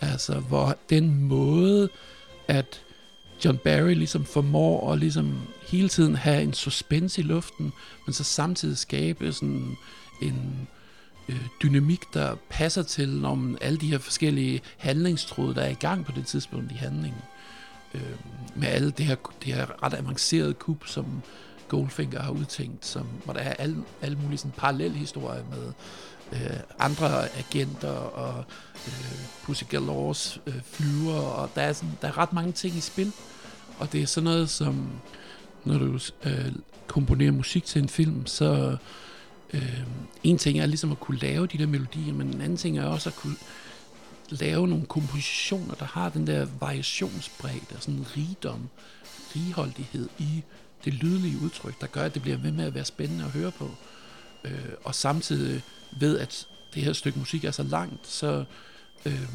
Altså, 0.02 0.40
hvor 0.40 0.78
den 0.90 1.24
måde, 1.24 1.90
at 2.48 2.82
John 3.46 3.58
Barry 3.58 3.94
ligesom 3.94 4.26
formår 4.26 4.94
at 4.94 5.00
ligesom 5.00 5.42
hele 5.68 5.90
tiden 5.90 6.16
have 6.16 6.44
en 6.44 6.54
suspense 6.54 7.22
i 7.22 7.24
luften, 7.24 7.74
men 8.06 8.14
så 8.14 8.24
samtidig 8.24 8.78
skabe 8.78 9.34
sådan 9.34 9.78
en 10.22 10.68
Øh, 11.30 11.46
dynamik, 11.64 12.14
der 12.14 12.36
passer 12.50 12.84
til 12.84 13.10
når 13.10 13.36
man, 13.36 13.58
alle 13.62 13.78
de 13.78 13.92
her 13.92 13.98
forskellige 13.98 14.62
handlingstråde, 14.78 15.56
der 15.56 15.62
er 15.62 15.70
i 15.70 15.74
gang 15.74 16.06
på 16.06 16.12
det 16.12 16.28
tidspunkt 16.28 16.72
i 16.72 16.76
handlingen. 16.76 17.22
Øh, 17.94 18.02
med 18.56 18.68
alle 18.68 18.92
det 18.92 19.06
her, 19.06 19.16
det 19.44 19.54
her 19.54 19.84
ret 19.84 19.94
avancerede 19.94 20.54
kub, 20.54 20.86
som 20.86 21.06
Goldfinger 21.68 22.22
har 22.22 22.32
udtænkt, 22.32 22.86
som, 22.86 23.08
hvor 23.24 23.34
der 23.34 23.40
er 23.40 23.54
alle, 23.54 23.76
alle 24.02 24.18
mulige 24.18 24.38
sådan 24.38 24.52
parallelhistorier 24.58 25.44
med 25.50 25.72
øh, 26.34 26.60
andre 26.80 27.38
agenter 27.38 27.92
og 27.92 28.46
øh, 28.88 29.18
Pussy 29.44 29.64
Galores 29.70 30.42
øh, 30.48 30.62
flyver, 30.64 31.20
og 31.20 31.50
der 31.56 31.62
er, 31.62 31.74
sådan, 31.74 31.98
der 32.02 32.08
er 32.08 32.18
ret 32.18 32.34
mange 32.34 32.52
ting 32.52 32.76
i 32.76 32.82
spil. 32.82 33.12
Og 33.80 33.92
det 33.92 34.02
er 34.02 34.06
sådan 34.06 34.24
noget 34.24 34.50
som, 34.50 34.90
når 35.66 35.78
du 35.78 36.00
øh, 36.24 36.52
komponerer 36.88 37.32
musik 37.32 37.66
til 37.66 37.82
en 37.82 37.90
film, 37.90 38.26
så 38.26 38.54
øh, 38.72 38.78
Øh, 39.54 39.82
en 40.24 40.38
ting 40.38 40.60
er 40.60 40.66
ligesom 40.66 40.92
at 40.92 41.00
kunne 41.00 41.20
lave 41.20 41.48
de 41.48 41.58
der 41.58 41.68
melodier, 41.68 42.14
men 42.14 42.28
en 42.28 42.42
anden 42.42 42.58
ting 42.58 42.78
er 42.78 42.86
også 42.86 43.10
at 43.10 43.16
kunne 43.16 43.36
lave 44.30 44.68
nogle 44.68 44.86
kompositioner, 44.86 45.74
der 45.74 45.86
har 45.86 46.10
den 46.10 46.28
der 46.28 46.48
variationsbredde 46.60 47.76
og 47.76 47.82
sådan 47.82 48.00
en 48.00 48.08
rigdom, 48.18 48.70
righoldighed 49.36 50.10
i 50.18 50.44
det 50.86 50.94
lydlige 50.94 51.40
udtryk, 51.42 51.82
der 51.82 51.88
gør, 51.88 52.04
at 52.04 52.14
det 52.14 52.22
bliver 52.22 52.38
ved 52.38 52.52
med 52.52 52.66
at 52.66 52.74
være 52.74 52.86
spændende 52.86 53.26
at 53.26 53.32
høre 53.32 53.52
på. 53.52 53.72
Øh, 54.44 54.74
og 54.84 54.96
samtidig 54.96 55.62
ved, 56.00 56.20
at 56.20 56.48
det 56.74 56.84
her 56.84 56.94
stykke 56.94 57.20
musik 57.20 57.44
er 57.44 57.52
så 57.52 57.64
langt, 57.64 58.08
så 58.08 58.46
øh, 59.06 59.28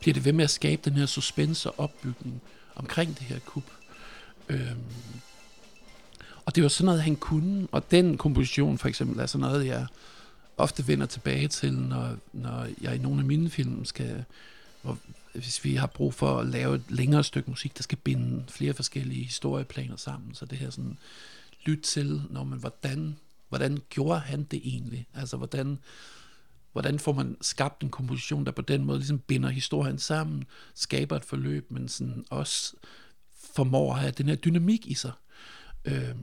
bliver 0.00 0.14
det 0.14 0.24
ved 0.24 0.32
med 0.32 0.44
at 0.44 0.50
skabe 0.50 0.82
den 0.84 0.98
her 0.98 1.06
suspense 1.06 1.70
og 1.70 1.80
opbygning 1.80 2.42
omkring 2.74 3.18
det 3.18 3.26
her 3.26 3.38
kub. 3.38 3.64
Øh, 4.48 4.72
og 6.46 6.54
det 6.54 6.62
var 6.62 6.68
sådan 6.68 6.86
noget, 6.86 7.02
han 7.02 7.16
kunne, 7.16 7.68
og 7.72 7.90
den 7.90 8.16
komposition 8.16 8.78
for 8.78 8.88
eksempel 8.88 9.20
er 9.20 9.26
sådan 9.26 9.46
noget, 9.46 9.66
jeg 9.66 9.86
ofte 10.56 10.88
vender 10.88 11.06
tilbage 11.06 11.48
til, 11.48 11.72
når, 11.72 12.16
når 12.32 12.66
jeg 12.80 12.94
i 12.94 12.98
nogle 12.98 13.20
af 13.20 13.26
mine 13.26 13.50
film 13.50 13.84
skal, 13.84 14.24
hvor, 14.82 14.98
hvis 15.32 15.64
vi 15.64 15.74
har 15.74 15.86
brug 15.86 16.14
for 16.14 16.38
at 16.38 16.46
lave 16.46 16.74
et 16.74 16.84
længere 16.88 17.24
stykke 17.24 17.50
musik, 17.50 17.76
der 17.76 17.82
skal 17.82 17.98
binde 17.98 18.44
flere 18.48 18.72
forskellige 18.74 19.24
historieplaner 19.24 19.96
sammen. 19.96 20.34
Så 20.34 20.44
det 20.46 20.58
her 20.58 20.70
sådan, 20.70 20.98
lyt 21.64 21.80
til, 21.82 22.22
når 22.30 22.44
man, 22.44 22.58
hvordan, 22.58 23.16
hvordan 23.48 23.78
gjorde 23.90 24.20
han 24.20 24.42
det 24.42 24.60
egentlig? 24.64 25.06
Altså, 25.14 25.36
hvordan, 25.36 25.78
hvordan 26.72 26.98
får 26.98 27.12
man 27.12 27.36
skabt 27.40 27.82
en 27.82 27.90
komposition, 27.90 28.46
der 28.46 28.52
på 28.52 28.62
den 28.62 28.84
måde 28.84 28.98
ligesom 28.98 29.18
binder 29.18 29.48
historien 29.48 29.98
sammen, 29.98 30.44
skaber 30.74 31.16
et 31.16 31.24
forløb, 31.24 31.70
men 31.70 31.88
sådan 31.88 32.24
også 32.30 32.74
formår 33.54 33.94
at 33.94 34.00
have 34.00 34.12
den 34.12 34.28
her 34.28 34.34
dynamik 34.36 34.86
i 34.86 34.94
sig. 34.94 35.12
Øh, 35.84 36.14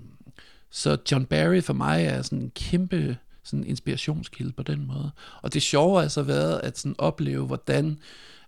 så 0.70 0.98
John 1.12 1.26
Barry 1.26 1.62
for 1.62 1.74
mig 1.74 2.06
er 2.06 2.22
sådan 2.22 2.42
en 2.42 2.52
kæmpe 2.52 3.18
sådan 3.44 3.64
inspirationskilde 3.64 4.52
på 4.52 4.64
den 4.64 4.88
måde. 4.88 5.12
Og 5.42 5.54
det 5.54 5.62
sjove 5.62 5.96
har 5.96 6.04
altså 6.04 6.24
været 6.24 6.60
at 6.64 6.78
sådan 6.78 6.96
opleve, 6.98 7.46
hvordan 7.46 8.00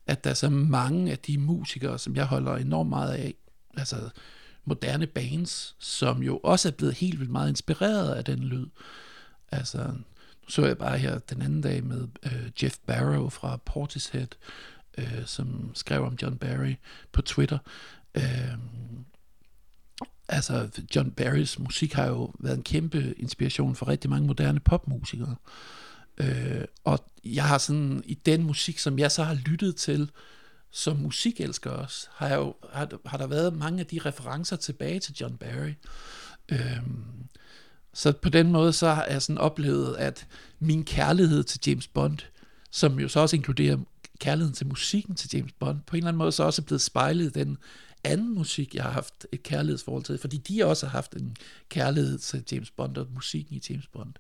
at 0.08 0.24
der 0.24 0.30
er 0.30 0.34
så 0.34 0.50
mange 0.50 1.12
af 1.12 1.18
de 1.18 1.38
musikere, 1.38 2.00
som 2.00 2.16
jeg 2.16 2.26
holder 2.26 2.56
enormt 2.56 2.90
meget 2.90 3.14
af, 3.14 3.34
altså 3.78 4.10
moderne 4.66 5.08
bands, 5.08 5.76
som 5.80 6.24
jo 6.24 6.38
også 6.38 6.68
er 6.68 6.72
blevet 6.72 6.94
helt 6.94 7.20
vildt 7.20 7.32
meget 7.32 7.50
inspireret 7.50 8.14
af 8.14 8.26
den 8.26 8.40
lyd. 8.40 8.66
Altså, 9.52 9.78
nu 9.78 10.50
så 10.50 10.66
jeg 10.66 10.78
bare 10.78 10.98
her 10.98 11.20
den 11.20 11.42
anden 11.42 11.62
dag 11.62 11.84
med 11.84 12.08
øh, 12.24 12.64
Jeff 12.64 12.78
Barrow 12.88 13.30
fra 13.30 13.60
Portishead, 13.66 14.28
øh, 14.98 15.26
som 15.26 15.72
skrev 15.74 16.04
om 16.04 16.18
John 16.22 16.38
Barry 16.38 16.76
på 17.12 17.22
Twitter. 17.22 17.58
Øh, 18.16 18.54
altså, 20.32 20.70
John 20.96 21.12
Barrys 21.12 21.60
musik 21.60 21.94
har 21.94 22.08
jo 22.08 22.34
været 22.40 22.58
en 22.58 22.64
kæmpe 22.64 23.14
inspiration 23.18 23.76
for 23.76 23.88
rigtig 23.88 24.10
mange 24.10 24.28
moderne 24.28 24.60
popmusikere. 24.60 25.36
Øh, 26.18 26.62
og 26.84 27.00
jeg 27.24 27.44
har 27.44 27.58
sådan, 27.58 28.04
i 28.06 28.14
den 28.14 28.44
musik, 28.44 28.80
som 28.80 29.00
jeg 29.00 29.12
så 29.12 29.24
har 29.24 29.34
lyttet 29.34 29.76
til, 29.76 30.12
som 30.72 30.98
musikelsker 30.98 31.70
også, 31.70 32.08
har, 32.12 32.28
jeg 32.28 32.38
jo, 32.38 32.56
har, 32.74 32.90
har 33.06 33.18
der 33.18 33.28
været 33.28 33.54
mange 33.54 33.80
af 33.80 33.86
de 33.86 34.00
referencer 34.06 34.56
tilbage 34.56 35.00
til 35.00 35.16
John 35.22 35.38
Barry. 35.38 35.74
Øh, 36.52 36.82
så 37.94 38.12
på 38.12 38.30
den 38.30 38.52
måde, 38.52 38.74
så 38.74 38.90
har 38.90 39.06
jeg 39.06 39.22
sådan 39.22 39.38
oplevet, 39.38 39.96
at 39.98 40.28
min 40.60 40.84
kærlighed 40.84 41.44
til 41.44 41.60
James 41.68 41.88
Bond, 41.88 42.18
som 42.72 43.00
jo 43.00 43.08
så 43.08 43.20
også 43.20 43.36
inkluderer 43.36 43.78
kærligheden 44.20 44.56
til 44.56 44.68
musikken 44.68 45.16
til 45.16 45.30
James 45.34 45.52
Bond, 45.52 45.80
på 45.88 45.96
en 45.96 45.98
eller 45.98 46.08
anden 46.08 46.18
måde 46.18 46.32
så 46.32 46.44
også 46.44 46.62
er 46.62 46.66
blevet 46.66 46.82
spejlet 46.82 47.26
i 47.26 47.40
den 47.40 47.58
anden 48.04 48.36
musik, 48.36 48.76
jeg 48.76 48.84
har 48.84 48.92
haft 48.92 49.28
et 49.32 49.44
kærlighedsforhold 49.44 50.04
til, 50.04 50.18
fordi 50.18 50.38
de 50.38 50.66
også 50.66 50.86
har 50.86 50.92
haft 50.92 51.14
en 51.14 51.36
kærlighed 51.70 52.18
til 52.18 52.44
James 52.52 52.72
Bond 52.72 52.98
og 52.98 53.08
musikken 53.14 53.56
i 53.56 53.62
James 53.70 53.88
Bond. 53.88 54.14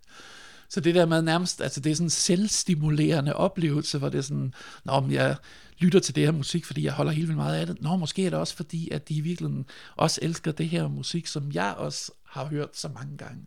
Så 0.69 0.79
det 0.79 0.95
der 0.95 1.05
med 1.05 1.21
nærmest, 1.21 1.61
altså 1.61 1.79
det 1.79 1.91
er 1.91 1.95
sådan 1.95 2.05
en 2.05 2.09
selvstimulerende 2.09 3.35
oplevelse, 3.35 3.97
hvor 3.97 4.09
det 4.09 4.17
er 4.17 4.21
sådan, 4.21 4.53
nå, 4.83 4.99
men 4.99 5.11
jeg 5.11 5.35
lytter 5.77 5.99
til 5.99 6.15
det 6.15 6.23
her 6.23 6.31
musik, 6.31 6.65
fordi 6.65 6.83
jeg 6.83 6.93
holder 6.93 7.11
helt 7.11 7.27
vildt 7.27 7.37
meget 7.37 7.59
af 7.59 7.67
det. 7.67 7.81
Nå, 7.81 7.95
måske 7.95 8.25
er 8.25 8.29
det 8.29 8.39
også 8.39 8.55
fordi, 8.55 8.89
at 8.89 9.09
de 9.09 9.21
virkelig 9.21 9.65
også 9.95 10.19
elsker 10.23 10.51
det 10.51 10.69
her 10.69 10.87
musik, 10.87 11.27
som 11.27 11.51
jeg 11.51 11.73
også 11.77 12.11
har 12.23 12.45
hørt 12.45 12.77
så 12.77 12.87
mange 12.87 13.17
gange. 13.17 13.45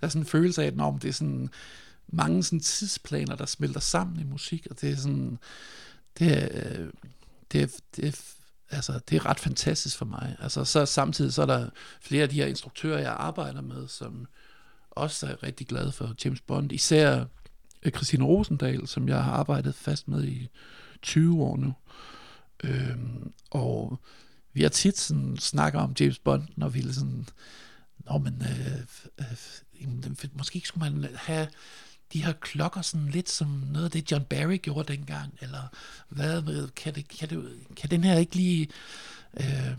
Der 0.00 0.06
er 0.06 0.10
sådan 0.10 0.22
en 0.22 0.26
følelse 0.26 0.62
af, 0.62 0.66
at 0.66 0.76
nå, 0.76 0.98
det 1.02 1.08
er 1.08 1.12
sådan 1.12 1.48
mange 2.08 2.42
sådan 2.42 2.60
tidsplaner, 2.60 3.36
der 3.36 3.46
smelter 3.46 3.80
sammen 3.80 4.20
i 4.20 4.24
musik, 4.24 4.66
og 4.70 4.80
det 4.80 4.90
er 4.90 4.96
sådan, 4.96 5.38
det 6.18 6.42
er, 6.42 6.48
øh, 6.52 6.88
det 7.52 7.62
er, 7.62 7.66
det 7.96 8.08
er 8.08 8.12
altså, 8.72 9.00
det 9.08 9.16
er 9.16 9.26
ret 9.26 9.40
fantastisk 9.40 9.96
for 9.96 10.04
mig. 10.04 10.36
Altså, 10.40 10.64
så 10.64 10.86
samtidig 10.86 11.32
så 11.32 11.42
er 11.42 11.46
der 11.46 11.70
flere 12.00 12.22
af 12.22 12.28
de 12.28 12.34
her 12.36 12.46
instruktører, 12.46 12.98
jeg 12.98 13.12
arbejder 13.12 13.60
med, 13.60 13.88
som 13.88 14.26
også 14.90 15.26
er 15.26 15.42
rigtig 15.42 15.66
glade 15.66 15.92
for 15.92 16.14
James 16.24 16.40
Bond. 16.40 16.72
Især 16.72 17.24
øh, 17.82 17.92
Christine 17.92 18.24
Rosendal, 18.24 18.88
som 18.88 19.08
jeg 19.08 19.24
har 19.24 19.32
arbejdet 19.32 19.74
fast 19.74 20.08
med 20.08 20.24
i 20.24 20.48
20 21.02 21.42
år 21.42 21.56
nu. 21.56 21.74
Øhm, 22.64 23.32
og 23.50 24.00
vi 24.52 24.62
har 24.62 24.68
tit 24.68 24.98
sådan, 24.98 25.36
snakker 25.36 25.80
om 25.80 25.94
James 26.00 26.18
Bond, 26.18 26.48
når 26.56 26.68
vi 26.68 26.92
sådan, 26.92 27.26
Nå, 28.06 28.18
men 28.18 28.42
øh, 28.42 28.80
øh, 29.20 30.30
måske 30.32 30.62
skulle 30.64 30.90
man 30.90 31.08
have 31.14 31.48
de 32.12 32.24
her 32.24 32.32
klokker 32.32 32.82
sådan 32.82 33.08
lidt 33.08 33.30
som 33.30 33.48
noget 33.72 33.84
af 33.84 33.90
det, 33.90 34.12
John 34.12 34.24
Barry 34.24 34.56
gjorde 34.62 34.92
dengang, 34.92 35.34
eller 35.40 35.68
hvad, 36.08 36.68
kan, 36.76 36.94
det, 36.94 37.08
kan, 37.08 37.30
det, 37.30 37.44
kan 37.76 37.90
den 37.90 38.04
her 38.04 38.18
ikke 38.18 38.36
lige, 38.36 38.68
øh, 39.40 39.76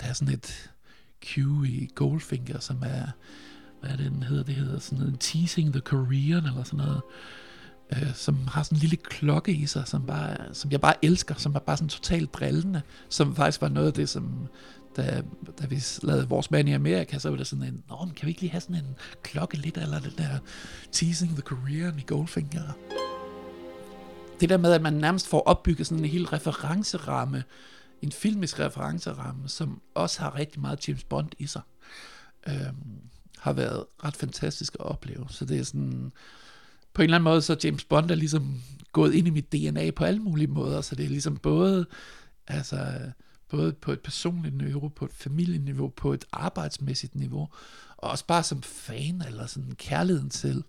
der 0.00 0.06
er 0.06 0.12
sådan 0.12 0.34
et 0.34 0.70
cue 1.24 1.68
i 1.68 1.90
Goldfinger, 1.94 2.60
som 2.60 2.82
er, 2.82 3.06
hvad 3.80 3.90
er 3.90 3.96
det, 3.96 4.12
den 4.12 4.22
hedder, 4.22 4.42
det 4.42 4.54
hedder 4.54 4.78
sådan 4.78 4.98
noget, 4.98 5.20
Teasing 5.20 5.72
the 5.72 5.80
Korean, 5.80 6.46
eller 6.46 6.62
sådan 6.62 6.84
noget, 6.84 7.00
øh, 7.92 8.14
som 8.14 8.46
har 8.48 8.62
sådan 8.62 8.76
en 8.76 8.80
lille 8.80 8.96
klokke 8.96 9.52
i 9.52 9.66
sig, 9.66 9.88
som, 9.88 10.06
bare, 10.06 10.54
som 10.54 10.70
jeg 10.70 10.80
bare 10.80 11.04
elsker, 11.04 11.34
som 11.34 11.54
er 11.54 11.58
bare 11.58 11.76
sådan 11.76 11.88
totalt 11.88 12.34
drillende, 12.34 12.82
som 13.08 13.36
faktisk 13.36 13.60
var 13.60 13.68
noget 13.68 13.86
af 13.86 13.92
det, 13.92 14.08
som 14.08 14.48
da, 14.98 15.22
da 15.58 15.66
vi 15.66 15.82
lavede 16.02 16.28
vores 16.28 16.50
mand 16.50 16.68
i 16.68 16.72
Amerika, 16.72 17.18
så 17.18 17.30
var 17.30 17.36
der 17.36 17.44
sådan 17.44 17.64
en, 17.64 17.82
Nå, 17.88 18.04
men 18.04 18.14
kan 18.14 18.26
vi 18.26 18.30
ikke 18.30 18.40
lige 18.40 18.50
have 18.50 18.60
sådan 18.60 18.76
en 18.76 18.96
klokke 19.22 19.56
lidt, 19.56 19.76
eller 19.76 20.00
den 20.00 20.12
der 20.18 20.38
Teasing 20.92 21.32
the 21.32 21.42
Korean 21.42 21.98
i 21.98 22.02
Goldfinger? 22.06 22.72
Det 24.40 24.48
der 24.48 24.56
med, 24.56 24.72
at 24.72 24.82
man 24.82 24.92
nærmest 24.92 25.28
får 25.28 25.40
opbygget 25.40 25.86
sådan 25.86 26.04
en 26.04 26.10
hel 26.10 26.26
referenceramme, 26.26 27.44
en 28.02 28.12
filmisk 28.12 28.60
referenceramme, 28.60 29.48
som 29.48 29.80
også 29.94 30.20
har 30.20 30.34
rigtig 30.34 30.60
meget 30.60 30.88
James 30.88 31.04
Bond 31.04 31.28
i 31.38 31.46
sig, 31.46 31.62
øhm, 32.48 33.00
har 33.38 33.52
været 33.52 33.84
ret 34.04 34.16
fantastisk 34.16 34.74
at 34.74 34.86
opleve. 34.86 35.26
Så 35.28 35.44
det 35.44 35.58
er 35.58 35.64
sådan, 35.64 36.12
på 36.94 37.02
en 37.02 37.04
eller 37.04 37.16
anden 37.16 37.24
måde, 37.24 37.42
så 37.42 37.56
James 37.64 37.84
Bond 37.84 38.10
er 38.10 38.14
ligesom 38.14 38.62
gået 38.92 39.14
ind 39.14 39.26
i 39.26 39.30
mit 39.30 39.52
DNA 39.52 39.90
på 39.90 40.04
alle 40.04 40.20
mulige 40.20 40.46
måder, 40.46 40.80
så 40.80 40.94
det 40.94 41.04
er 41.04 41.08
ligesom 41.08 41.36
både, 41.36 41.86
altså, 42.48 42.78
både 43.48 43.72
på 43.72 43.92
et 43.92 44.00
personligt 44.00 44.56
niveau, 44.56 44.88
på 44.88 45.04
et 45.04 45.12
familieniveau, 45.14 45.88
på 45.88 46.12
et 46.12 46.24
arbejdsmæssigt 46.32 47.14
niveau, 47.14 47.48
og 47.96 48.10
også 48.10 48.26
bare 48.26 48.42
som 48.42 48.62
fan, 48.62 49.22
eller 49.26 49.46
sådan 49.46 49.72
kærligheden 49.72 50.30
til 50.30 50.64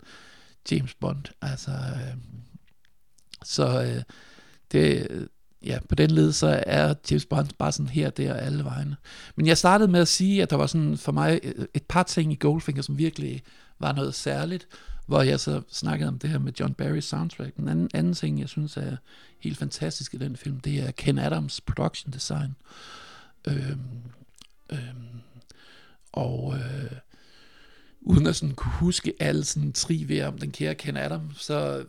James 0.70 0.94
Bond. 0.94 1.24
Altså, 1.42 1.70
øh, 1.70 2.16
så 3.44 3.82
øh, 3.82 4.02
det, 4.72 5.08
ja, 5.64 5.78
på 5.88 5.94
den 5.94 6.10
led, 6.10 6.32
så 6.32 6.62
er 6.66 6.94
James 7.10 7.26
Bond 7.26 7.48
bare 7.58 7.72
sådan 7.72 7.88
her, 7.88 8.10
der 8.10 8.32
og 8.32 8.42
alle 8.42 8.64
vegne. 8.64 8.96
Men 9.36 9.46
jeg 9.46 9.58
startede 9.58 9.90
med 9.90 10.00
at 10.00 10.08
sige, 10.08 10.42
at 10.42 10.50
der 10.50 10.56
var 10.56 10.66
sådan 10.66 10.96
for 10.96 11.12
mig 11.12 11.40
et 11.74 11.82
par 11.88 12.02
ting 12.02 12.32
i 12.32 12.36
Goldfinger, 12.40 12.82
som 12.82 12.98
virkelig 12.98 13.42
var 13.78 13.92
noget 13.92 14.14
særligt, 14.14 14.66
hvor 15.10 15.22
jeg 15.22 15.40
så 15.40 15.62
snakkede 15.68 16.08
om 16.08 16.18
det 16.18 16.30
her 16.30 16.38
med 16.38 16.52
John 16.60 16.74
Barrys 16.74 17.04
soundtrack. 17.04 17.56
Den 17.56 17.68
anden, 17.68 17.90
anden 17.94 18.14
ting, 18.14 18.40
jeg 18.40 18.48
synes 18.48 18.76
er 18.76 18.96
helt 19.40 19.58
fantastisk 19.58 20.14
i 20.14 20.16
den 20.16 20.36
film, 20.36 20.60
det 20.60 20.78
er 20.78 20.90
Ken 20.90 21.18
Adams 21.18 21.60
production 21.60 22.12
design. 22.12 22.56
Øhm, 23.48 23.80
øhm, 24.72 25.20
og 26.12 26.54
øh, 26.56 26.96
uden 28.00 28.26
at 28.26 28.36
sådan 28.36 28.54
kunne 28.54 28.72
huske 28.72 29.12
alle 29.20 29.44
sådan 29.44 29.72
trivia 29.72 30.28
om 30.28 30.38
den 30.38 30.50
kære 30.50 30.74
Ken 30.74 30.96
Adams, 30.96 31.44
så 31.44 31.84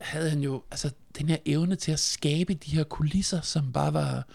havde 0.00 0.30
han 0.30 0.40
jo 0.40 0.62
altså 0.70 0.90
den 1.18 1.28
her 1.28 1.38
evne 1.46 1.76
til 1.76 1.92
at 1.92 2.00
skabe 2.00 2.54
de 2.54 2.70
her 2.70 2.84
kulisser, 2.84 3.40
som 3.40 3.72
bare 3.72 3.92
var 3.92 4.26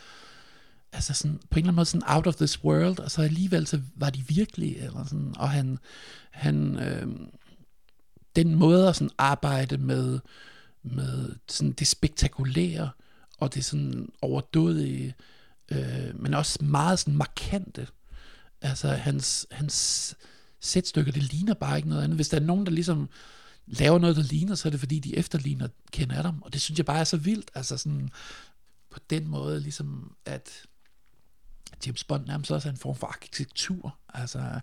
altså 0.92 1.14
sådan, 1.14 1.38
på 1.50 1.60
en 1.60 1.64
eller 1.64 1.68
anden 1.68 1.76
måde 1.76 1.86
sådan 1.86 2.16
out 2.16 2.28
of 2.28 2.36
this 2.36 2.64
world, 2.64 3.00
og 3.00 3.12
så 3.12 3.22
alligevel 3.22 3.68
så 3.68 3.82
var 3.96 4.10
de 4.10 4.24
virkelige, 4.28 4.78
eller 4.78 5.06
sådan, 5.06 5.34
og 5.38 5.50
han, 5.50 5.80
han 6.32 6.80
øh, 6.80 7.08
den 8.36 8.56
måde 8.56 8.90
at 8.90 8.96
sådan 8.96 9.12
arbejde 9.18 9.78
med, 9.78 10.20
med 10.84 11.36
sådan 11.48 11.72
det 11.72 11.88
spektakulære, 11.88 12.90
og 13.38 13.54
det 13.54 13.66
sådan 13.66 14.10
overdådige, 14.22 15.16
øh, 15.72 16.22
men 16.22 16.34
også 16.34 16.66
meget 16.66 17.00
sådan 17.00 17.18
markante. 17.18 17.88
Altså 18.62 18.88
hans, 18.88 19.48
hans 19.52 20.16
sætstykker, 20.60 21.12
det 21.12 21.24
ligner 21.24 21.54
bare 21.54 21.78
ikke 21.78 21.90
noget 21.90 22.04
andet. 22.04 22.18
Hvis 22.18 22.30
der 22.30 22.40
er 22.40 22.44
nogen, 22.44 22.66
der 22.66 22.72
ligesom 22.72 23.10
laver 23.68 24.00
noget, 24.00 24.16
der 24.16 24.24
ligner, 24.24 24.56
så 24.56 24.68
er 24.68 24.70
det 24.70 24.80
fordi, 24.80 25.00
de 25.00 25.18
efterligner 25.18 25.68
Ken 25.92 26.12
Adam, 26.12 26.42
og 26.42 26.54
det 26.54 26.62
synes 26.62 26.78
jeg 26.78 26.86
bare 26.86 27.00
er 27.00 27.04
så 27.04 27.18
vildt, 27.18 27.52
altså 27.56 27.78
sådan 27.78 28.10
på 28.90 29.00
den 29.10 29.28
måde, 29.28 29.60
ligesom 29.60 30.16
at 30.26 30.50
James 31.86 32.04
Bond 32.04 32.26
nærmest 32.26 32.52
også 32.52 32.70
er 32.70 32.72
en 32.72 32.78
form 32.78 32.96
for 32.96 33.08
arkitektur, 33.08 33.98
altså, 34.14 34.60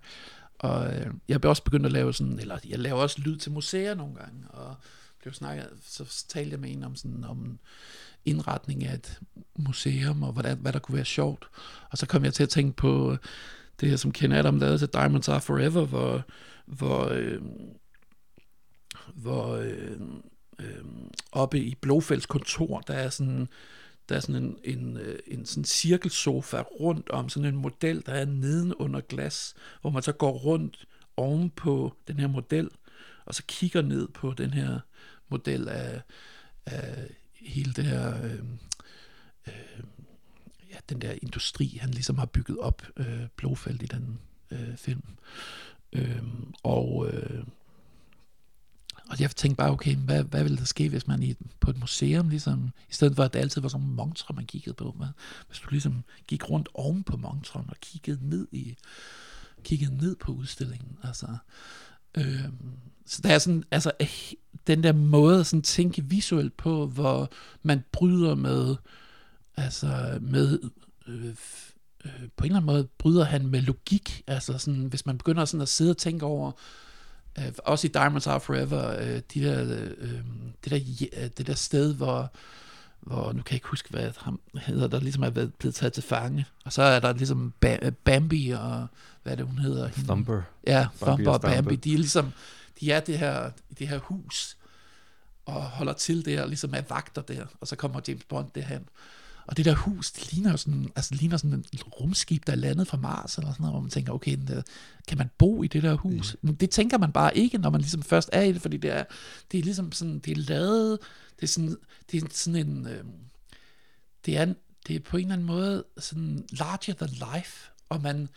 og 0.59 0.95
øh, 0.95 1.07
jeg 1.29 1.41
blev 1.41 1.51
også 1.51 1.63
begyndt 1.63 1.87
at 1.87 1.93
lave 1.93 2.15
sådan, 2.15 2.39
eller 2.39 2.59
jeg 2.69 2.79
laver 2.79 3.01
også 3.01 3.21
lyd 3.21 3.37
til 3.37 3.53
museer 3.53 3.95
nogle 3.95 4.15
gange, 4.15 4.49
og 4.49 4.75
blev 5.21 5.35
snakket, 5.35 5.69
så 5.83 6.25
talte 6.29 6.51
jeg 6.51 6.61
med 6.61 6.71
en 6.71 6.85
om 6.85 6.97
sådan, 6.97 7.25
om 7.25 7.59
indretning 8.25 8.85
af 8.85 8.95
et 8.95 9.21
museum, 9.59 10.23
og 10.23 10.33
hvad, 10.33 10.57
hvad 10.57 10.73
der 10.73 10.79
kunne 10.79 10.97
være 10.97 11.05
sjovt, 11.05 11.49
og 11.91 11.99
så 11.99 12.07
kom 12.07 12.25
jeg 12.25 12.35
til 12.35 12.43
at 12.43 12.49
tænke 12.49 12.77
på 12.77 13.17
det 13.81 13.89
her, 13.89 13.97
som 13.97 14.13
Ken 14.13 14.33
Adam 14.33 14.59
lavede 14.59 14.79
til 14.79 14.89
Diamonds 14.89 15.29
Are 15.29 15.41
Forever, 15.41 15.87
hvor, 15.87 16.23
hvor 16.67 17.09
øh, 17.09 17.43
hvor 19.15 19.57
øh, 19.57 20.01
øh, 20.59 20.85
oppe 21.33 21.59
i 21.61 21.75
Blåfælds 21.75 22.27
kontor, 22.27 22.81
der 22.81 22.95
er 22.95 23.11
sådan, 23.11 23.49
der 24.09 24.17
er 24.17 24.21
sådan 24.21 24.43
en, 24.43 24.59
en, 24.65 24.97
øh, 24.97 25.19
en 25.27 25.47
sådan 25.47 25.65
cirkelsofa 25.65 26.61
rundt 26.61 27.11
om 27.11 27.29
sådan 27.29 27.49
en 27.55 27.57
model, 27.57 28.03
der 28.07 28.13
er 28.13 28.25
neden 28.25 28.75
under 28.75 29.01
glas, 29.01 29.55
hvor 29.81 29.91
man 29.91 30.03
så 30.03 30.13
går 30.13 30.33
rundt 30.33 30.87
oven 31.17 31.51
på 31.51 31.95
den 32.09 32.19
her 32.19 32.27
model, 32.27 32.71
og 33.25 33.35
så 33.35 33.43
kigger 33.49 33.83
ned 33.83 34.09
på 34.09 34.33
den 34.33 34.51
her 34.51 34.81
model 35.29 35.69
af, 35.69 36.03
af 36.67 37.09
hele 37.35 37.73
det 37.73 37.85
her, 37.85 38.25
øh, 38.25 38.41
øh, 39.47 39.85
ja, 40.71 40.77
den 40.89 41.01
der 41.01 41.15
industri, 41.23 41.79
han 41.81 41.91
ligesom 41.91 42.19
har 42.19 42.27
bygget 42.27 42.59
op, 42.59 42.83
øh, 42.97 43.27
Blåfeld 43.37 43.83
i 43.83 43.87
den 43.87 44.19
øh, 44.51 44.77
film. 44.77 45.03
Øh, 45.93 46.23
og 46.63 47.11
øh, 47.13 47.45
og 49.11 49.21
jeg 49.21 49.31
tænkte 49.31 49.57
bare, 49.57 49.71
okay, 49.71 49.97
hvad, 49.97 50.25
hvad 50.25 50.43
ville 50.43 50.59
der 50.59 50.65
ske, 50.65 50.89
hvis 50.89 51.07
man 51.07 51.23
i, 51.23 51.35
på 51.61 51.71
et 51.71 51.81
museum, 51.81 52.29
ligesom, 52.29 52.71
i 52.91 52.93
stedet 52.93 53.17
for 53.17 53.23
at 53.23 53.33
det 53.33 53.39
altid 53.39 53.61
var 53.61 53.69
sådan 53.69 53.87
nogle 53.87 54.13
man 54.35 54.47
kiggede 54.47 54.75
på, 54.75 54.95
hvad, 54.97 55.09
hvis 55.49 55.59
du 55.59 55.71
ligesom 55.71 56.05
gik 56.27 56.51
rundt 56.51 56.69
oven 56.75 57.03
på 57.03 57.17
montren 57.17 57.65
og 57.69 57.77
kiggede 57.81 58.29
ned 58.29 58.49
i, 58.53 58.77
kiggede 59.65 59.97
ned 59.97 60.17
på 60.17 60.33
udstillingen, 60.33 60.99
altså, 61.03 61.27
øh, 62.17 62.45
så 63.07 63.23
der 63.23 63.35
er 63.35 63.39
sådan, 63.39 63.65
altså, 63.71 63.93
eh, 64.01 64.33
den 64.67 64.83
der 64.83 64.93
måde 64.93 65.41
at 65.41 65.47
sådan 65.47 65.63
tænke 65.63 66.05
visuelt 66.05 66.57
på, 66.57 66.87
hvor 66.87 67.31
man 67.63 67.85
bryder 67.93 68.35
med, 68.35 68.77
altså, 69.57 70.19
med, 70.21 70.59
øh, 71.07 71.27
øh, 72.05 72.29
på 72.37 72.45
en 72.45 72.51
eller 72.51 72.57
anden 72.57 72.67
måde 72.67 72.89
bryder 72.99 73.25
han 73.25 73.47
med 73.47 73.63
logik, 73.63 74.23
altså 74.27 74.59
sådan, 74.59 74.85
hvis 74.85 75.07
man 75.07 75.19
begynder 75.19 75.45
sådan 75.45 75.63
at 75.63 75.69
sidde 75.69 75.91
og 75.91 75.99
tænke 75.99 76.27
over, 76.27 76.49
øh, 76.49 76.86
også 77.65 77.87
i 77.87 77.91
Diamonds 77.91 78.27
Are 78.27 78.41
Forever, 78.41 79.01
øh, 79.01 79.21
de 79.35 79.41
der, 79.45 79.63
øh, 79.99 80.21
det, 80.65 80.71
der, 80.71 80.79
øh, 81.23 81.31
det 81.39 81.47
der 81.47 81.55
sted, 81.55 81.95
hvor, 81.95 82.33
hvor, 83.01 83.33
nu 83.33 83.43
kan 83.43 83.53
jeg 83.53 83.57
ikke 83.57 83.69
huske, 83.69 83.91
hvad 83.91 84.11
han 84.25 84.39
hedder, 84.55 84.89
der 84.89 85.01
ligesom 85.01 85.23
er 85.23 85.31
blevet 85.31 85.75
taget 85.75 85.93
til 85.93 86.03
fange. 86.03 86.47
Og 86.65 86.73
så 86.73 86.83
er 86.83 87.01
der 87.01 87.13
ligesom 87.13 87.53
ba- 87.67 87.91
Bambi 87.91 88.51
og, 88.51 88.87
hvad 89.23 89.33
er 89.33 89.37
det, 89.37 89.47
hun 89.47 89.59
hedder? 89.59 89.89
Thumper. 89.91 90.43
Ja, 90.67 90.87
Thumper 91.03 91.31
og 91.33 91.41
Bambi. 91.41 91.77
De 91.77 91.95
er 91.95 91.99
ligesom, 91.99 92.33
de 92.81 92.93
er 92.93 93.01
det 93.01 93.19
her, 93.19 93.51
det 93.79 93.89
her 93.89 93.99
hus, 93.99 94.57
og 95.47 95.63
holder 95.63 95.93
til 95.93 96.25
der, 96.25 96.47
ligesom 96.47 96.75
er 96.75 96.83
vagter 96.89 97.23
der, 97.23 97.45
og 97.61 97.69
så 97.69 97.77
kommer 97.77 98.01
James 98.09 98.25
Bond 98.25 98.51
derhen. 98.55 98.89
Og 99.47 99.57
det 99.57 99.65
der 99.65 99.75
hus, 99.75 100.13
det 100.13 100.33
ligner 100.33 100.51
jo 100.51 100.57
sådan, 100.57 100.93
altså 100.97 101.09
det 101.11 101.21
ligner 101.21 101.37
sådan 101.37 101.65
et 101.73 102.01
rumskib, 102.01 102.47
der 102.47 102.53
er 102.53 102.57
landet 102.57 102.89
fra 102.89 102.97
Mars, 102.97 103.37
eller 103.37 103.53
sådan 103.53 103.63
noget, 103.63 103.73
hvor 103.73 103.81
man 103.81 103.91
tænker, 103.91 104.13
okay, 104.13 104.37
kan 105.09 105.19
man 105.19 105.31
bo 105.39 105.63
i 105.63 105.69
det 105.69 105.83
der 105.83 105.95
hus? 105.95 106.37
Mm. 106.43 106.57
Det 106.57 106.71
tænker 106.71 106.99
man 106.99 107.13
bare 107.13 107.37
ikke, 107.37 107.59
når 107.59 107.71
man 107.71 107.81
ligesom 107.81 108.03
først 108.03 108.31
er 108.33 108.43
i 108.43 108.53
det, 108.53 108.63
fordi 108.63 108.77
det 108.77 108.91
er, 108.91 109.05
det 109.53 109.59
er 109.61 109.65
ligesom 109.65 109.93
sådan, 109.93 110.19
det 110.19 110.33
er 110.33 110.37
lavet, 110.37 110.99
det 111.37 111.43
er 111.43 111.47
sådan, 111.47 111.77
det 112.11 112.23
er 112.23 112.27
sådan 112.31 112.69
en, 112.69 112.87
øh, 112.87 113.05
det 114.27 114.37
er, 114.37 114.55
det 114.87 114.97
er 114.97 115.01
på 115.01 115.17
en 115.17 115.23
eller 115.23 115.35
anden 115.35 115.47
måde 115.47 115.85
sådan 115.99 116.47
larger 116.51 116.95
than 116.95 117.11
life, 117.11 117.71
og 117.89 118.03
man, 118.03 118.29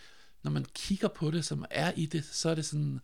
når 0.43 0.51
man 0.51 0.65
kigger 0.73 1.07
på 1.07 1.31
det, 1.31 1.45
som 1.45 1.65
er 1.69 1.91
i 1.95 2.05
det, 2.05 2.25
så 2.31 2.49
er 2.49 2.55
det 2.55 2.65
sådan, 2.65 2.99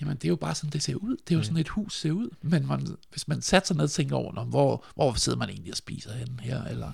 jamen 0.00 0.16
det 0.16 0.24
er 0.24 0.28
jo 0.28 0.36
bare 0.36 0.54
sådan, 0.54 0.70
det 0.70 0.82
ser 0.82 0.94
ud. 0.94 1.16
Det 1.28 1.34
er 1.34 1.38
jo 1.38 1.42
sådan 1.42 1.56
et 1.56 1.68
hus 1.68 2.00
ser 2.00 2.12
ud. 2.12 2.28
Men 2.42 2.66
man, 2.66 2.86
hvis 3.10 3.28
man 3.28 3.42
satte 3.42 3.66
sig 3.66 3.76
ned 3.76 3.84
og 3.84 3.90
tænker 3.90 4.16
over, 4.16 4.44
hvor, 4.44 4.84
hvor 4.94 5.12
sidder 5.14 5.38
man 5.38 5.48
egentlig 5.48 5.72
og 5.72 5.76
spiser 5.76 6.12
hen 6.12 6.40
her, 6.42 6.64
eller 6.64 6.92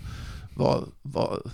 hvor, 0.55 0.93
hvor, 1.03 1.51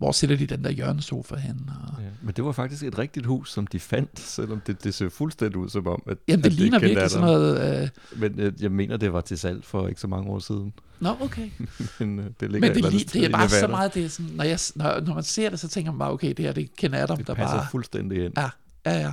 hvor 0.00 0.12
sætter 0.12 0.36
de 0.36 0.46
den 0.46 0.64
der 0.64 0.70
hjørnesofa 0.70 1.36
hen? 1.36 1.70
Og... 1.82 2.02
Ja, 2.02 2.08
men 2.22 2.34
det 2.34 2.44
var 2.44 2.52
faktisk 2.52 2.82
et 2.82 2.98
rigtigt 2.98 3.26
hus, 3.26 3.52
som 3.52 3.66
de 3.66 3.80
fandt, 3.80 4.20
selvom 4.20 4.60
det, 4.66 4.84
det 4.84 4.94
ser 4.94 5.08
fuldstændig 5.08 5.56
ud 5.56 5.68
som 5.68 5.86
om, 5.86 6.02
at 6.06 6.18
Jamen 6.28 6.44
det 6.44 6.50
at 6.50 6.52
ligner 6.52 6.78
det 6.78 6.88
virkelig 6.88 7.10
sådan 7.10 7.26
noget... 7.26 7.82
Øh... 7.82 7.88
Men 8.16 8.40
øh, 8.40 8.52
jeg 8.60 8.72
mener, 8.72 8.96
det 8.96 9.12
var 9.12 9.20
til 9.20 9.38
salg 9.38 9.64
for 9.64 9.88
ikke 9.88 10.00
så 10.00 10.06
mange 10.06 10.30
år 10.30 10.38
siden. 10.38 10.72
Nå, 11.00 11.16
okay. 11.20 11.50
men 12.00 12.18
øh, 12.18 12.24
det 12.40 12.50
ligger 12.50 12.68
Men 12.68 12.84
det, 12.84 12.92
det, 12.92 13.12
det 13.12 13.24
er 13.24 13.30
bare 13.30 13.48
så 13.48 13.66
meget, 13.66 13.94
det 13.94 14.04
er 14.04 14.08
sådan, 14.08 14.30
når, 14.34 14.44
jeg, 14.44 14.58
når, 14.74 15.00
når 15.00 15.14
man 15.14 15.22
ser 15.22 15.50
det, 15.50 15.60
så 15.60 15.68
tænker 15.68 15.92
man 15.92 15.98
bare, 15.98 16.10
okay, 16.10 16.28
det 16.28 16.44
her, 16.44 16.52
det 16.52 16.76
kender 16.76 17.02
Adam, 17.02 17.16
det 17.16 17.26
der 17.26 17.34
passer 17.34 17.56
bare... 17.56 17.66
fuldstændig 17.70 18.24
ind. 18.24 18.32
Ja, 18.36 18.50
ja, 18.86 18.98
ja. 18.98 19.12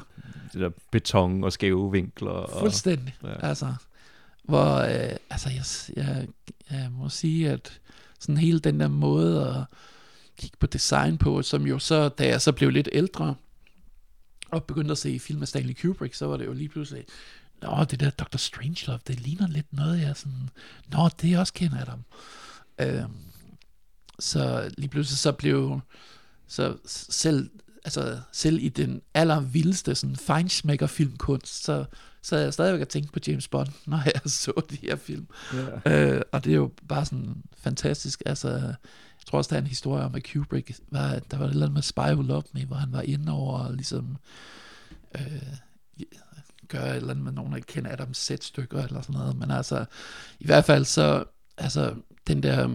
Det 0.53 0.62
der 0.62 0.69
beton 0.91 1.43
og 1.43 1.53
skæve 1.53 1.91
vinkler. 1.91 2.32
Og, 2.32 2.60
Fuldstændig. 2.60 3.15
Ja. 3.23 3.47
Altså, 3.47 3.73
hvor, 4.43 4.75
øh, 4.75 5.15
altså 5.30 5.49
jeg, 5.49 5.63
jeg, 5.95 6.27
jeg 6.71 6.91
må 6.91 7.10
sige, 7.10 7.49
at 7.49 7.80
sådan 8.19 8.38
hele 8.38 8.60
den 8.60 8.80
der 8.80 8.88
måde 8.88 9.47
at 9.47 9.77
kigge 10.38 10.58
på 10.60 10.67
design 10.67 11.17
på, 11.17 11.41
som 11.41 11.67
jo 11.67 11.80
så, 11.80 12.10
da 12.10 12.27
jeg 12.27 12.41
så 12.41 12.51
blev 12.51 12.69
lidt 12.69 12.89
ældre, 12.91 13.36
og 14.51 14.63
begyndte 14.63 14.91
at 14.91 14.97
se 14.97 15.19
film 15.19 15.41
af 15.41 15.47
Stanley 15.47 15.73
Kubrick, 15.82 16.13
så 16.13 16.25
var 16.25 16.38
det 16.38 16.45
jo 16.45 16.53
lige 16.53 16.69
pludselig, 16.69 17.06
Nå, 17.62 17.84
det 17.84 17.99
der 17.99 18.10
Dr. 18.10 18.38
Strangelove, 18.38 18.99
det 19.08 19.19
ligner 19.19 19.47
lidt 19.47 19.73
noget, 19.73 20.01
jeg 20.01 20.15
sådan, 20.15 20.49
Nå, 20.88 21.10
det 21.21 21.34
er 21.34 21.39
også 21.39 21.53
kender 21.53 21.82
Adam. 21.82 22.03
Øhm, 22.80 23.13
så 24.19 24.71
lige 24.77 24.89
pludselig 24.89 25.17
så 25.17 25.32
blev, 25.32 25.80
så 26.47 26.77
selv 26.86 27.49
altså 27.88 28.19
selv 28.32 28.60
i 28.62 28.69
den 28.69 29.02
allervildeste 29.13 29.95
sådan 29.95 30.15
feinschmecker 30.15 30.88
filmkunst, 30.88 31.63
så, 31.63 31.86
så 32.21 32.36
er 32.36 32.39
jeg 32.39 32.54
stadigvæk 32.54 32.82
at 32.82 32.88
tænke 32.88 33.12
på 33.12 33.19
James 33.28 33.47
Bond, 33.47 33.67
når 33.86 34.02
jeg 34.06 34.21
så 34.26 34.62
de 34.69 34.76
her 34.76 34.95
film. 34.95 35.28
Yeah. 35.56 36.15
Øh, 36.15 36.21
og 36.32 36.43
det 36.43 36.52
er 36.52 36.56
jo 36.56 36.71
bare 36.88 37.06
sådan 37.06 37.36
fantastisk. 37.58 38.23
Altså, 38.26 38.50
jeg 38.50 39.26
tror 39.28 39.38
også, 39.38 39.50
der 39.50 39.56
er 39.56 39.62
en 39.62 39.67
historie 39.67 40.04
om, 40.04 40.15
at 40.15 40.30
Kubrick, 40.34 40.71
var, 40.91 41.19
der 41.32 41.38
var 41.38 41.45
et 41.45 41.50
eller 41.50 41.65
andet 41.65 41.73
med 41.73 41.82
Spy 41.82 42.00
Who 42.00 42.21
Loved 42.21 42.43
Me, 42.54 42.65
hvor 42.65 42.76
han 42.76 42.91
var 42.91 43.02
inde 43.02 43.32
over 43.32 43.60
og 43.60 43.73
ligesom 43.73 44.17
øh, 45.15 45.43
gøre 46.67 46.89
et 46.89 46.95
eller 46.95 47.10
andet 47.10 47.26
med 47.26 47.34
nogle 47.34 47.56
af 47.56 47.65
Ken 47.65 47.86
Adams 47.86 48.17
sætstykker 48.17 48.84
eller 48.84 49.02
sådan 49.02 49.19
noget. 49.19 49.38
Men 49.38 49.52
altså, 49.52 49.86
i 50.39 50.45
hvert 50.45 50.65
fald 50.65 50.86
så, 50.86 51.23
altså, 51.58 51.95
den 52.28 52.43
der, 52.43 52.67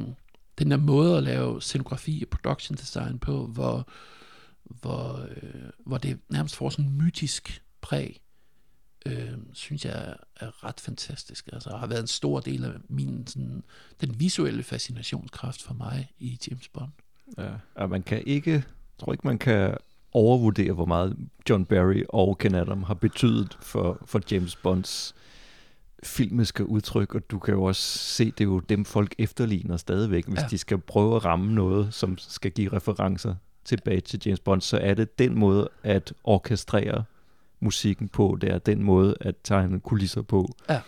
den 0.59 0.71
der 0.71 0.77
måde 0.77 1.17
at 1.17 1.23
lave 1.23 1.63
scenografi 1.63 2.25
og 2.27 2.39
production 2.39 2.77
design 2.77 3.19
på, 3.19 3.47
hvor 3.47 3.89
hvor, 4.81 5.27
øh, 5.37 5.71
hvor 5.87 5.99
det 5.99 6.19
nærmest 6.29 6.57
får 6.57 6.71
sådan 6.71 6.85
en 6.85 6.99
mytisk 7.05 7.63
præg, 7.81 8.21
øh, 9.07 9.33
synes 9.53 9.85
jeg 9.85 10.15
er, 10.37 10.65
ret 10.65 10.81
fantastisk. 10.81 11.49
Altså 11.53 11.77
har 11.77 11.87
været 11.87 12.01
en 12.01 12.07
stor 12.07 12.41
del 12.41 12.65
af 12.65 12.73
min, 12.89 13.27
sådan, 13.27 13.63
den 14.01 14.21
visuelle 14.21 14.63
fascinationskraft 14.63 15.63
for 15.63 15.75
mig 15.75 16.13
i 16.19 16.39
James 16.51 16.69
Bond. 16.69 16.91
Ja, 17.39 17.51
og 17.75 17.91
man 17.91 18.03
kan 18.03 18.23
ikke, 18.27 18.65
tror 18.99 19.13
ikke 19.13 19.27
man 19.27 19.39
kan 19.39 19.77
overvurdere, 20.13 20.73
hvor 20.73 20.85
meget 20.85 21.17
John 21.49 21.65
Barry 21.65 22.03
og 22.09 22.39
Ken 22.39 22.55
Adam 22.55 22.83
har 22.83 22.95
betydet 22.95 23.59
for, 23.61 24.03
for 24.07 24.21
James 24.31 24.57
Bonds 24.57 25.15
filmiske 26.03 26.67
udtryk, 26.67 27.15
og 27.15 27.31
du 27.31 27.39
kan 27.39 27.55
jo 27.55 27.63
også 27.63 27.99
se, 27.99 28.25
det 28.25 28.41
er 28.41 28.45
jo 28.45 28.61
dem, 28.61 28.85
folk 28.85 29.15
efterligner 29.19 29.77
stadigvæk. 29.77 30.27
Hvis 30.27 30.41
ja. 30.41 30.47
de 30.51 30.59
skal 30.59 30.79
prøve 30.79 31.17
at 31.17 31.25
ramme 31.25 31.55
noget, 31.55 31.95
som 31.95 32.19
skal 32.19 32.51
give 32.51 32.73
referencer 32.73 33.35
tilbage 33.65 34.01
til 34.01 34.23
James 34.27 34.41
Bond, 34.41 34.61
så 34.61 34.79
er 34.79 34.95
det 34.95 35.19
den 35.19 35.39
måde 35.39 35.69
at 35.83 36.13
orkestrere 36.25 37.05
musikken 37.61 38.09
på, 38.09 38.39
det 38.41 38.51
er 38.51 38.59
den 38.59 38.83
måde 38.83 39.17
at 39.21 39.35
tegne 39.45 39.81
kulisser 39.81 40.23
på. 40.23 40.49
Ja. 40.69 40.81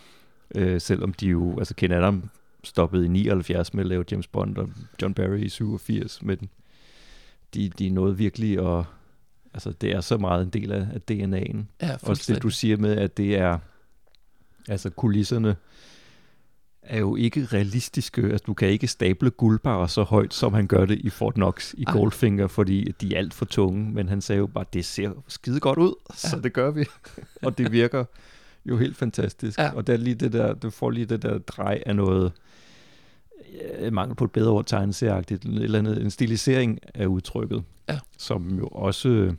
Øh, 0.55 0.81
selvom 0.81 1.13
de 1.13 1.27
jo, 1.27 1.59
altså 1.59 1.75
Ken 1.75 1.91
Adam 1.91 2.29
stoppede 2.63 3.05
i 3.05 3.07
79 3.07 3.73
med 3.73 3.83
at 3.83 3.87
lave 3.87 4.05
James 4.11 4.27
Bond, 4.27 4.57
og 4.57 4.69
John 5.01 5.13
Barry 5.13 5.37
i 5.37 5.49
87, 5.49 6.23
men 6.23 6.49
de, 7.53 7.69
de 7.69 7.89
nåede 7.89 8.17
virkelig 8.17 8.77
at, 8.77 8.85
altså 9.53 9.71
det 9.71 9.91
er 9.91 10.01
så 10.01 10.17
meget 10.17 10.43
en 10.43 10.49
del 10.49 10.71
af, 10.71 10.87
af 10.93 11.01
DNA'en. 11.11 11.57
Ja, 11.81 11.97
Også 12.03 12.33
det, 12.33 12.43
du 12.43 12.49
siger 12.49 12.77
med, 12.77 12.97
at 12.97 13.17
det 13.17 13.37
er, 13.37 13.57
altså 14.69 14.89
kulisserne 14.89 15.55
er 16.87 16.99
jo 16.99 17.15
ikke 17.15 17.45
realistiske. 17.45 18.21
Altså, 18.21 18.43
du 18.47 18.53
kan 18.53 18.67
ikke 18.69 18.87
stable 18.87 19.29
guldbarer 19.29 19.87
så 19.87 20.03
højt, 20.03 20.33
som 20.33 20.53
han 20.53 20.67
gør 20.67 20.85
det 20.85 20.99
i 20.99 21.09
Fort 21.09 21.33
Knox 21.33 21.73
i 21.73 21.83
Ej. 21.87 21.93
Goldfinger, 21.93 22.47
fordi 22.47 22.91
de 23.01 23.13
er 23.15 23.17
alt 23.17 23.33
for 23.33 23.45
tunge. 23.45 23.91
Men 23.93 24.09
han 24.09 24.21
sagde 24.21 24.39
jo 24.39 24.47
bare, 24.47 24.65
det 24.73 24.85
ser 24.85 25.11
skide 25.27 25.59
godt 25.59 25.79
ud, 25.79 25.93
så 26.13 26.35
Ja. 26.37 26.41
det 26.41 26.53
gør 26.53 26.71
vi. 26.71 26.85
og 27.41 27.57
det 27.57 27.71
virker 27.71 28.05
jo 28.65 28.77
helt 28.77 28.97
fantastisk. 28.97 29.59
Ja. 29.59 29.71
Og 29.75 29.87
der 29.87 29.93
er 29.93 29.97
lige 29.97 30.15
det 30.15 30.33
der, 30.33 30.53
du 30.53 30.69
får 30.69 30.89
lige 30.89 31.05
det 31.05 31.21
der 31.21 31.37
drej 31.37 31.83
af 31.85 31.95
noget, 31.95 32.31
mangel 33.91 34.15
på 34.15 34.23
et 34.25 34.31
bedre 34.31 34.51
ord, 34.51 34.65
tegneserieagtigt, 34.65 35.45
eller 35.45 35.79
andet, 35.79 36.01
en 36.01 36.11
stilisering 36.11 36.79
af 36.95 37.05
udtrykket, 37.05 37.63
Ja. 37.89 37.99
som 38.17 38.57
jo 38.57 38.67
også, 38.67 39.33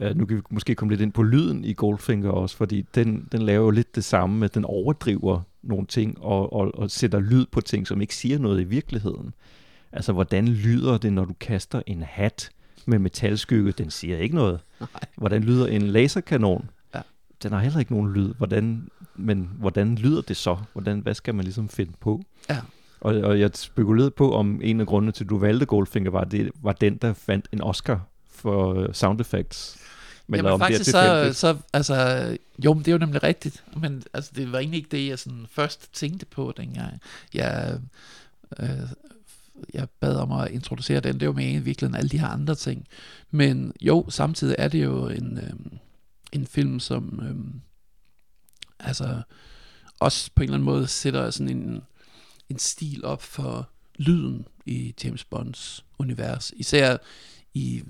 øh, 0.00 0.16
nu 0.16 0.26
kan 0.26 0.36
vi 0.36 0.42
måske 0.50 0.74
komme 0.74 0.92
lidt 0.92 1.00
ind 1.00 1.12
på 1.12 1.22
lyden 1.22 1.64
i 1.64 1.72
Goldfinger 1.72 2.30
også, 2.30 2.56
fordi 2.56 2.86
den, 2.94 3.28
den 3.32 3.42
laver 3.42 3.64
jo 3.64 3.70
lidt 3.70 3.94
det 3.94 4.04
samme, 4.04 4.38
med 4.38 4.44
at 4.44 4.54
den 4.54 4.64
overdriver 4.64 5.40
nogle 5.62 5.86
ting, 5.86 6.18
og, 6.20 6.52
og, 6.52 6.78
og 6.78 6.90
sætter 6.90 7.20
lyd 7.20 7.46
på 7.52 7.60
ting, 7.60 7.86
som 7.86 8.00
ikke 8.00 8.14
siger 8.14 8.38
noget 8.38 8.60
i 8.60 8.64
virkeligheden. 8.64 9.34
Altså, 9.92 10.12
hvordan 10.12 10.48
lyder 10.48 10.98
det, 10.98 11.12
når 11.12 11.24
du 11.24 11.34
kaster 11.40 11.82
en 11.86 12.02
hat 12.02 12.50
med 12.86 12.98
metalskygge? 12.98 13.72
Den 13.72 13.90
siger 13.90 14.18
ikke 14.18 14.34
noget. 14.34 14.60
Nej. 14.80 14.88
Hvordan 15.16 15.42
lyder 15.42 15.66
en 15.66 15.82
laserkanon? 15.82 16.70
Ja. 16.94 17.00
Den 17.42 17.52
har 17.52 17.58
heller 17.58 17.78
ikke 17.78 17.92
nogen 17.92 18.12
lyd. 18.12 18.34
Hvordan, 18.34 18.88
men 19.16 19.50
hvordan 19.58 19.94
lyder 19.94 20.22
det 20.22 20.36
så? 20.36 20.56
Hvordan, 20.72 21.00
hvad 21.00 21.14
skal 21.14 21.34
man 21.34 21.44
ligesom 21.44 21.68
finde 21.68 21.92
på? 22.00 22.22
Ja. 22.50 22.56
Og, 23.00 23.14
og 23.14 23.40
jeg 23.40 23.50
spekulerede 23.54 24.10
på, 24.10 24.34
om 24.34 24.60
en 24.62 24.80
af 24.80 24.86
grundene 24.86 25.12
til, 25.12 25.24
at 25.24 25.30
du 25.30 25.38
valgte 25.38 25.66
Goldfinger, 25.66 26.10
var, 26.10 26.24
det, 26.24 26.50
var 26.62 26.72
den, 26.72 26.96
der 26.96 27.12
fandt 27.12 27.48
en 27.52 27.62
Oscar 27.62 28.00
for 28.30 28.74
øh, 28.74 28.88
sound 28.92 29.20
effects. 29.20 29.78
Men 30.26 30.38
Jamen 30.38 30.52
om 30.52 30.60
det 30.60 30.66
er 30.66 30.70
faktisk 30.70 30.90
så, 30.90 31.30
så, 31.32 31.56
altså, 31.72 31.96
jo, 32.64 32.74
det 32.74 32.88
er 32.88 32.92
jo 32.92 32.98
nemlig 32.98 33.22
rigtigt, 33.22 33.64
men 33.76 34.02
altså, 34.14 34.30
det 34.36 34.52
var 34.52 34.58
egentlig 34.58 34.78
ikke 34.78 34.96
det, 34.96 35.08
jeg 35.08 35.18
sådan 35.18 35.46
først 35.50 35.92
tænkte 35.92 36.26
på, 36.26 36.54
dengang 36.56 37.00
jeg, 37.34 37.78
øh, 38.58 38.68
jeg 39.74 39.88
bad 40.00 40.16
om 40.16 40.32
at 40.32 40.50
introducere 40.50 41.00
den. 41.00 41.20
Det 41.20 41.28
var 41.28 41.34
med 41.34 41.52
i 41.52 41.58
virkeligheden 41.58 41.94
alle 41.94 42.08
de 42.08 42.18
her 42.18 42.28
andre 42.28 42.54
ting. 42.54 42.86
Men 43.30 43.72
jo, 43.80 44.06
samtidig 44.08 44.56
er 44.58 44.68
det 44.68 44.84
jo 44.84 45.08
en, 45.08 45.38
øh, 45.38 45.78
en 46.32 46.46
film, 46.46 46.80
som 46.80 47.20
øh, 47.22 47.60
altså 48.88 49.22
også 50.00 50.30
på 50.34 50.42
en 50.42 50.44
eller 50.44 50.54
anden 50.54 50.64
måde 50.64 50.86
sætter 50.86 51.30
sådan 51.30 51.56
en, 51.56 51.82
en 52.48 52.58
stil 52.58 53.04
op 53.04 53.22
for 53.22 53.68
lyden 53.96 54.46
i 54.66 54.94
James 55.04 55.24
Bonds 55.24 55.84
univers. 55.98 56.52
Især 56.56 56.96
i 57.54 57.82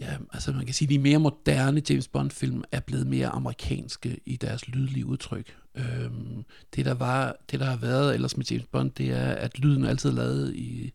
Ja, 0.00 0.16
altså 0.32 0.52
man 0.52 0.64
kan 0.64 0.74
sige, 0.74 0.86
at 0.86 0.90
de 0.90 0.98
mere 0.98 1.18
moderne 1.18 1.82
James 1.90 2.08
Bond-film 2.08 2.64
er 2.72 2.80
blevet 2.80 3.06
mere 3.06 3.28
amerikanske 3.28 4.20
i 4.26 4.36
deres 4.36 4.68
lydlige 4.68 5.06
udtryk. 5.06 5.56
Øhm, 5.74 6.44
det, 6.74 6.84
der 6.84 6.94
var, 6.94 7.36
det, 7.50 7.60
der 7.60 7.66
har 7.66 7.76
været 7.76 8.14
ellers 8.14 8.36
med 8.36 8.46
James 8.46 8.66
Bond, 8.66 8.90
det 8.90 9.10
er, 9.10 9.32
at 9.32 9.58
lyden 9.58 9.84
altid 9.84 10.12
lavet 10.12 10.54
i, 10.54 10.92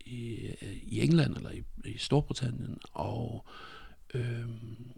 i, 0.00 0.36
i 0.82 1.00
England 1.00 1.36
eller 1.36 1.50
i, 1.50 1.62
i 1.84 1.98
Storbritannien, 1.98 2.78
og 2.92 3.46
øhm, 4.14 4.90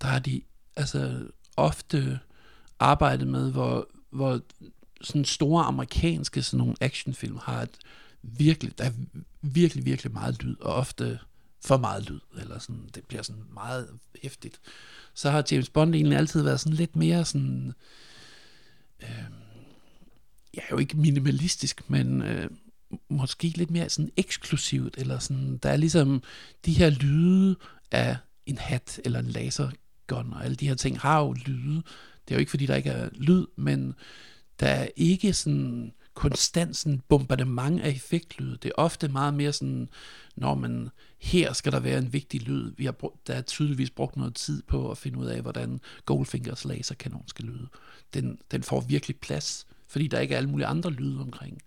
der 0.00 0.06
har 0.06 0.18
de 0.18 0.42
altså 0.76 1.26
ofte 1.56 2.18
arbejdet 2.78 3.28
med, 3.28 3.52
hvor, 3.52 3.88
hvor 4.10 4.40
sådan 5.00 5.24
store 5.24 5.64
amerikanske 5.64 6.42
sådan 6.42 6.58
nogle 6.58 6.74
actionfilm 6.80 7.38
har 7.42 7.62
et 7.62 7.78
virkelig, 8.22 8.78
der 8.78 8.84
er 8.84 8.92
virkelig, 9.42 9.84
virkelig 9.84 10.12
meget 10.12 10.42
lyd, 10.42 10.56
og 10.60 10.74
ofte 10.74 11.18
for 11.60 11.76
meget 11.76 12.10
lyd, 12.10 12.20
eller 12.40 12.58
sådan, 12.58 12.90
det 12.94 13.04
bliver 13.04 13.22
sådan 13.22 13.44
meget 13.54 13.88
hæftigt. 14.22 14.60
Så 15.14 15.30
har 15.30 15.44
James 15.50 15.68
Bond 15.68 15.94
egentlig 15.94 16.18
altid 16.18 16.42
været 16.42 16.60
sådan 16.60 16.76
lidt 16.76 16.96
mere 16.96 17.24
sådan, 17.24 17.72
øh, 19.02 19.24
ja, 20.56 20.62
jo 20.70 20.78
ikke 20.78 20.96
minimalistisk, 20.96 21.90
men 21.90 22.22
øh, 22.22 22.50
måske 23.08 23.48
lidt 23.48 23.70
mere 23.70 23.88
sådan 23.88 24.10
eksklusivt, 24.16 24.98
eller 24.98 25.18
sådan, 25.18 25.56
der 25.56 25.70
er 25.70 25.76
ligesom 25.76 26.22
de 26.64 26.72
her 26.72 26.90
lyde 26.90 27.56
af 27.90 28.16
en 28.46 28.58
hat, 28.58 29.00
eller 29.04 29.18
en 29.18 29.26
lasergun, 29.26 30.32
og 30.32 30.44
alle 30.44 30.56
de 30.56 30.68
her 30.68 30.74
ting 30.74 31.00
har 31.00 31.20
jo 31.20 31.32
lyde. 31.32 31.82
Det 32.28 32.34
er 32.34 32.34
jo 32.34 32.38
ikke, 32.40 32.50
fordi 32.50 32.66
der 32.66 32.74
ikke 32.74 32.90
er 32.90 33.08
lyd, 33.12 33.46
men 33.56 33.94
der 34.60 34.66
er 34.66 34.88
ikke 34.96 35.32
sådan 35.32 35.92
konstant 36.14 36.76
sådan 36.76 37.00
bombardement 37.08 37.80
af 37.80 37.88
effektlyde. 37.90 38.58
Det 38.62 38.68
er 38.68 38.82
ofte 38.82 39.08
meget 39.08 39.34
mere 39.34 39.52
sådan, 39.52 39.88
når 40.36 40.54
man, 40.54 40.88
her 41.18 41.52
skal 41.52 41.72
der 41.72 41.80
være 41.80 41.98
en 41.98 42.12
vigtig 42.12 42.42
lyd. 42.42 42.72
Vi 42.76 42.84
har 42.84 42.92
brugt, 42.92 43.26
der 43.26 43.34
er 43.34 43.42
tydeligvis 43.42 43.90
brugt 43.90 44.16
noget 44.16 44.34
tid 44.34 44.62
på 44.62 44.90
at 44.90 44.98
finde 44.98 45.18
ud 45.18 45.26
af, 45.26 45.42
hvordan 45.42 45.80
Goldfingers 46.04 46.64
laserkanon 46.64 47.24
skal 47.28 47.44
lyde. 47.44 47.68
Den, 48.14 48.38
den 48.50 48.62
får 48.62 48.80
virkelig 48.80 49.16
plads, 49.16 49.66
fordi 49.88 50.06
der 50.06 50.20
ikke 50.20 50.34
er 50.34 50.38
alle 50.38 50.50
mulige 50.50 50.66
andre 50.66 50.90
lyde 50.90 51.20
omkring. 51.20 51.62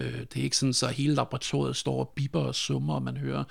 Øh, 0.00 0.20
det 0.20 0.36
er 0.36 0.42
ikke 0.42 0.56
sådan, 0.56 0.72
så 0.72 0.88
hele 0.88 1.14
laboratoriet 1.14 1.76
står 1.76 2.00
og 2.00 2.12
bipper 2.16 2.40
og 2.40 2.54
summer, 2.54 2.94
og 2.94 3.02
man 3.02 3.16
hører 3.16 3.44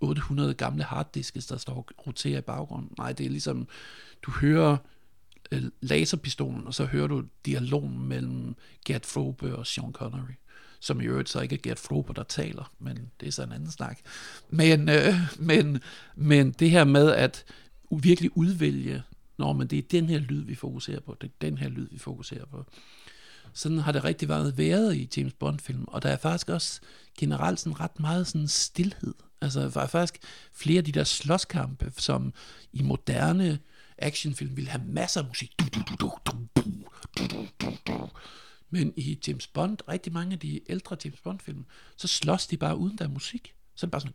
800 0.00 0.54
gamle 0.54 0.84
harddiskes, 0.84 1.46
der 1.46 1.56
står 1.56 1.74
og 1.74 1.86
roterer 2.06 2.38
i 2.38 2.42
baggrunden. 2.42 2.90
Nej, 2.98 3.12
det 3.12 3.26
er 3.26 3.30
ligesom, 3.30 3.68
du 4.22 4.30
hører 4.30 4.76
øh, 5.52 5.62
laserpistolen, 5.80 6.66
og 6.66 6.74
så 6.74 6.84
hører 6.84 7.06
du 7.06 7.24
dialogen 7.46 8.08
mellem 8.08 8.54
Gert 8.84 9.06
Frobe 9.06 9.56
og 9.56 9.66
Sean 9.66 9.92
Connery, 9.92 10.34
som 10.80 11.00
i 11.00 11.04
øvrigt 11.04 11.28
så 11.28 11.40
ikke 11.40 11.54
er 11.54 11.60
Gert 11.62 11.78
Frobe, 11.78 12.12
der 12.16 12.22
taler, 12.22 12.72
men 12.78 13.10
det 13.20 13.28
er 13.28 13.32
så 13.32 13.42
en 13.42 13.52
anden 13.52 13.70
snak. 13.70 13.98
Men, 14.50 14.88
øh, 14.88 15.14
men, 15.38 15.80
men 16.16 16.50
det 16.50 16.70
her 16.70 16.84
med 16.84 17.12
at 17.12 17.44
virkelig 17.90 18.36
udvælge, 18.36 19.02
når 19.38 19.52
men 19.52 19.66
det 19.66 19.78
er 19.78 19.82
den 19.90 20.08
her 20.08 20.18
lyd, 20.18 20.44
vi 20.44 20.54
fokuserer 20.54 21.00
på, 21.00 21.16
det 21.20 21.26
er 21.26 21.32
den 21.40 21.58
her 21.58 21.68
lyd, 21.68 21.88
vi 21.90 21.98
fokuserer 21.98 22.46
på. 22.46 22.64
Sådan 23.52 23.78
har 23.78 23.92
det 23.92 24.04
rigtig 24.04 24.28
været 24.28 24.58
været 24.58 24.96
i 24.96 25.08
James 25.16 25.32
Bond-film, 25.32 25.84
og 25.88 26.02
der 26.02 26.08
er 26.08 26.16
faktisk 26.16 26.48
også 26.48 26.80
generelt 27.18 27.60
sådan 27.60 27.80
ret 27.80 28.00
meget 28.00 28.26
sådan 28.26 28.48
stillhed. 28.48 29.14
Altså 29.40 29.60
der 29.60 29.80
er 29.80 29.86
faktisk 29.86 30.18
flere 30.52 30.78
af 30.78 30.84
de 30.84 30.92
der 30.92 31.04
slåskampe, 31.04 31.92
som 31.96 32.32
i 32.72 32.82
moderne 32.82 33.58
actionfilm 33.98 34.56
ville 34.56 34.70
have 34.70 34.84
masser 34.84 35.20
af 35.20 35.26
musik. 35.26 35.54
Men 38.70 38.92
i 38.96 39.18
James 39.26 39.46
Bond, 39.46 39.78
rigtig 39.88 40.12
mange 40.12 40.32
af 40.32 40.38
de 40.38 40.60
ældre 40.70 40.96
James 41.04 41.20
Bond-film, 41.20 41.64
så 41.96 42.08
slås 42.08 42.46
de 42.46 42.56
bare 42.56 42.76
uden 42.76 42.98
der 42.98 43.04
er 43.04 43.08
musik. 43.08 43.54
Så 43.74 43.86
er 43.86 43.88
det 43.88 43.92
bare 43.92 44.00
sådan... 44.00 44.14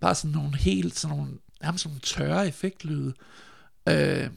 Bare 0.00 0.14
sådan 0.14 0.30
nogle 0.30 0.56
helt, 0.56 0.98
sådan 0.98 1.16
nogle, 1.16 1.38
nærmest 1.62 1.82
sådan 1.82 1.92
nogle 1.92 2.00
tørre 2.00 2.48
effektlyde. 2.48 3.14
Øh, 3.88 4.30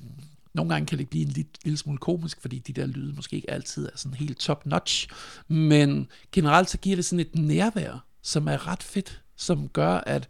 nogle 0.54 0.74
gange 0.74 0.86
kan 0.86 0.98
det 0.98 1.10
blive 1.10 1.26
en 1.26 1.32
lille, 1.32 1.50
lille 1.64 1.78
smule 1.78 1.98
komisk, 1.98 2.42
fordi 2.42 2.60
de 2.60 2.74
der 2.74 2.86
lyde 2.86 3.14
måske 3.14 3.36
ikke 3.36 3.52
altid 3.52 3.86
er 3.86 3.98
sådan 3.98 4.18
helt 4.18 4.38
top 4.38 4.66
notch. 4.66 5.08
Men 5.48 6.08
generelt 6.32 6.70
så 6.70 6.78
giver 6.78 6.96
det 6.96 7.06
sådan 7.06 7.20
et 7.20 7.36
nærvær, 7.36 8.06
som 8.22 8.48
er 8.48 8.68
ret 8.68 8.84
fedt, 8.84 9.22
som 9.36 9.70
gør, 9.70 9.98
at, 9.98 10.30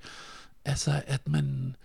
altså, 0.66 1.04
at 1.08 1.28
man 1.28 1.76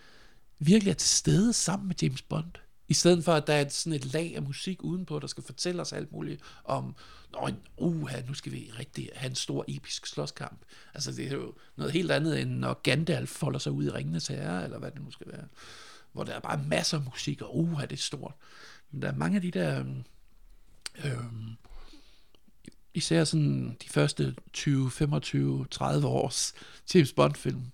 virkelig 0.58 0.90
er 0.90 0.94
til 0.94 1.08
stede 1.08 1.52
sammen 1.52 1.88
med 1.88 1.96
James 2.02 2.22
Bond. 2.22 2.52
I 2.88 2.94
stedet 2.94 3.24
for, 3.24 3.32
at 3.32 3.46
der 3.46 3.54
er 3.54 3.68
sådan 3.68 3.92
et 3.92 4.12
lag 4.12 4.36
af 4.36 4.42
musik 4.42 4.84
udenpå, 4.84 5.18
der 5.18 5.26
skal 5.26 5.44
fortælle 5.44 5.82
os 5.82 5.92
alt 5.92 6.12
muligt 6.12 6.42
om, 6.64 6.94
Nå, 7.32 7.50
uha, 7.76 8.20
nu 8.28 8.34
skal 8.34 8.52
vi 8.52 8.70
rigtig 8.78 9.10
have 9.14 9.30
en 9.30 9.36
stor 9.36 9.64
episk 9.68 10.06
slåskamp. 10.06 10.60
Altså, 10.94 11.12
det 11.12 11.26
er 11.26 11.32
jo 11.32 11.54
noget 11.76 11.92
helt 11.92 12.10
andet, 12.10 12.40
end 12.40 12.50
når 12.50 12.80
Gandalf 12.82 13.30
folder 13.30 13.58
sig 13.58 13.72
ud 13.72 13.84
i 13.84 13.90
Ringenes 13.90 14.26
Herre, 14.26 14.64
eller 14.64 14.78
hvad 14.78 14.90
det 14.90 15.02
nu 15.02 15.10
skal 15.10 15.32
være. 15.32 15.44
Hvor 16.12 16.24
der 16.24 16.32
er 16.32 16.40
bare 16.40 16.62
masser 16.66 16.98
af 16.98 17.04
musik, 17.04 17.42
og 17.42 17.58
uha, 17.58 17.86
det 17.86 17.92
er 17.92 18.02
stort. 18.02 18.34
Men 18.90 19.02
der 19.02 19.08
er 19.08 19.14
mange 19.14 19.36
af 19.36 19.42
de 19.42 19.50
der... 19.50 19.80
Øhm, 19.80 20.04
øh, 21.04 21.24
især 22.94 23.24
sådan 23.24 23.76
de 23.82 23.88
første 23.88 24.34
20, 24.52 24.90
25, 24.90 25.66
30 25.70 26.06
års 26.06 26.54
James 26.94 27.12
Bond-film. 27.12 27.72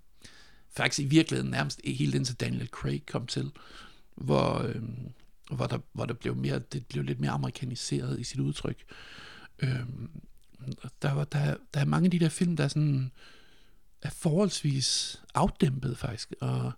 Faktisk 0.76 1.06
i 1.06 1.08
virkeligheden 1.08 1.50
nærmest 1.50 1.80
helt 1.84 2.14
indtil 2.14 2.34
Daniel 2.34 2.68
Craig 2.68 3.06
kom 3.06 3.26
til, 3.26 3.50
hvor, 4.14 4.58
øh, 4.58 4.82
hvor, 5.50 5.66
der, 5.66 5.78
hvor 5.92 6.04
der 6.04 6.14
blev 6.14 6.36
mere, 6.36 6.58
det 6.58 6.86
blev 6.86 7.04
lidt 7.04 7.20
mere 7.20 7.30
amerikaniseret 7.30 8.20
i 8.20 8.24
sit 8.24 8.40
udtryk. 8.40 8.84
Øh, 9.58 9.80
der, 11.02 11.12
var, 11.12 11.24
der, 11.24 11.56
der 11.74 11.80
er 11.80 11.84
mange 11.84 12.06
af 12.06 12.10
de 12.10 12.18
der 12.18 12.28
film, 12.28 12.56
der 12.56 12.64
er 12.64 12.68
sådan 12.68 13.10
er 14.02 14.10
forholdsvis 14.10 15.20
afdæmpet 15.34 15.98
faktisk, 15.98 16.34
og, 16.40 16.72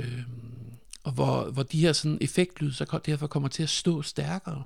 øh, 0.00 0.22
og 1.02 1.12
hvor, 1.12 1.50
hvor 1.50 1.62
de 1.62 1.80
her 1.80 1.92
sådan 1.92 2.18
effektlyd 2.20 2.72
så 2.72 3.00
derfor 3.06 3.26
kommer 3.26 3.48
til 3.48 3.62
at 3.62 3.68
stå 3.68 4.02
stærkere, 4.02 4.62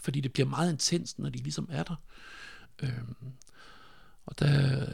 fordi 0.00 0.20
det 0.20 0.32
bliver 0.32 0.48
meget 0.48 0.72
intens, 0.72 1.18
når 1.18 1.30
de 1.30 1.38
ligesom 1.38 1.68
er 1.72 1.82
der. 1.82 1.96
Øh, 2.82 3.02
og 4.26 4.38
der, 4.38 4.86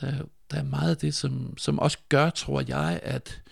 der, 0.00 0.24
der 0.54 0.60
er 0.60 0.64
meget 0.64 0.90
af 0.90 0.96
det, 0.96 1.14
som, 1.14 1.58
som 1.58 1.78
også 1.78 1.98
gør, 2.08 2.30
tror 2.30 2.62
jeg, 2.68 3.00
at, 3.02 3.42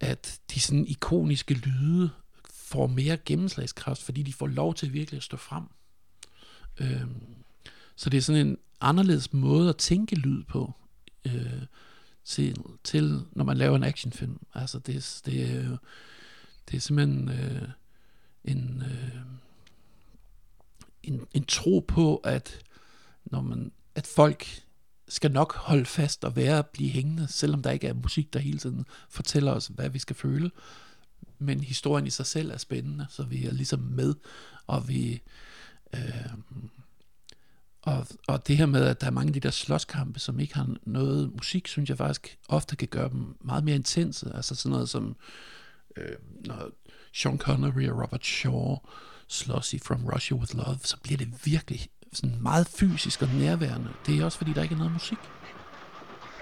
at 0.00 0.40
de 0.54 0.60
sådan 0.60 0.86
ikoniske 0.86 1.54
lyde 1.54 2.10
får 2.54 2.86
mere 2.86 3.16
gennemslagskraft, 3.16 4.02
fordi 4.02 4.22
de 4.22 4.32
får 4.32 4.46
lov 4.46 4.74
til 4.74 4.92
virkelig 4.92 5.18
at 5.18 5.22
stå 5.22 5.36
frem. 5.36 5.64
Øhm, 6.80 7.22
så 7.96 8.10
det 8.10 8.18
er 8.18 8.22
sådan 8.22 8.46
en 8.46 8.58
anderledes 8.80 9.32
måde 9.32 9.68
at 9.68 9.76
tænke 9.76 10.16
lyd 10.16 10.44
på, 10.44 10.72
øh, 11.24 11.62
til, 12.24 12.56
til 12.84 13.20
når 13.32 13.44
man 13.44 13.56
laver 13.56 13.76
en 13.76 13.84
actionfilm. 13.84 14.38
Altså 14.54 14.78
det, 14.78 15.20
det, 15.26 15.42
er 15.42 15.76
det 16.70 16.76
er 16.76 16.80
simpelthen 16.80 17.28
øh, 17.28 17.68
en, 18.44 18.82
øh, 18.86 19.20
en, 21.02 21.26
en 21.34 21.44
tro 21.44 21.84
på, 21.88 22.16
at 22.16 22.58
når 23.24 23.40
man, 23.40 23.72
at 23.94 24.06
folk 24.06 24.62
skal 25.10 25.30
nok 25.30 25.54
holde 25.54 25.84
fast 25.84 26.24
og 26.24 26.36
være 26.36 26.64
blive 26.64 26.90
hængende, 26.90 27.26
selvom 27.28 27.62
der 27.62 27.70
ikke 27.70 27.86
er 27.86 27.94
musik, 27.94 28.32
der 28.32 28.38
hele 28.38 28.58
tiden 28.58 28.86
fortæller 29.08 29.52
os, 29.52 29.66
hvad 29.66 29.88
vi 29.88 29.98
skal 29.98 30.16
føle. 30.16 30.50
Men 31.38 31.60
historien 31.60 32.06
i 32.06 32.10
sig 32.10 32.26
selv 32.26 32.50
er 32.50 32.56
spændende, 32.56 33.06
så 33.10 33.22
vi 33.22 33.46
er 33.46 33.52
ligesom 33.52 33.80
med, 33.80 34.14
og 34.66 34.88
vi... 34.88 35.22
Øh, 35.94 36.32
og, 37.82 38.06
og 38.28 38.46
det 38.46 38.56
her 38.56 38.66
med, 38.66 38.84
at 38.84 39.00
der 39.00 39.06
er 39.06 39.10
mange 39.10 39.28
af 39.28 39.32
de 39.32 39.40
der 39.40 39.50
slåskampe, 39.50 40.20
som 40.20 40.40
ikke 40.40 40.54
har 40.54 40.76
noget 40.82 41.32
musik, 41.34 41.68
synes 41.68 41.88
jeg 41.88 41.98
faktisk 41.98 42.38
ofte 42.48 42.76
kan 42.76 42.88
gøre 42.88 43.08
dem 43.08 43.36
meget 43.40 43.64
mere 43.64 43.76
intense. 43.76 44.32
Altså 44.34 44.54
sådan 44.54 44.70
noget 44.70 44.88
som, 44.88 45.16
øh, 45.96 46.16
når 46.46 46.70
Sean 47.14 47.38
Connery 47.38 47.88
og 47.88 48.02
Robert 48.02 48.26
Shaw 48.26 48.76
slås 49.28 49.74
i 49.74 49.78
From 49.78 50.04
Russia 50.04 50.36
With 50.36 50.56
Love, 50.56 50.78
så 50.82 50.96
bliver 51.02 51.18
det 51.18 51.46
virkelig 51.46 51.88
sådan 52.12 52.36
meget 52.40 52.66
fysisk 52.66 53.22
og 53.22 53.28
nærværende. 53.28 53.88
Det 54.06 54.18
er 54.18 54.24
også 54.24 54.38
fordi, 54.38 54.52
der 54.52 54.62
ikke 54.62 54.74
er 54.74 54.78
noget 54.78 54.92
musik. 54.92 55.18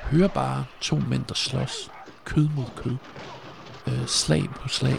Hør 0.02 0.28
bare 0.28 0.64
to 0.80 0.96
mænd, 0.96 1.24
der 1.24 1.34
slås. 1.34 1.90
Kød 2.24 2.48
mod 2.56 2.66
kød. 2.76 2.96
Øh, 3.86 4.06
slag 4.06 4.44
på 4.50 4.68
slag. 4.68 4.98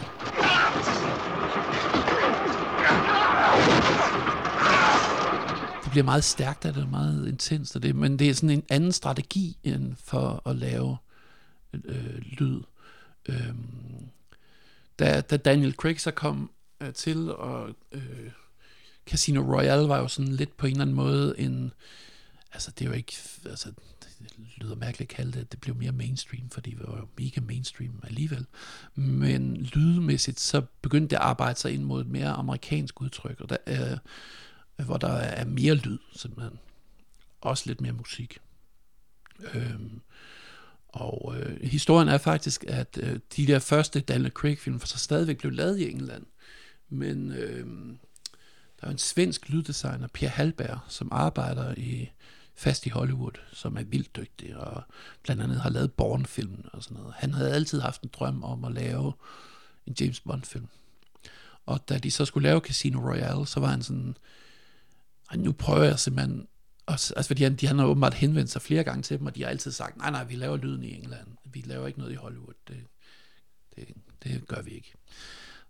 det 5.90 5.94
bliver 5.94 6.06
meget 6.06 6.24
stærkt 6.24 6.66
af 6.66 6.74
det, 6.74 6.90
meget 6.90 7.28
intenst 7.28 7.76
af 7.76 7.82
det, 7.82 7.96
men 7.96 8.20
det 8.20 8.30
er 8.30 8.34
sådan 8.34 8.50
en 8.50 8.64
anden 8.70 8.92
strategi 8.92 9.58
end 9.64 9.96
for 9.96 10.50
at 10.50 10.56
lave 10.56 10.98
øh, 11.74 12.18
lyd. 12.18 12.62
Øh, 13.30 13.54
da, 15.00 15.22
da 15.22 15.38
Daniel 15.38 15.74
Craig 15.74 16.02
så 16.02 16.12
kom 16.12 16.52
øh, 16.82 16.94
til, 16.94 17.36
og 17.36 17.70
øh, 17.92 18.32
Casino 19.10 19.42
Royale 19.42 19.90
var 19.90 19.98
jo 19.98 20.08
sådan 20.08 20.34
lidt 20.34 20.58
på 20.58 20.66
en 20.66 20.72
eller 20.72 20.82
anden 20.82 20.96
måde 20.96 21.36
en, 21.38 21.74
altså 22.54 22.72
det 22.72 22.86
er 22.86 22.90
jo 22.90 22.96
ikke, 22.96 23.18
altså 23.46 23.72
det 24.20 24.32
lyder 24.58 24.76
mærkeligt 24.76 25.12
at 25.12 25.16
kalde 25.16 25.32
det, 25.32 25.52
det 25.52 25.62
blev 25.62 25.76
mere 25.76 25.92
mainstream, 25.92 26.50
fordi 26.50 26.72
det 26.72 26.88
var 26.88 26.98
jo 26.98 27.08
mega 27.18 27.42
mainstream 27.42 28.04
alligevel. 28.04 28.46
Men 28.96 29.56
lydmæssigt, 29.58 30.40
så 30.40 30.62
begyndte 30.82 31.10
det 31.10 31.16
at 31.16 31.22
arbejde 31.22 31.60
sig 31.60 31.74
ind 31.74 31.84
mod 31.84 32.02
et 32.02 32.08
mere 32.08 32.30
amerikansk 32.30 33.02
udtryk, 33.02 33.42
og 33.42 33.50
der, 33.50 33.58
øh, 33.68 34.86
hvor 34.86 34.98
der 34.98 35.14
er 35.14 35.46
mere 35.46 35.74
lyd, 35.74 35.98
simpelthen. 36.16 36.60
Også 37.42 37.64
lidt 37.68 37.82
mere 37.82 37.92
musik. 37.92 38.38
Øhm, 39.54 40.02
og 40.88 41.36
øh, 41.40 41.62
historien 41.62 42.08
er 42.08 42.18
faktisk, 42.18 42.66
at 42.68 43.00
øh, 43.02 43.20
de 43.38 43.48
der 43.48 43.60
første 43.60 44.00
Daniel 44.00 44.32
Craig-film 44.32 44.80
for 44.80 44.88
så 44.88 44.98
stadigvæk 44.98 45.38
blev 45.38 45.52
lavet 45.52 45.80
i 45.80 45.92
England. 45.92 46.26
Men 46.90 47.32
øh, 47.32 47.68
der 48.82 48.88
er 48.88 48.92
en 48.92 48.98
svensk 48.98 49.50
lyddesigner, 49.50 50.08
Per 50.14 50.28
Halberg, 50.28 50.80
som 50.88 51.10
arbejder 51.12 51.74
i 51.78 52.10
fast 52.56 52.86
i 52.86 52.90
Hollywood, 52.90 53.40
som 53.54 53.78
er 53.78 53.84
vildt 53.84 54.16
dygtig, 54.16 54.58
og 54.58 54.84
blandt 55.24 55.42
andet 55.42 55.62
har 55.62 55.70
lavet 55.70 55.94
Bourne-filmen 55.94 56.66
og 56.74 56.84
sådan 56.84 56.98
noget. 56.98 57.14
Han 57.18 57.34
havde 57.34 57.54
altid 57.54 57.82
haft 57.82 58.02
en 58.02 58.10
drøm 58.14 58.44
om 58.44 58.66
at 58.66 58.72
lave 58.72 59.14
en 59.88 59.96
James 60.00 60.20
Bond-film. 60.20 60.68
Og 61.66 61.90
da 61.90 61.98
de 61.98 62.12
så 62.12 62.26
skulle 62.26 62.50
lave 62.50 62.60
Casino 62.60 63.00
Royale, 63.00 63.48
så 63.48 63.60
var 63.60 63.68
han 63.68 63.82
sådan, 63.82 64.16
nu 65.36 65.52
prøver 65.52 65.84
jeg 65.84 66.00
simpelthen, 66.00 66.48
og, 66.86 66.94
altså 66.94 67.24
fordi 67.28 67.44
han, 67.44 67.56
de, 67.56 67.68
han 67.68 67.80
har 67.80 67.86
åbenbart 67.86 68.14
henvendt 68.14 68.52
sig 68.52 68.62
flere 68.62 68.84
gange 68.84 69.04
til 69.04 69.20
dem, 69.20 69.26
og 69.26 69.36
de 69.36 69.44
har 69.44 69.50
altid 69.50 69.72
sagt, 69.72 69.98
nej, 69.98 70.12
nej, 70.12 70.24
vi 70.24 70.36
laver 70.36 70.58
lyden 70.58 70.84
i 70.84 70.96
England, 70.96 71.28
vi 71.44 71.64
laver 71.66 71.88
ikke 71.88 72.00
noget 72.00 72.12
i 72.12 72.16
Hollywood, 72.16 72.54
det, 72.68 72.86
det, 73.76 73.88
det 74.24 74.48
gør 74.48 74.62
vi 74.62 74.72
ikke. 74.72 74.94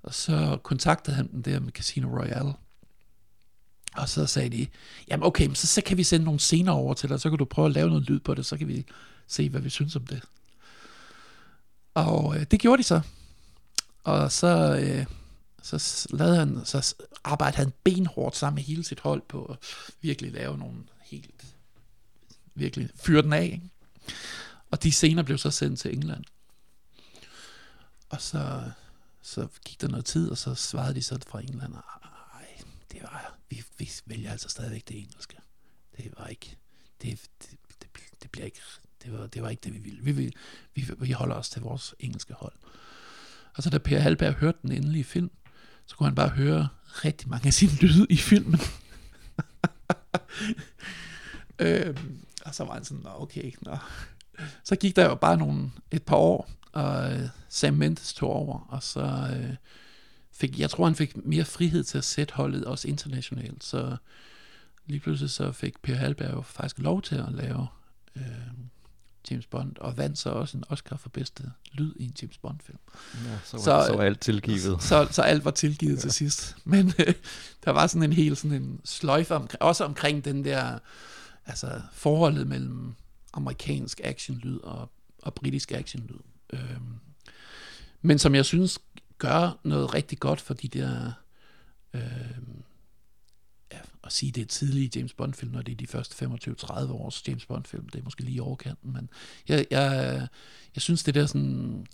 Og 0.02 0.14
så 0.14 0.60
kontaktede 0.64 1.16
han 1.16 1.32
dem 1.32 1.44
der 1.44 1.60
med 1.60 1.72
Casino 1.72 2.20
Royale, 2.20 2.54
og 3.96 4.10
så 4.10 4.26
sagde 4.26 4.50
de, 4.50 4.68
jamen 5.08 5.26
okay, 5.26 5.46
men 5.46 5.56
så, 5.56 5.68
så 5.68 5.82
kan 5.82 5.98
vi 5.98 6.04
sende 6.04 6.26
nogle 6.26 6.40
scener 6.40 6.72
over 6.72 6.94
til 6.94 7.10
dig, 7.10 7.20
så 7.20 7.30
kan 7.30 7.38
du 7.38 7.46
prøve 7.46 7.66
at 7.66 7.72
lave 7.72 7.90
noget 7.90 8.04
lyd 8.04 8.20
på 8.20 8.34
det, 8.34 8.46
så 8.46 8.58
kan 8.58 8.68
vi 8.68 8.86
se, 9.28 9.50
hvad 9.50 9.62
vi 9.62 9.70
synes 9.70 9.96
om 9.96 10.08
det. 10.08 10.22
Og 11.94 12.36
øh, 12.38 12.46
det 12.52 12.60
gjorde 12.60 12.78
de 12.78 12.88
så. 12.88 13.02
Og 14.04 14.32
så, 14.32 14.80
øh, 14.82 15.06
så 15.62 16.08
lavede 16.10 16.38
han, 16.38 16.62
så 16.66 16.96
arbejdede 17.24 17.58
han 17.58 17.74
benhårdt 17.84 18.36
sammen 18.36 18.56
med 18.56 18.64
hele 18.64 18.84
sit 18.84 19.00
hold 19.00 19.22
på 19.30 19.46
at 19.46 19.58
virkelig 20.02 20.32
lave 20.32 20.58
nogle 20.58 20.78
helt, 21.02 21.46
virkelig 22.56 22.90
fyre 22.96 23.22
den 23.22 23.34
af. 23.34 23.44
Ikke? 23.44 23.70
Og 24.72 24.84
de 24.84 24.92
scener 24.92 25.24
blev 25.24 25.38
så 25.38 25.52
sendt 25.52 25.80
til 25.80 25.94
England. 25.94 26.24
Og 28.10 28.22
så, 28.22 28.62
så 29.22 29.48
gik 29.66 29.82
der 29.82 29.88
noget 29.88 30.06
tid, 30.06 30.30
og 30.30 30.38
så 30.38 30.56
svarede 30.56 30.96
de 30.96 31.04
så 31.04 31.20
fra 31.28 31.42
England, 31.42 31.74
nej, 31.74 31.82
det 32.92 33.02
var, 33.02 33.39
vi, 33.50 33.64
vi 33.78 33.90
vælger 34.06 34.32
altså 34.32 34.50
stadigvæk 34.50 34.88
det 34.88 35.00
engelske. 35.00 35.38
Det 35.98 36.14
var 36.18 36.28
ikke, 36.28 36.58
det, 37.02 37.20
det, 37.42 37.58
det, 37.82 37.90
det 38.24 38.32
bliver 38.32 38.46
ikke, 38.46 38.60
det 39.04 39.14
var, 39.14 39.28
det 39.28 39.42
var 39.42 39.50
ikke 39.50 39.62
det, 39.64 39.74
vi 39.74 39.80
ville. 39.80 40.04
Vi, 40.04 40.12
vi, 40.12 40.34
vi, 40.76 40.86
vi 41.00 41.12
holder 41.12 41.36
os 41.36 41.50
til 41.50 41.62
vores 41.62 41.96
engelske 42.00 42.34
hold. 42.34 42.54
Og 43.56 43.64
så 43.64 43.70
da 43.70 43.78
Per 43.78 44.00
Halberg 44.00 44.34
hørte 44.34 44.58
den 44.62 44.72
endelige 44.72 45.04
film, 45.04 45.32
så 45.86 45.96
kunne 45.96 46.08
han 46.08 46.16
bare 46.16 46.30
høre 46.30 46.68
rigtig 47.06 47.30
mange 47.30 47.48
af 47.48 47.54
sine 47.54 47.72
lyde 47.82 48.08
i 48.10 48.18
filmen. 48.18 48.60
øhm, 51.60 52.26
og 52.46 52.56
så 52.56 52.64
var 52.64 52.74
han 52.74 52.86
sådan, 52.86 53.04
"Nå, 53.04 53.10
okay, 53.16 53.52
nå. 53.62 53.78
Så 54.64 54.76
gik 54.76 54.96
der 54.96 55.06
jo 55.06 55.16
bare 55.16 55.38
nogle, 55.38 55.72
et 55.92 56.04
par 56.04 56.16
år, 56.16 56.50
og 56.72 57.14
øh, 57.14 57.30
Sam 57.50 57.74
Mendes 57.74 58.14
tog 58.14 58.30
over, 58.30 58.60
og 58.70 58.84
så 58.84 59.02
øh, 59.36 59.56
fik, 60.40 60.60
jeg 60.60 60.70
tror 60.70 60.86
han 60.86 60.96
fik 60.96 61.26
mere 61.26 61.46
frihed 61.46 61.84
til 61.84 61.98
at 61.98 62.04
sætte 62.04 62.34
holdet 62.34 62.66
også 62.66 62.88
internationalt, 62.88 63.64
så 63.64 63.98
lige 64.86 65.00
pludselig 65.00 65.30
så 65.30 65.52
fik 65.52 65.82
Per 65.82 65.96
Halberg 65.96 66.46
faktisk 66.46 66.80
lov 66.80 67.02
til 67.02 67.16
at 67.16 67.32
lave 67.32 67.68
øh, 68.16 68.24
James 69.32 69.46
Bond, 69.46 69.78
og 69.78 69.98
vandt 69.98 70.18
så 70.18 70.30
også 70.30 70.58
en 70.58 70.64
Oscar 70.70 70.98
for 70.98 71.10
bedste 71.10 71.52
lyd 71.72 71.94
i 71.96 72.04
en 72.04 72.14
James 72.22 72.38
Bond-film. 72.38 72.78
Ja, 73.26 73.38
så 73.46 73.58
var- 73.72 73.86
så 73.88 73.96
var 73.96 74.04
alt 74.04 74.20
tilgivet. 74.20 74.62
Så, 74.84 75.06
så, 75.08 75.08
så 75.12 75.22
alt 75.22 75.46
var 75.46 75.52
tilgivet 75.52 75.96
ja. 75.96 76.02
til 76.02 76.12
sidst. 76.12 76.56
Men 76.64 76.94
øh, 77.00 77.14
der 77.66 77.72
var 77.72 77.88
sådan 77.88 78.04
en 78.04 78.14
helt 78.14 78.38
sådan 78.38 78.62
en 78.62 78.82
sløjfe, 78.86 79.36
omkring, 79.36 79.62
også 79.62 79.84
omkring 79.86 80.26
den 80.26 80.46
der, 80.46 80.80
altså 81.46 81.82
forholdet 81.94 82.48
mellem 82.48 82.94
amerikansk 83.34 84.02
actionlyd 84.04 84.58
og, 84.60 84.92
og 85.22 85.34
britisk 85.34 85.72
actionlyd. 85.72 86.20
Øhm, 86.54 87.00
men 88.02 88.20
som 88.20 88.36
jeg 88.36 88.46
synes 88.46 88.80
gør 89.20 89.60
noget 89.64 89.94
rigtig 89.94 90.20
godt 90.20 90.42
for 90.42 90.54
de 90.54 90.68
der, 90.68 91.12
Øh, 91.94 92.02
ja, 93.72 93.80
at 94.04 94.12
sige, 94.12 94.32
det 94.32 94.42
er 94.42 94.46
tidlige 94.46 94.92
James 94.96 95.14
Bond-film, 95.14 95.52
når 95.52 95.62
det 95.62 95.72
er 95.72 95.76
de 95.76 95.88
første 95.88 96.26
25-30 96.26 96.92
års 96.92 97.28
James 97.28 97.46
Bond-film, 97.46 97.90
det 97.90 98.00
er 98.00 98.04
måske 98.04 98.24
lige 98.24 98.36
i 98.36 98.40
overkanten, 98.40 98.94
men 98.94 99.10
jeg, 99.48 99.66
jeg, 99.72 100.28
jeg 100.76 100.82
synes, 100.82 101.04
det 101.04 101.16
der 101.16 101.26
sådan 101.26 101.88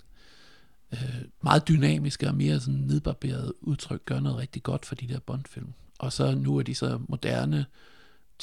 øh, 0.91 1.21
meget 1.43 1.67
dynamiske 1.67 2.27
og 2.27 2.35
mere 2.35 2.59
sådan 2.59 2.79
nedbarberet 2.79 3.53
udtryk 3.61 4.05
gør 4.05 4.19
noget 4.19 4.37
rigtig 4.37 4.63
godt 4.63 4.85
for 4.85 4.95
de 4.95 5.07
der 5.07 5.19
Bond-film. 5.19 5.73
Og 5.99 6.13
så 6.13 6.35
nu 6.35 6.57
er 6.57 6.63
de 6.63 6.75
så 6.75 6.99
moderne 7.09 7.65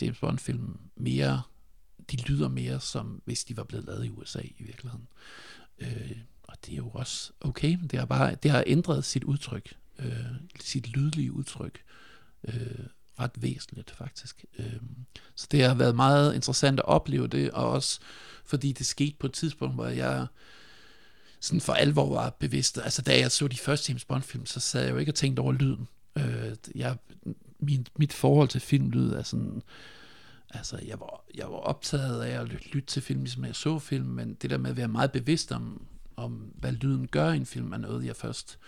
James 0.02 0.18
Bond-film 0.18 0.78
mere, 0.96 1.42
de 2.10 2.16
lyder 2.16 2.48
mere 2.48 2.80
som 2.80 3.22
hvis 3.24 3.44
de 3.44 3.56
var 3.56 3.64
blevet 3.64 3.86
lavet 3.86 4.04
i 4.04 4.10
USA 4.10 4.40
i 4.40 4.62
virkeligheden. 4.62 5.08
Øh, 5.78 6.16
det 6.66 6.72
er 6.72 6.76
jo 6.76 6.88
også 6.88 7.32
okay, 7.40 7.74
men 7.74 7.86
det 7.86 7.98
har 7.98 8.06
bare 8.06 8.34
det 8.34 8.50
har 8.50 8.64
ændret 8.66 9.04
sit 9.04 9.24
udtryk, 9.24 9.74
øh, 9.98 10.26
sit 10.60 10.88
lydlige 10.88 11.32
udtryk, 11.32 11.82
øh, 12.44 12.86
ret 13.20 13.42
væsentligt 13.42 13.90
faktisk. 13.90 14.44
Øh, 14.58 14.80
så 15.34 15.46
det 15.50 15.64
har 15.64 15.74
været 15.74 15.96
meget 15.96 16.34
interessant 16.34 16.80
at 16.80 16.86
opleve 16.86 17.26
det, 17.26 17.50
og 17.50 17.70
også 17.70 18.00
fordi 18.44 18.72
det 18.72 18.86
skete 18.86 19.16
på 19.18 19.26
et 19.26 19.32
tidspunkt, 19.32 19.74
hvor 19.74 19.86
jeg 19.86 20.26
sådan 21.40 21.60
for 21.60 21.72
alvor 21.72 22.14
var 22.14 22.30
bevidst. 22.30 22.78
Altså 22.78 23.02
da 23.02 23.18
jeg 23.18 23.30
så 23.30 23.48
de 23.48 23.56
første 23.56 23.90
James 23.90 24.04
Bond-film, 24.04 24.46
så 24.46 24.60
sad 24.60 24.82
jeg 24.82 24.92
jo 24.92 24.96
ikke 24.96 25.10
og 25.10 25.14
tænkte 25.14 25.40
over 25.40 25.52
lyden. 25.52 25.88
Øh, 26.16 26.54
jeg, 26.74 26.96
min, 27.58 27.86
mit 27.98 28.12
forhold 28.12 28.48
til 28.48 28.60
filmlyd 28.60 29.12
er 29.12 29.22
sådan, 29.22 29.62
altså 30.50 30.78
jeg 30.86 31.00
var, 31.00 31.24
jeg 31.34 31.46
var 31.46 31.56
optaget 31.56 32.22
af 32.22 32.40
at 32.40 32.48
lytte, 32.48 32.86
til 32.86 33.02
film, 33.02 33.20
ligesom 33.20 33.44
jeg 33.44 33.56
så 33.56 33.78
film, 33.78 34.06
men 34.06 34.34
det 34.34 34.50
der 34.50 34.58
med 34.58 34.70
at 34.70 34.76
være 34.76 34.88
meget 34.88 35.12
bevidst 35.12 35.52
om, 35.52 35.86
om 36.22 36.32
hvad 36.54 36.72
lyden 36.72 37.06
gør 37.08 37.32
i 37.32 37.36
en 37.36 37.46
film, 37.46 37.72
er 37.72 37.76
noget, 37.76 38.06
jeg 38.06 38.16
først 38.16 38.58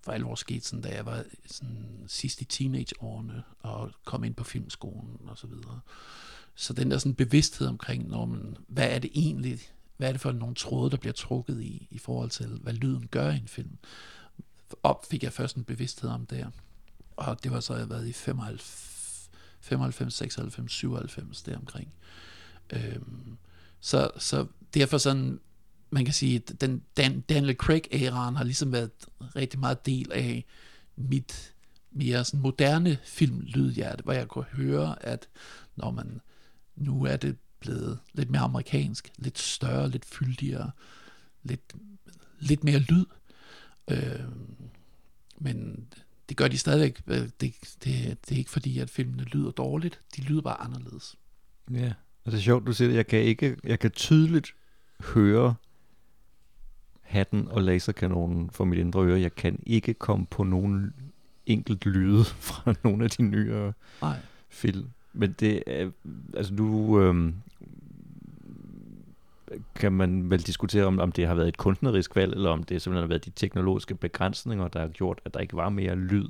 for 0.00 0.12
alvor 0.12 0.34
skete, 0.34 0.66
sådan, 0.66 0.82
da 0.82 0.94
jeg 0.94 1.06
var 1.06 1.24
sådan, 1.46 2.04
sidst 2.06 2.40
i 2.40 2.44
teenageårene 2.44 3.42
og 3.60 3.90
kom 4.04 4.24
ind 4.24 4.34
på 4.34 4.44
filmskolen 4.44 5.18
og 5.26 5.38
så 5.38 5.46
videre. 5.46 5.80
Så 6.54 6.72
den 6.72 6.90
der 6.90 6.98
sådan 6.98 7.14
bevidsthed 7.14 7.68
omkring, 7.68 8.08
når 8.08 8.24
man, 8.24 8.56
hvad 8.68 8.90
er 8.90 8.98
det 8.98 9.10
egentlig, 9.14 9.60
hvad 9.96 10.08
er 10.08 10.12
det 10.12 10.20
for 10.20 10.32
nogle 10.32 10.54
tråde, 10.54 10.90
der 10.90 10.96
bliver 10.96 11.12
trukket 11.12 11.62
i, 11.62 11.88
i 11.90 11.98
forhold 11.98 12.30
til, 12.30 12.46
hvad 12.46 12.72
lyden 12.72 13.08
gør 13.10 13.30
i 13.30 13.36
en 13.36 13.48
film, 13.48 13.78
op 14.82 15.06
fik 15.10 15.22
jeg 15.22 15.32
først 15.32 15.56
en 15.56 15.64
bevidsthed 15.64 16.10
om 16.10 16.26
der. 16.26 16.50
Og 17.16 17.44
det 17.44 17.52
var 17.52 17.60
så, 17.60 17.72
jeg 17.72 17.80
har 17.80 17.86
været 17.86 18.08
i 18.08 18.12
95, 18.12 19.30
95 19.60 20.14
96, 20.14 20.72
97 20.72 21.42
deromkring. 21.42 21.92
Øhm, 22.72 23.36
så, 23.80 24.10
så 24.18 24.46
derfor 24.74 24.98
sådan, 24.98 25.40
man 25.94 26.04
kan 26.04 26.14
sige, 26.14 26.36
at 26.36 26.60
den 26.60 26.82
Dan, 26.96 27.20
Daniel 27.20 27.56
Craig-æraen 27.62 28.36
har 28.36 28.44
ligesom 28.44 28.72
været 28.72 28.90
rigtig 29.36 29.60
meget 29.60 29.86
del 29.86 30.12
af 30.12 30.44
mit 30.96 31.54
mere 31.90 32.24
sådan 32.24 32.40
moderne 32.40 32.98
filmlydhjerte, 33.04 34.02
hvor 34.04 34.12
jeg 34.12 34.28
kunne 34.28 34.44
høre, 34.44 35.06
at 35.06 35.28
når 35.76 35.90
man 35.90 36.20
nu 36.76 37.04
er 37.04 37.16
det 37.16 37.36
blevet 37.60 37.98
lidt 38.12 38.30
mere 38.30 38.42
amerikansk, 38.42 39.12
lidt 39.18 39.38
større, 39.38 39.90
lidt 39.90 40.04
fyldigere, 40.04 40.70
lidt, 41.42 41.74
lidt 42.38 42.64
mere 42.64 42.78
lyd. 42.78 43.04
Øh, 43.90 44.24
men 45.38 45.86
det 46.28 46.36
gør 46.36 46.48
de 46.48 46.58
stadigvæk. 46.58 47.02
Øh, 47.06 47.28
det, 47.40 47.54
det, 47.84 48.18
det 48.28 48.32
er 48.32 48.36
ikke 48.36 48.50
fordi, 48.50 48.78
at 48.78 48.90
filmene 48.90 49.22
lyder 49.22 49.50
dårligt. 49.50 50.00
De 50.16 50.22
lyder 50.22 50.42
bare 50.42 50.60
anderledes. 50.60 51.16
Ja, 51.70 51.92
og 52.24 52.32
det 52.32 52.38
er 52.38 52.42
sjovt, 52.42 52.66
du 52.66 52.72
siger 52.72 52.88
det. 52.88 52.96
Jeg 52.96 53.06
kan, 53.06 53.18
ikke, 53.18 53.56
jeg 53.64 53.78
kan 53.78 53.90
tydeligt 53.90 54.54
høre 55.00 55.54
hatten 57.14 57.48
og 57.50 57.62
laserkanonen 57.62 58.50
for 58.50 58.64
mit 58.64 58.78
indre 58.78 59.04
øre. 59.04 59.20
Jeg 59.20 59.34
kan 59.34 59.58
ikke 59.66 59.94
komme 59.94 60.26
på 60.26 60.44
nogen 60.44 60.94
enkelt 61.46 61.86
lyde 61.86 62.24
fra 62.48 62.74
nogle 62.84 63.04
af 63.04 63.10
de 63.10 63.22
nyere 63.22 63.72
Nej. 64.02 64.16
film. 64.48 64.88
Men 65.12 65.34
det 65.40 65.62
er, 65.66 65.90
altså 66.36 66.54
nu 66.54 67.00
øhm, 67.00 67.34
kan 69.74 69.92
man 69.92 70.30
vel 70.30 70.40
diskutere, 70.40 70.84
om, 70.84 70.98
om 70.98 71.12
det 71.12 71.26
har 71.26 71.34
været 71.34 71.48
et 71.48 71.56
kunstnerisk 71.56 72.16
valg, 72.16 72.32
eller 72.32 72.50
om 72.50 72.62
det 72.62 72.82
simpelthen 72.82 73.02
har 73.02 73.08
været 73.08 73.24
de 73.24 73.30
teknologiske 73.30 73.94
begrænsninger, 73.94 74.68
der 74.68 74.80
har 74.80 74.88
gjort, 74.88 75.20
at 75.24 75.34
der 75.34 75.40
ikke 75.40 75.56
var 75.56 75.68
mere 75.68 75.94
lyd 75.94 76.28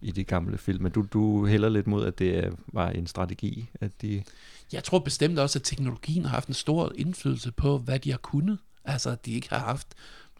i 0.00 0.10
de 0.10 0.24
gamle 0.24 0.58
film. 0.58 0.82
Men 0.82 0.92
du, 0.92 1.06
du 1.12 1.46
hælder 1.46 1.68
lidt 1.68 1.86
mod, 1.86 2.06
at 2.06 2.18
det 2.18 2.56
var 2.66 2.90
en 2.90 3.06
strategi, 3.06 3.70
at 3.80 4.02
de... 4.02 4.22
Jeg 4.72 4.84
tror 4.84 4.98
bestemt 4.98 5.38
også, 5.38 5.58
at 5.58 5.62
teknologien 5.62 6.24
har 6.24 6.30
haft 6.30 6.48
en 6.48 6.54
stor 6.54 6.92
indflydelse 6.94 7.52
på, 7.52 7.78
hvad 7.78 7.98
de 7.98 8.10
har 8.10 8.18
kunnet. 8.18 8.58
Altså, 8.90 9.10
at 9.10 9.26
de 9.26 9.32
ikke 9.32 9.48
har 9.50 9.58
haft 9.58 9.88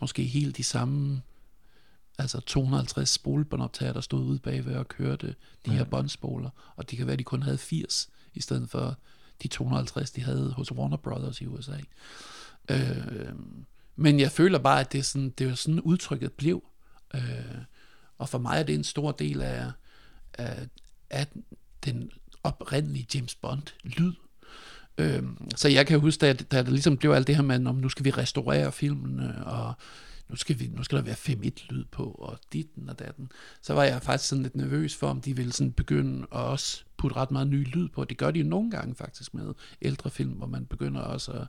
måske 0.01 0.24
helt 0.24 0.57
de 0.57 0.64
samme 0.64 1.22
altså 2.18 2.40
250 2.40 3.11
spolebåndoptager, 3.11 3.92
der 3.92 4.01
stod 4.01 4.24
ude 4.24 4.38
bagved 4.38 4.74
og 4.74 4.88
kørte 4.88 5.34
de 5.66 5.70
her 5.70 5.84
båndspoler, 5.84 6.51
og 6.76 6.90
det 6.90 6.98
kan 6.98 7.07
være, 7.07 7.12
at 7.12 7.18
de 7.18 7.24
kun 7.24 7.42
havde 7.42 7.59
80, 7.59 8.11
i 8.34 8.40
stedet 8.40 8.70
for 8.70 8.96
de 9.42 9.48
250, 9.48 10.11
de 10.11 10.22
havde 10.22 10.53
hos 10.53 10.72
Warner 10.72 10.96
Brothers 10.96 11.40
i 11.40 11.46
USA. 11.46 11.78
Øh, 12.70 13.32
men 13.96 14.20
jeg 14.20 14.30
føler 14.30 14.59
bare, 14.59 14.80
at 14.80 14.92
det 14.92 14.98
er 14.98 15.03
sådan, 15.03 15.30
det 15.30 15.48
er 15.48 15.55
sådan 15.55 15.80
udtrykket 15.80 16.32
blev. 16.32 16.64
Øh, 17.14 17.59
og 18.18 18.28
for 18.28 18.38
mig 18.38 18.59
er 18.59 18.62
det 18.62 18.74
en 18.74 18.84
stor 18.84 19.12
del 19.12 19.42
af, 19.42 19.72
af, 20.34 20.68
af 21.11 21.26
den 21.84 22.11
oprindelige 22.42 23.07
James 23.14 23.34
Bond-lyd. 23.34 24.12
Øh, 24.99 25.22
så 25.57 25.68
jeg 25.68 25.86
kan 25.86 26.01
huske, 26.01 26.20
da, 26.20 26.32
da 26.32 26.62
der 26.62 26.70
ligesom 26.70 26.97
blev 26.97 27.11
alt 27.11 27.26
det 27.26 27.36
her 27.36 27.43
med, 27.43 27.66
om 27.66 27.74
nu 27.74 27.88
skal 27.88 28.05
vi 28.05 28.11
restaurere 28.11 28.72
filmen, 28.72 29.20
og 29.45 29.74
nu 30.30 30.36
skal, 30.36 30.61
vi, 30.61 30.70
nu 30.76 30.82
skal 30.82 30.99
der 30.99 31.05
være 31.05 31.14
5-1-lyd 31.14 31.84
på, 31.91 32.05
og 32.05 32.38
ditten 32.53 32.88
og 32.88 32.99
datten. 32.99 33.32
Så 33.62 33.74
var 33.74 33.84
jeg 33.84 34.03
faktisk 34.03 34.28
sådan 34.28 34.43
lidt 34.43 34.57
nervøs 34.57 34.97
for, 34.97 35.09
om 35.09 35.20
de 35.20 35.36
ville 35.36 35.53
sådan 35.53 35.72
begynde 35.72 36.22
at 36.22 36.38
også 36.38 36.82
putte 36.97 37.16
ret 37.16 37.30
meget 37.30 37.49
ny 37.49 37.66
lyd 37.74 37.88
på. 37.88 38.05
Det 38.05 38.16
gør 38.16 38.30
de 38.30 38.38
jo 38.38 38.47
nogle 38.47 38.70
gange 38.70 38.95
faktisk 38.95 39.34
med 39.34 39.55
ældre 39.82 40.11
film, 40.11 40.32
hvor 40.32 40.47
man 40.47 40.66
begynder 40.66 41.01
også 41.01 41.32
at 41.32 41.47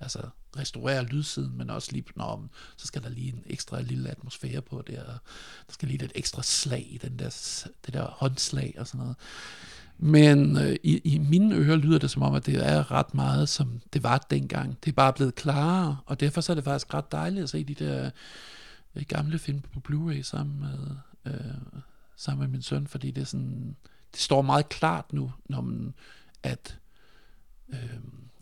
altså, 0.00 0.20
restaurere 0.56 1.04
lydsiden, 1.04 1.58
men 1.58 1.70
også 1.70 1.92
lige, 1.92 2.04
når 2.16 2.48
så 2.76 2.86
skal 2.86 3.02
der 3.02 3.08
lige 3.08 3.32
en 3.32 3.42
ekstra 3.46 3.80
lille 3.80 4.10
atmosfære 4.10 4.62
på 4.62 4.82
det, 4.86 4.98
og 4.98 5.14
der 5.66 5.72
skal 5.72 5.88
lige 5.88 5.98
lidt 5.98 6.12
ekstra 6.14 6.42
slag 6.42 6.86
i 6.90 6.98
den 6.98 7.18
der, 7.18 7.28
det 7.86 7.94
der 7.94 8.06
håndslag 8.06 8.74
og 8.78 8.86
sådan 8.86 9.00
noget. 9.00 9.16
Men 9.98 10.56
øh, 10.56 10.76
i, 10.82 10.98
i 10.98 11.18
mine 11.18 11.54
ører 11.54 11.76
lyder 11.76 11.98
det 11.98 12.10
som 12.10 12.22
om, 12.22 12.34
at 12.34 12.46
det 12.46 12.66
er 12.66 12.90
ret 12.90 13.14
meget, 13.14 13.48
som 13.48 13.80
det 13.92 14.02
var 14.02 14.26
dengang. 14.30 14.78
Det 14.84 14.90
er 14.90 14.94
bare 14.94 15.12
blevet 15.12 15.34
klarere, 15.34 15.98
og 16.06 16.20
derfor 16.20 16.40
så 16.40 16.52
er 16.52 16.54
det 16.54 16.64
faktisk 16.64 16.94
ret 16.94 17.12
dejligt 17.12 17.42
at 17.42 17.50
se 17.50 17.64
de 17.64 17.74
der 17.74 18.10
øh, 18.94 19.02
gamle 19.08 19.38
film 19.38 19.60
på 19.60 19.80
Blu-ray 19.88 20.22
sammen 20.22 20.60
med, 20.60 20.96
øh, 21.32 21.80
sammen 22.16 22.40
med 22.40 22.48
min 22.48 22.62
søn, 22.62 22.86
fordi 22.86 23.10
det 23.10 23.20
er 23.20 23.24
sådan, 23.24 23.76
det 24.12 24.20
står 24.20 24.42
meget 24.42 24.68
klart 24.68 25.12
nu, 25.12 25.32
når 25.48 25.60
man, 25.60 25.94
at 26.42 26.78
øh, 27.68 27.98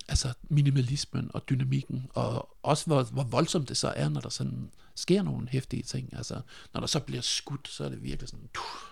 altså 0.08 0.32
minimalismen 0.48 1.30
og 1.34 1.48
dynamikken, 1.48 2.06
og 2.14 2.56
også 2.62 2.86
hvor, 2.86 3.02
hvor 3.02 3.24
voldsomt 3.24 3.68
det 3.68 3.76
så 3.76 3.88
er, 3.96 4.08
når 4.08 4.20
der 4.20 4.28
sådan 4.28 4.70
sker 4.94 5.22
nogle 5.22 5.48
hæftige 5.48 5.82
ting. 5.82 6.16
Altså, 6.16 6.40
når 6.74 6.80
der 6.80 6.86
så 6.86 7.00
bliver 7.00 7.22
skudt, 7.22 7.68
så 7.68 7.84
er 7.84 7.88
det 7.88 8.02
virkelig 8.02 8.28
sådan, 8.28 8.48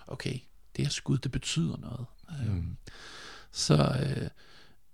okay, 0.07 0.39
det 0.77 0.85
her 0.85 0.91
skud, 0.91 1.19
det 1.19 1.33
betyder 1.33 1.77
noget. 1.77 2.07
Mm. 2.47 2.77
Så, 3.53 3.75
øh, 3.77 4.29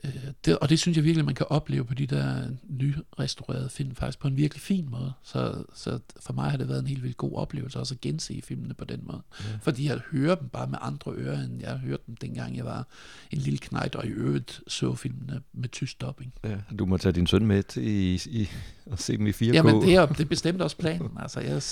øh, 0.05 0.33
det, 0.45 0.59
og 0.59 0.69
det 0.69 0.79
synes 0.79 0.97
jeg 0.97 1.05
virkelig, 1.05 1.25
man 1.25 1.35
kan 1.35 1.47
opleve 1.49 1.85
på 1.85 1.95
de 1.95 2.07
der 2.07 2.49
nyrestaurerede 2.69 3.71
film, 3.71 3.95
faktisk 3.95 4.19
på 4.19 4.29
en 4.29 4.37
virkelig 4.37 4.63
fin 4.63 4.89
måde. 4.91 5.13
Så, 5.23 5.65
så 5.75 5.99
for 6.21 6.33
mig 6.33 6.51
har 6.51 6.57
det 6.57 6.69
været 6.69 6.81
en 6.81 6.87
helt 6.87 7.03
vildt 7.03 7.17
god 7.17 7.33
oplevelse 7.35 7.79
også 7.79 7.95
at 7.95 8.01
gense 8.01 8.43
filmene 8.43 8.75
på 8.75 8.85
den 8.85 9.01
måde. 9.03 9.23
Ja. 9.41 9.45
Fordi 9.63 9.87
jeg 9.87 10.01
hører 10.13 10.35
dem 10.35 10.49
bare 10.49 10.67
med 10.67 10.79
andre 10.81 11.13
ører, 11.13 11.43
end 11.45 11.61
jeg 11.61 11.79
hørte 11.79 12.03
dem 12.07 12.17
dengang 12.17 12.57
jeg 12.57 12.65
var 12.65 12.87
en 13.31 13.39
lille 13.39 13.59
knægt, 13.59 13.97
og 13.97 14.07
i 14.07 14.09
øvrigt 14.09 14.61
så 14.69 14.95
filmene 14.95 15.43
med 15.53 15.69
tysk 15.69 16.01
dubbing. 16.01 16.33
Ja, 16.45 16.57
du 16.79 16.87
må 16.87 16.97
tage 16.97 17.13
din 17.13 17.27
søn 17.27 17.47
med 17.47 17.63
til 17.63 17.87
i, 17.87 18.15
i, 18.15 18.49
og 18.87 18.99
se 18.99 19.17
dem 19.17 19.27
i 19.27 19.31
4K. 19.31 19.45
Jamen, 19.45 19.83
det 19.83 19.95
er, 19.95 20.07
det 20.07 20.21
er 20.21 20.25
bestemt 20.25 20.63
også 20.63 20.77
planen. 20.77 21.11
Altså, 21.19 21.41
jeg, 21.41 21.63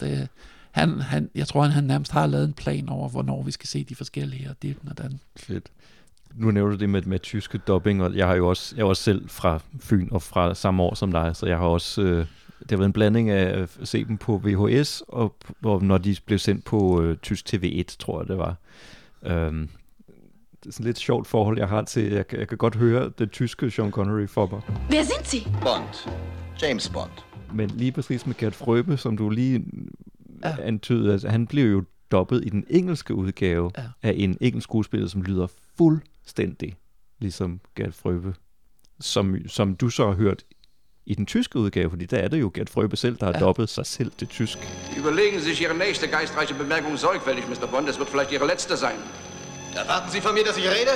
det, 0.00 0.28
han, 0.72 1.00
han, 1.00 1.30
jeg 1.34 1.48
tror, 1.48 1.62
han, 1.62 1.70
han 1.70 1.84
nærmest 1.84 2.12
har 2.12 2.26
lavet 2.26 2.44
en 2.44 2.52
plan 2.52 2.88
over, 2.88 3.08
hvornår 3.08 3.42
vi 3.42 3.50
skal 3.50 3.68
se 3.68 3.84
de 3.84 3.94
forskellige, 3.94 4.50
og 4.50 4.56
det 4.62 4.76
og 4.90 4.98
den. 4.98 5.20
Fedt. 5.36 5.66
Nu 6.34 6.50
nævner 6.50 6.70
du 6.70 6.78
det 6.78 6.90
med, 6.90 7.02
med 7.02 7.18
tyske 7.18 7.58
dubbing, 7.58 8.02
og 8.02 8.14
jeg 8.16 8.26
har 8.26 8.34
jo 8.34 8.48
også, 8.48 8.76
jeg 8.76 8.82
er 8.82 8.86
også 8.86 9.02
selv 9.02 9.28
fra 9.28 9.60
Fyn 9.80 10.08
og 10.10 10.22
fra 10.22 10.54
samme 10.54 10.82
år 10.82 10.94
som 10.94 11.12
dig, 11.12 11.36
så 11.36 11.46
jeg 11.46 11.58
har 11.58 11.66
også, 11.66 12.02
øh, 12.02 12.26
det 12.60 12.70
har 12.70 12.76
været 12.76 12.86
en 12.88 12.92
blanding 12.92 13.30
af 13.30 13.62
at 13.62 13.78
se 13.84 14.04
dem 14.04 14.18
på 14.18 14.40
VHS, 14.44 15.02
og, 15.08 15.36
og 15.62 15.82
når 15.82 15.98
de 15.98 16.16
blev 16.26 16.38
sendt 16.38 16.64
på 16.64 17.02
øh, 17.02 17.16
tysk 17.16 17.54
TV1, 17.54 17.96
tror 17.98 18.20
jeg 18.20 18.28
det 18.28 18.38
var. 18.38 18.56
Øhm, 19.22 19.68
det 20.62 20.68
er 20.68 20.72
sådan 20.72 20.86
lidt 20.86 20.98
sjovt 20.98 21.26
forhold, 21.26 21.58
jeg 21.58 21.68
har 21.68 21.82
til, 21.82 22.12
jeg, 22.12 22.24
jeg 22.34 22.48
kan 22.48 22.58
godt 22.58 22.76
høre 22.76 23.10
det 23.18 23.30
tyske 23.30 23.70
Sean 23.70 23.90
Connery 23.90 24.26
for 24.26 24.46
mig. 24.52 24.60
Wer 24.90 25.02
sind 25.02 25.24
Sie? 25.24 25.44
Bond. 25.62 26.10
James 26.62 26.88
Bond. 26.88 27.10
Men 27.54 27.70
lige 27.70 27.92
præcis 27.92 28.26
med 28.26 28.34
Gert 28.34 28.54
Frøbe, 28.54 28.96
som 28.96 29.16
du 29.16 29.30
lige 29.30 29.64
ja. 30.44 30.56
antydede, 30.62 31.12
altså, 31.12 31.28
han 31.28 31.46
blev 31.46 31.72
jo 31.72 31.84
dobbet 32.10 32.44
i 32.46 32.48
den 32.48 32.64
engelske 32.70 33.14
udgave 33.14 33.70
ja. 33.78 33.82
af 34.02 34.14
en 34.16 34.36
engelsk 34.40 34.64
skuespiller, 34.64 35.08
som 35.08 35.22
lyder 35.22 35.46
fuldstændig 35.76 36.76
ligesom 37.18 37.60
Gert 37.76 37.94
Frøbe, 37.94 38.34
som, 39.00 39.36
som 39.46 39.76
du 39.76 39.88
så 39.88 40.06
har 40.06 40.14
hørt 40.14 40.44
i 41.06 41.14
den 41.14 41.26
tyske 41.26 41.58
udgave, 41.58 41.90
fordi 41.90 42.06
der 42.06 42.18
er 42.18 42.28
det 42.28 42.40
jo 42.40 42.50
Gert 42.54 42.70
Frøbe 42.70 42.96
selv, 42.96 43.16
der 43.16 43.26
har 43.26 43.32
ja. 43.32 43.38
dobbet 43.38 43.68
sig 43.68 43.86
selv 43.86 44.12
til 44.18 44.28
tysk. 44.28 44.58
Überlegen 44.98 45.40
Sie 45.40 45.48
sich 45.48 45.60
Ihre 45.60 45.78
nächste 45.78 46.06
geistreiche 46.06 46.54
Bemerkung 46.54 46.98
sorgfältig, 46.98 47.44
Mr. 47.48 47.66
Bond. 47.70 47.88
Es 47.88 47.98
wird 47.98 48.08
vielleicht 48.08 48.32
Ihre 48.32 48.46
letzte 48.46 48.76
sein. 48.76 48.98
Erwarten 49.76 50.10
Sie 50.12 50.20
von 50.20 50.34
mir, 50.34 50.44
dass 50.44 50.56
ich 50.56 50.68
rede? 50.78 50.94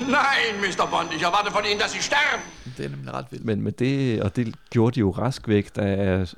Nein, 0.00 0.52
Mr. 0.64 0.86
Bond, 0.92 1.08
ich 1.16 1.22
erwarte 1.22 1.50
von 1.50 1.64
Ihnen, 1.70 1.80
dass 1.80 1.92
Sie 1.92 2.02
sterben. 2.02 2.42
Det 2.76 2.84
er 2.84 2.88
nemlig 2.88 3.14
ret 3.14 3.26
vildt. 3.30 3.44
Men, 3.44 3.62
men 3.62 3.72
det, 3.72 4.22
og 4.22 4.36
det 4.36 4.54
gjorde 4.70 4.94
de 4.94 5.00
jo 5.00 5.10
rask 5.10 5.48
væk. 5.48 5.76
Der 5.76 5.82
er 5.82 6.34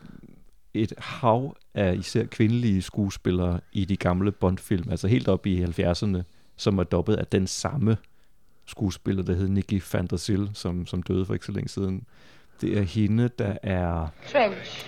et 0.75 0.93
hav 0.99 1.57
af 1.75 1.95
især 1.95 2.25
kvindelige 2.25 2.83
skuespillere 2.83 3.61
i 3.73 3.85
de 3.85 3.97
gamle 3.97 4.33
Bond-film, 4.33 4.91
altså 4.91 5.09
helt 5.09 5.29
op 5.29 5.47
i 5.47 5.65
70'erne, 5.65 6.23
som 6.57 6.79
er 6.79 6.85
dobbet 6.85 7.17
af 7.17 7.27
den 7.27 7.47
samme 7.47 7.97
skuespiller, 8.67 9.23
der 9.23 9.35
hed 9.35 9.49
Nikki 9.49 9.83
van 9.93 10.07
der 10.07 10.17
Sil, 10.25 10.45
som, 10.55 10.87
som 10.87 11.03
døde 11.03 11.27
for 11.27 11.35
ikke 11.35 11.47
så 11.47 11.53
længe 11.53 11.69
siden. 11.69 12.07
Det 12.61 12.79
er 12.79 12.83
hende, 12.83 13.29
der 13.29 13.57
er... 13.63 14.09
Trench. 14.33 14.87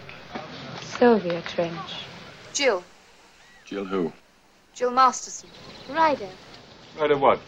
Sylvia 0.83 1.41
Trench. 1.41 2.09
Jill. 2.61 2.79
Jill 3.73 3.83
who? 3.83 4.11
Jill 4.81 4.93
Masterson. 4.93 5.51
Ryder. 5.89 6.31
Ryder 7.03 7.17
what? 7.17 7.39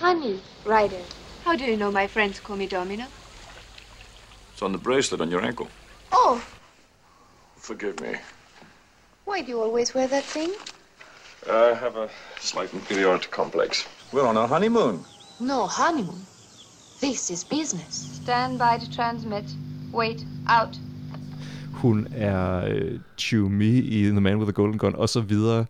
Honey 0.00 0.36
Ryder. 0.66 1.04
How 1.44 1.56
do 1.56 1.64
you 1.64 1.76
know 1.76 1.90
my 1.90 2.06
friends 2.08 2.40
call 2.40 2.56
me 2.56 2.66
Domino? 2.66 3.04
It's 4.52 4.62
on 4.62 4.72
the 4.72 4.82
bracelet 4.82 5.20
on 5.20 5.30
your 5.30 5.42
ankle. 5.42 5.66
Oh, 6.12 6.40
Forgive 7.68 7.96
me. 8.00 8.12
why 9.26 9.42
do 9.42 9.48
you 9.50 9.60
always 9.66 9.94
wear 9.94 10.08
that 10.08 10.24
thing? 10.24 10.50
I 11.46 11.74
have 11.84 11.94
a 12.04 12.08
slight 12.40 12.72
inferiority 12.74 13.28
complex. 13.30 13.70
We're 14.12 14.26
on 14.30 14.36
our 14.36 14.48
honeymoon. 14.48 14.94
No 15.40 15.66
honeymoon. 15.80 16.22
This 17.02 17.30
is 17.30 17.44
business. 17.44 17.94
Stand 18.22 18.52
by 18.58 18.74
to 18.84 18.92
transmit. 18.96 19.44
Wait, 19.92 20.20
out. 20.48 20.74
hun 21.72 22.06
er 22.16 22.64
øh, 22.68 23.00
Chewie 23.18 23.82
i 23.82 24.02
The 24.10 24.20
Man 24.20 24.36
with 24.36 24.46
the 24.46 24.52
Golden 24.52 24.78
Gun, 24.78 24.94
og 24.94 25.08
så 25.08 25.20
videre. 25.20 25.66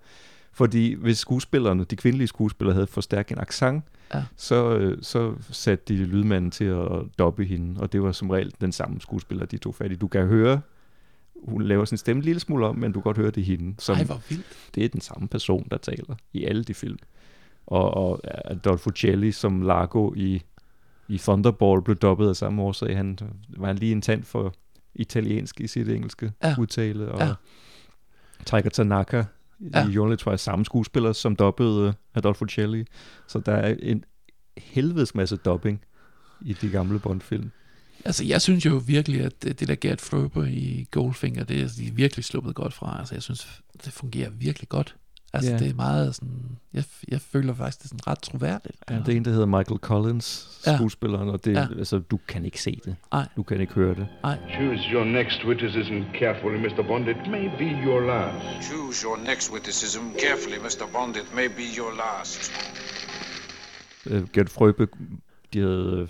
Fordi 0.52 0.94
hvis 0.94 1.18
skuespillerne, 1.18 1.84
de 1.84 1.96
kvindelige 1.96 2.28
skuespillere, 2.28 2.74
havde 2.74 2.86
for 2.86 3.00
stærk 3.00 3.30
en 3.32 3.38
accent, 3.38 3.84
Ja. 4.14 4.22
så, 4.36 4.76
øh, 4.76 4.98
så 5.02 5.34
satte 5.52 5.84
de 5.94 6.04
lydmanden 6.04 6.50
til 6.50 6.64
at 6.64 6.88
dobbe 7.18 7.44
hende, 7.44 7.80
og 7.80 7.92
det 7.92 8.02
var 8.02 8.12
som 8.12 8.30
regel 8.30 8.54
den 8.60 8.72
samme 8.72 9.00
skuespiller, 9.00 9.46
de 9.46 9.58
tog 9.58 9.74
fat 9.74 9.92
i. 9.92 9.94
Du 9.94 10.08
kan 10.08 10.26
høre, 10.26 10.60
hun 11.44 11.62
laver 11.62 11.84
sin 11.84 11.98
stemme 11.98 12.20
en 12.20 12.24
lille 12.24 12.40
smule 12.40 12.66
om, 12.66 12.76
men 12.76 12.92
du 12.92 13.00
kan 13.00 13.02
godt 13.02 13.16
høre 13.16 13.30
det 13.30 13.40
er 13.40 13.44
hende. 13.44 13.74
Som, 13.78 13.96
Ej, 13.96 14.04
hvor 14.04 14.20
vildt. 14.28 14.46
Det 14.74 14.84
er 14.84 14.88
den 14.88 15.00
samme 15.00 15.28
person, 15.28 15.66
der 15.70 15.76
taler 15.78 16.14
i 16.32 16.44
alle 16.44 16.64
de 16.64 16.74
film. 16.74 16.98
Og, 17.66 17.94
og 17.94 18.20
Adolfo 18.52 18.90
Celli 18.96 19.32
som 19.32 19.62
Largo 19.62 20.14
i, 20.16 20.42
i 21.08 21.18
Thunderball 21.18 21.82
blev 21.82 21.96
dobbet 21.96 22.28
af 22.28 22.36
samme 22.36 22.62
årsag. 22.62 22.96
Han 22.96 23.18
var 23.48 23.66
han 23.66 23.76
lige 23.76 23.92
en 23.92 24.02
tand 24.02 24.24
for 24.24 24.54
italiensk 24.94 25.60
i 25.60 25.66
sit 25.66 25.88
engelske 25.88 26.32
Ja. 26.42 26.54
udtale. 26.58 27.12
Og 27.12 27.20
Ja. 27.20 27.34
Tiger 28.46 28.70
Tanaka 28.70 29.24
Ja. 29.74 29.88
i 29.90 29.98
Only 29.98 30.16
Twice, 30.16 30.44
samme 30.44 30.64
skuespiller, 30.64 31.12
som 31.12 31.36
dobbede 31.36 31.94
Adolfo 32.14 32.46
Celli. 32.48 32.84
Så 33.26 33.38
der 33.38 33.52
er 33.52 33.74
en 33.82 34.04
helvedes 34.56 35.14
masse 35.14 35.36
dobbing 35.36 35.80
i 36.40 36.52
de 36.52 36.68
gamle 36.68 36.98
Bond-film. 36.98 37.50
Altså, 38.04 38.24
jeg 38.24 38.42
synes 38.42 38.66
jo 38.66 38.82
virkelig, 38.86 39.20
at 39.20 39.42
det, 39.42 39.68
der 39.68 39.74
Gert 39.74 40.00
Fröber 40.02 40.44
i 40.44 40.86
Goldfinger, 40.90 41.44
det 41.44 41.60
er 41.62 41.68
de 41.78 41.86
er 41.88 41.92
virkelig 41.92 42.24
sluppet 42.24 42.54
godt 42.54 42.74
fra. 42.74 42.96
Altså, 42.98 43.14
jeg 43.14 43.22
synes, 43.22 43.60
det 43.84 43.92
fungerer 43.92 44.30
virkelig 44.30 44.68
godt. 44.68 44.96
Altså, 45.32 45.50
Ja. 45.50 45.58
det 45.58 45.70
er 45.70 45.74
meget 45.74 46.14
sådan... 46.14 46.58
Jeg, 46.74 46.84
jeg 47.08 47.20
føler 47.20 47.54
faktisk, 47.54 47.78
det 47.78 47.84
er 47.84 47.88
sådan 47.88 48.06
ret 48.06 48.18
troværdigt. 48.22 48.76
Ja, 48.90 48.94
det 48.96 49.08
er 49.08 49.16
en, 49.16 49.24
der 49.24 49.30
hedder 49.30 49.46
Michael 49.46 49.80
Collins, 49.80 50.48
Ja. 50.66 50.76
skuespilleren, 50.76 51.28
og 51.28 51.44
det, 51.44 51.52
Ja. 51.52 51.60
ja. 51.60 51.66
altså, 51.78 51.98
du 51.98 52.18
kan 52.28 52.44
ikke 52.44 52.62
se 52.62 52.80
det. 52.84 52.96
Nej. 53.12 53.26
Du 53.36 53.42
kan 53.42 53.60
ikke 53.60 53.72
høre 53.72 53.94
det. 53.94 54.06
Choose 54.56 54.82
your 54.92 55.04
next 55.04 55.44
witticism 55.44 55.94
carefully, 56.20 56.56
Mr. 56.66 56.82
Bond. 56.86 57.08
It 57.08 57.16
may 57.30 57.48
be 57.58 57.84
your 57.86 58.00
last. 58.06 58.44
Choose 58.70 59.02
your 59.06 59.16
next 59.26 59.52
witticism 59.52 60.00
carefully, 60.24 60.56
Mr. 60.66 60.84
Bond. 60.92 61.16
It 61.16 61.34
may 61.34 61.46
be 61.48 61.66
your 61.78 61.92
last. 61.96 62.52
øh, 64.06 64.28
Gert 64.32 64.50
Frøbe, 64.50 64.88
de 65.52 65.58
havde 65.60 65.98
øh, 66.02 66.08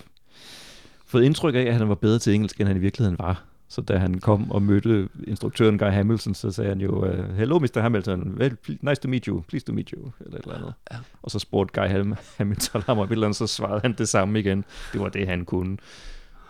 fået 1.09 1.25
indtryk 1.25 1.55
af, 1.55 1.61
at 1.61 1.75
han 1.75 1.89
var 1.89 1.95
bedre 1.95 2.19
til 2.19 2.35
engelsk, 2.35 2.61
end 2.61 2.69
han 2.69 2.77
i 2.77 2.81
virkeligheden 2.81 3.19
var. 3.19 3.45
Så 3.71 3.81
da 3.81 3.97
han 3.99 4.21
kom 4.21 4.51
og 4.51 4.63
mødte 4.63 5.09
instruktøren 5.27 5.79
Guy 5.79 5.87
Hamilton, 5.87 6.35
så 6.35 6.51
sagde 6.51 6.69
han 6.69 6.81
jo, 6.81 7.07
øh, 7.07 7.37
Hello 7.37 7.59
Mr. 7.59 7.81
Hamilton, 7.81 8.37
well, 8.39 8.57
nice 8.81 9.01
to 9.01 9.09
meet 9.09 9.25
you, 9.25 9.41
please 9.41 9.67
to 9.67 9.73
meet 9.73 9.89
you, 9.89 10.11
eller 10.21 10.39
et 10.39 10.43
eller 10.45 10.57
andet. 10.57 10.73
Ja. 10.93 10.97
Og 11.23 11.31
så 11.31 11.39
spurgte 11.39 11.81
Guy 11.81 11.89
Ham- 11.89 12.15
Hamilton 12.37 12.83
ham 12.83 12.99
om 12.99 13.05
et 13.05 13.13
eller 13.13 13.27
andet, 13.27 13.37
så 13.37 13.47
svarede 13.47 13.81
han 13.81 13.93
det 13.99 14.09
samme 14.09 14.41
igen. 14.41 14.65
Det 14.93 15.01
var 15.01 15.09
det, 15.09 15.27
han 15.27 15.45
kunne. 15.45 15.77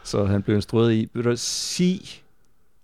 Så 0.04 0.24
han 0.24 0.42
blev 0.42 0.56
instrueret 0.56 0.94
i, 0.94 1.08
vil 1.14 1.24
du 1.24 1.32
sige 1.36 2.22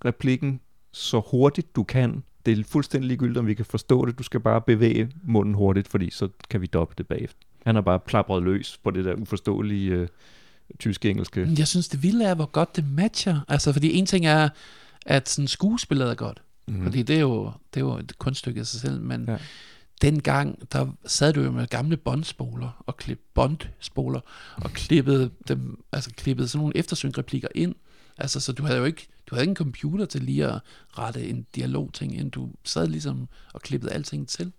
replikken 0.04 0.60
så 0.92 1.22
hurtigt 1.30 1.76
du 1.76 1.82
kan. 1.82 2.22
Det 2.46 2.58
er 2.58 2.64
fuldstændig 2.64 3.08
ligegyldigt, 3.08 3.38
om 3.38 3.46
vi 3.46 3.54
kan 3.54 3.64
forstå 3.64 4.06
det. 4.06 4.18
Du 4.18 4.22
skal 4.22 4.40
bare 4.40 4.60
bevæge 4.60 5.10
munden 5.22 5.54
hurtigt, 5.54 5.88
fordi 5.88 6.10
så 6.10 6.28
kan 6.50 6.60
vi 6.60 6.66
doppe 6.66 6.94
det 6.98 7.06
bagefter. 7.06 7.38
Han 7.66 7.74
har 7.74 7.82
bare 7.82 8.00
plapret 8.00 8.42
løs 8.42 8.80
på 8.84 8.90
det 8.90 9.04
der 9.04 9.14
uforståelige 9.14 9.90
øh, 9.92 10.08
tysk-engelske. 10.78 11.48
Jeg 11.58 11.68
synes, 11.68 11.88
det 11.88 12.02
vilde 12.02 12.24
er, 12.24 12.34
hvor 12.34 12.46
godt 12.46 12.76
det 12.76 12.84
matcher. 12.90 13.40
Altså, 13.48 13.72
fordi 13.72 13.94
en 13.94 14.06
ting 14.06 14.26
er, 14.26 14.48
at 15.06 15.28
sådan 15.28 15.48
skuespillet 15.48 16.10
er 16.10 16.14
godt. 16.14 16.42
Mm. 16.66 16.82
Fordi 16.82 17.02
det 17.02 17.16
er, 17.16 17.20
jo, 17.20 17.52
det 17.74 17.80
er 17.80 17.84
jo 17.84 17.96
et 17.98 18.18
kunststykke 18.18 18.60
i 18.60 18.64
sig 18.64 18.80
selv, 18.80 19.00
men 19.00 19.24
ja. 19.28 19.36
dengang, 20.02 20.72
der 20.72 20.86
sad 21.06 21.32
du 21.32 21.40
jo 21.42 21.50
med 21.50 21.66
gamle 21.66 21.96
båndspoler 21.96 22.84
og 22.86 22.96
klip 22.96 23.20
båndspoler 23.34 24.20
og 24.56 24.70
klippede 24.70 25.30
dem, 25.48 25.84
altså 25.92 26.10
klippede 26.10 26.48
sådan 26.48 26.60
nogle 26.60 26.76
eftersynreplikker 26.76 27.48
ind. 27.54 27.74
Altså, 28.18 28.40
så 28.40 28.52
du 28.52 28.62
havde 28.62 28.78
jo 28.78 28.84
ikke, 28.84 29.06
du 29.26 29.34
havde 29.34 29.42
ikke 29.42 29.50
en 29.50 29.56
computer 29.56 30.04
til 30.04 30.22
lige 30.22 30.46
at 30.46 30.60
rette 30.98 31.28
en 31.28 31.46
dialogting 31.54 32.16
ind. 32.16 32.30
Du 32.30 32.50
sad 32.64 32.86
ligesom 32.86 33.28
og 33.52 33.60
klippede 33.60 33.92
alting 33.92 34.28
til. 34.28 34.52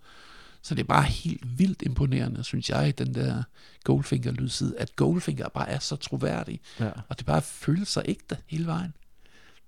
Så 0.66 0.74
det 0.74 0.80
er 0.82 0.86
bare 0.86 1.02
helt 1.04 1.58
vildt 1.58 1.82
imponerende, 1.82 2.44
synes 2.44 2.70
jeg, 2.70 2.98
den 2.98 3.14
der 3.14 3.42
Goldfinger-lydside, 3.84 4.74
at 4.78 4.96
Goldfinger 4.96 5.48
bare 5.48 5.68
er 5.68 5.78
så 5.78 5.96
troværdig, 5.96 6.60
Ja. 6.80 6.90
og 7.08 7.18
det 7.18 7.26
bare 7.26 7.42
føles 7.42 7.88
så 7.88 8.02
ægte 8.04 8.36
hele 8.46 8.66
vejen. 8.66 8.94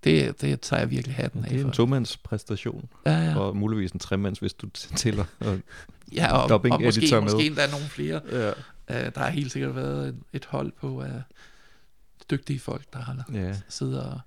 Det, 0.05 0.40
det 0.40 0.61
tager 0.61 0.80
jeg 0.80 0.90
virkelig 0.90 1.16
hatten 1.16 1.44
af 1.44 1.51
Det 1.51 1.59
er 1.59 1.62
for. 1.62 1.68
en 1.68 1.74
tomands 1.74 2.16
præstation. 2.16 2.88
Ja, 3.07 3.18
ja. 3.24 3.38
Og 3.38 3.57
muligvis 3.57 3.90
en 3.90 3.99
tremands, 4.01 4.38
hvis 4.38 4.53
du 4.53 4.68
tæller 4.96 5.24
og 5.40 5.59
Ja, 6.12 6.32
og, 6.36 6.51
og 6.70 6.80
måske, 6.82 7.09
med. 7.12 7.20
måske 7.20 7.46
endda 7.46 7.70
nogle 7.70 7.86
flere. 7.86 8.20
Ja. 8.32 8.49
Uh, 8.51 9.12
der 9.14 9.18
har 9.20 9.28
helt 9.30 9.53
sikkert 9.53 9.76
været 9.76 10.09
et, 10.09 10.16
et 10.32 10.44
hold 10.44 10.72
på 10.80 10.88
uh, 11.03 11.07
dygtige 12.30 12.61
folk, 12.61 12.92
der 12.92 12.99
har 12.99 13.24
Ja. 13.32 13.55
siddet 13.68 14.03
og, 14.03 14.20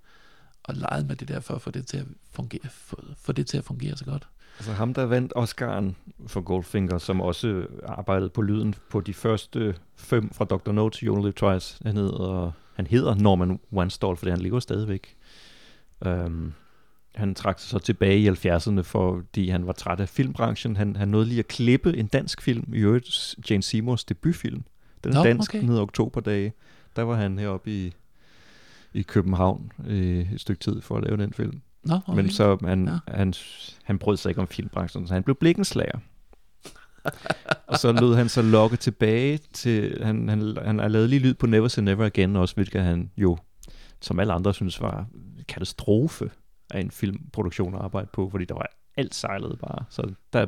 og 0.63 0.75
leget 0.75 1.05
med 1.07 1.15
det 1.15 1.27
der, 1.27 1.39
for 1.39 1.55
at 1.55 1.61
få 1.61 1.71
det 1.71 1.87
til 1.87 1.97
at 1.97 2.05
fungere, 2.31 2.69
få, 2.71 3.03
få 3.21 3.31
det 3.31 3.47
til 3.47 3.57
at 3.57 3.63
fungere 3.65 3.97
så 3.97 4.05
godt. 4.05 4.27
Altså 4.57 4.73
ham, 4.73 4.93
der 4.93 5.05
vandt 5.05 5.33
Oscar'en 5.37 5.93
for 6.27 6.41
Goldfinger, 6.41 6.97
som 6.97 7.21
også 7.21 7.65
arbejdede 7.85 8.29
på 8.29 8.41
lyden 8.41 8.75
på 8.89 9.01
de 9.01 9.13
første 9.13 9.75
fem 9.95 10.29
fra 10.29 10.45
Dr. 10.45 10.71
No 10.71 10.89
til 10.89 11.07
You 11.07 11.15
Only 11.15 11.25
Live 11.25 11.33
Twice. 11.33 11.79
Han 11.85 11.97
hedder, 11.97 12.51
han 12.73 12.87
hedder 12.87 13.15
Norman 13.15 13.59
Wanstall, 13.73 14.17
for 14.17 14.29
han 14.29 14.41
lever 14.41 14.59
stadigvæk. 14.59 15.17
Um, 16.05 16.53
han 17.15 17.35
trak 17.35 17.59
sig 17.59 17.69
så 17.69 17.79
tilbage 17.79 18.19
i 18.19 18.29
70'erne, 18.29 18.81
fordi 18.81 19.49
han 19.49 19.67
var 19.67 19.73
træt 19.73 19.99
af 19.99 20.09
filmbranchen. 20.09 20.75
Han, 20.75 20.95
han 20.95 21.07
nåede 21.07 21.25
lige 21.25 21.39
at 21.39 21.47
klippe 21.47 21.97
en 21.97 22.07
dansk 22.07 22.41
film, 22.41 22.73
i 22.73 22.79
øvrigt 22.79 23.35
Jane 23.49 23.63
Seymours 23.63 24.03
debutfilm. 24.03 24.63
Den 25.03 25.11
er 25.11 25.15
Nå, 25.15 25.23
dansk, 25.23 25.51
okay. 25.51 25.59
den 25.59 25.67
hedder 25.67 25.81
Oktoberdage. 25.81 26.53
Der 26.95 27.01
var 27.01 27.15
han 27.15 27.39
heroppe 27.39 27.71
i, 27.71 27.93
i 28.93 29.01
København 29.01 29.71
øh, 29.87 30.33
et 30.33 30.41
stykke 30.41 30.59
tid 30.59 30.81
for 30.81 30.97
at 30.97 31.03
lave 31.03 31.17
den 31.17 31.33
film. 31.33 31.61
Nå, 31.83 31.99
hvor 32.05 32.13
Men 32.13 32.29
så 32.29 32.57
han, 32.63 32.87
Ja. 32.87 32.97
han, 33.17 33.33
han 33.83 33.99
brød 33.99 34.17
sig 34.17 34.29
ikke 34.29 34.41
om 34.41 34.47
filmbranchen, 34.47 35.07
så 35.07 35.13
han 35.13 35.23
blev 35.23 35.35
blikkenslager. 35.35 35.99
og 37.67 37.77
så 37.77 37.91
lød 37.91 38.15
han 38.15 38.29
så 38.29 38.41
lokke 38.41 38.77
tilbage 38.77 39.39
til, 39.53 40.03
han, 40.03 40.29
han, 40.29 40.57
han 40.65 40.79
har 40.79 40.87
lavet 40.87 41.09
lige 41.09 41.19
lyd 41.19 41.33
på 41.33 41.47
Never 41.47 41.67
Say 41.67 41.81
Never 41.81 42.05
Again 42.05 42.35
også, 42.35 42.55
hvilket 42.55 42.81
han 42.83 43.11
jo, 43.17 43.37
som 44.01 44.19
alle 44.19 44.33
andre 44.33 44.53
synes 44.53 44.81
var 44.81 45.05
katastrofe 45.47 46.31
af 46.71 46.79
en 46.79 46.91
filmproduktion 46.91 47.75
at 47.75 47.81
arbejde 47.81 48.07
på, 48.13 48.29
fordi 48.29 48.45
der 48.45 48.55
var 48.55 48.67
alt 48.97 49.15
sejlet 49.15 49.59
bare. 49.59 49.85
Så 49.89 50.13
der, 50.33 50.45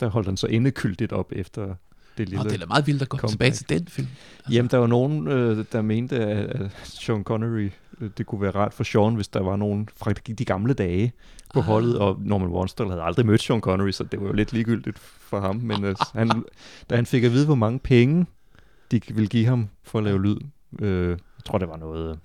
der 0.00 0.08
holdt 0.08 0.26
han 0.28 0.36
så 0.36 0.46
endekyldigt 0.46 1.12
op 1.12 1.32
efter 1.32 1.74
det 2.18 2.28
lille 2.28 2.42
Nå, 2.44 2.48
det 2.48 2.54
er 2.54 2.58
da 2.58 2.66
meget 2.66 2.86
vildt 2.86 3.02
at 3.02 3.08
gå 3.08 3.16
comeback. 3.16 3.30
tilbage 3.30 3.50
til 3.50 3.68
den 3.68 3.86
film. 3.88 4.08
Altså. 4.38 4.52
Jamen, 4.52 4.70
der 4.70 4.78
var 4.78 4.86
nogen, 4.86 5.28
øh, 5.28 5.64
der 5.72 5.82
mente, 5.82 6.16
at, 6.16 6.70
Sean 6.84 7.24
Connery, 7.24 7.70
øh, 8.00 8.10
det 8.18 8.26
kunne 8.26 8.40
være 8.42 8.50
rart 8.50 8.74
for 8.74 8.84
Sean, 8.84 9.14
hvis 9.14 9.28
der 9.28 9.40
var 9.40 9.56
nogen 9.56 9.88
fra 9.96 10.12
de 10.12 10.44
gamle 10.44 10.74
dage 10.74 11.12
på 11.54 11.58
Ah. 11.58 11.64
holdet, 11.64 11.98
og 11.98 12.16
Norman 12.20 12.48
Wanstall 12.48 12.90
havde 12.90 13.02
aldrig 13.02 13.26
mødt 13.26 13.42
Sean 13.42 13.60
Connery, 13.60 13.90
så 13.90 14.04
det 14.04 14.20
var 14.20 14.26
jo 14.26 14.32
lidt 14.32 14.52
ligegyldigt 14.52 14.98
for 14.98 15.40
ham. 15.40 15.56
Men 15.56 15.84
øh, 15.84 15.96
han, 16.14 16.44
da 16.90 16.96
han 16.96 17.06
fik 17.06 17.24
at 17.24 17.32
vide, 17.32 17.46
hvor 17.46 17.54
mange 17.54 17.78
penge 17.78 18.26
de 18.90 19.00
ville 19.08 19.28
give 19.28 19.46
ham 19.46 19.68
for 19.82 19.98
at 19.98 20.04
lave 20.04 20.22
lyd, 20.22 20.36
øh, 20.80 21.08
jeg 21.10 21.44
tror, 21.44 21.58
det 21.58 21.68
var 21.68 21.76
noget... 21.76 22.10
Øh, 22.10 22.16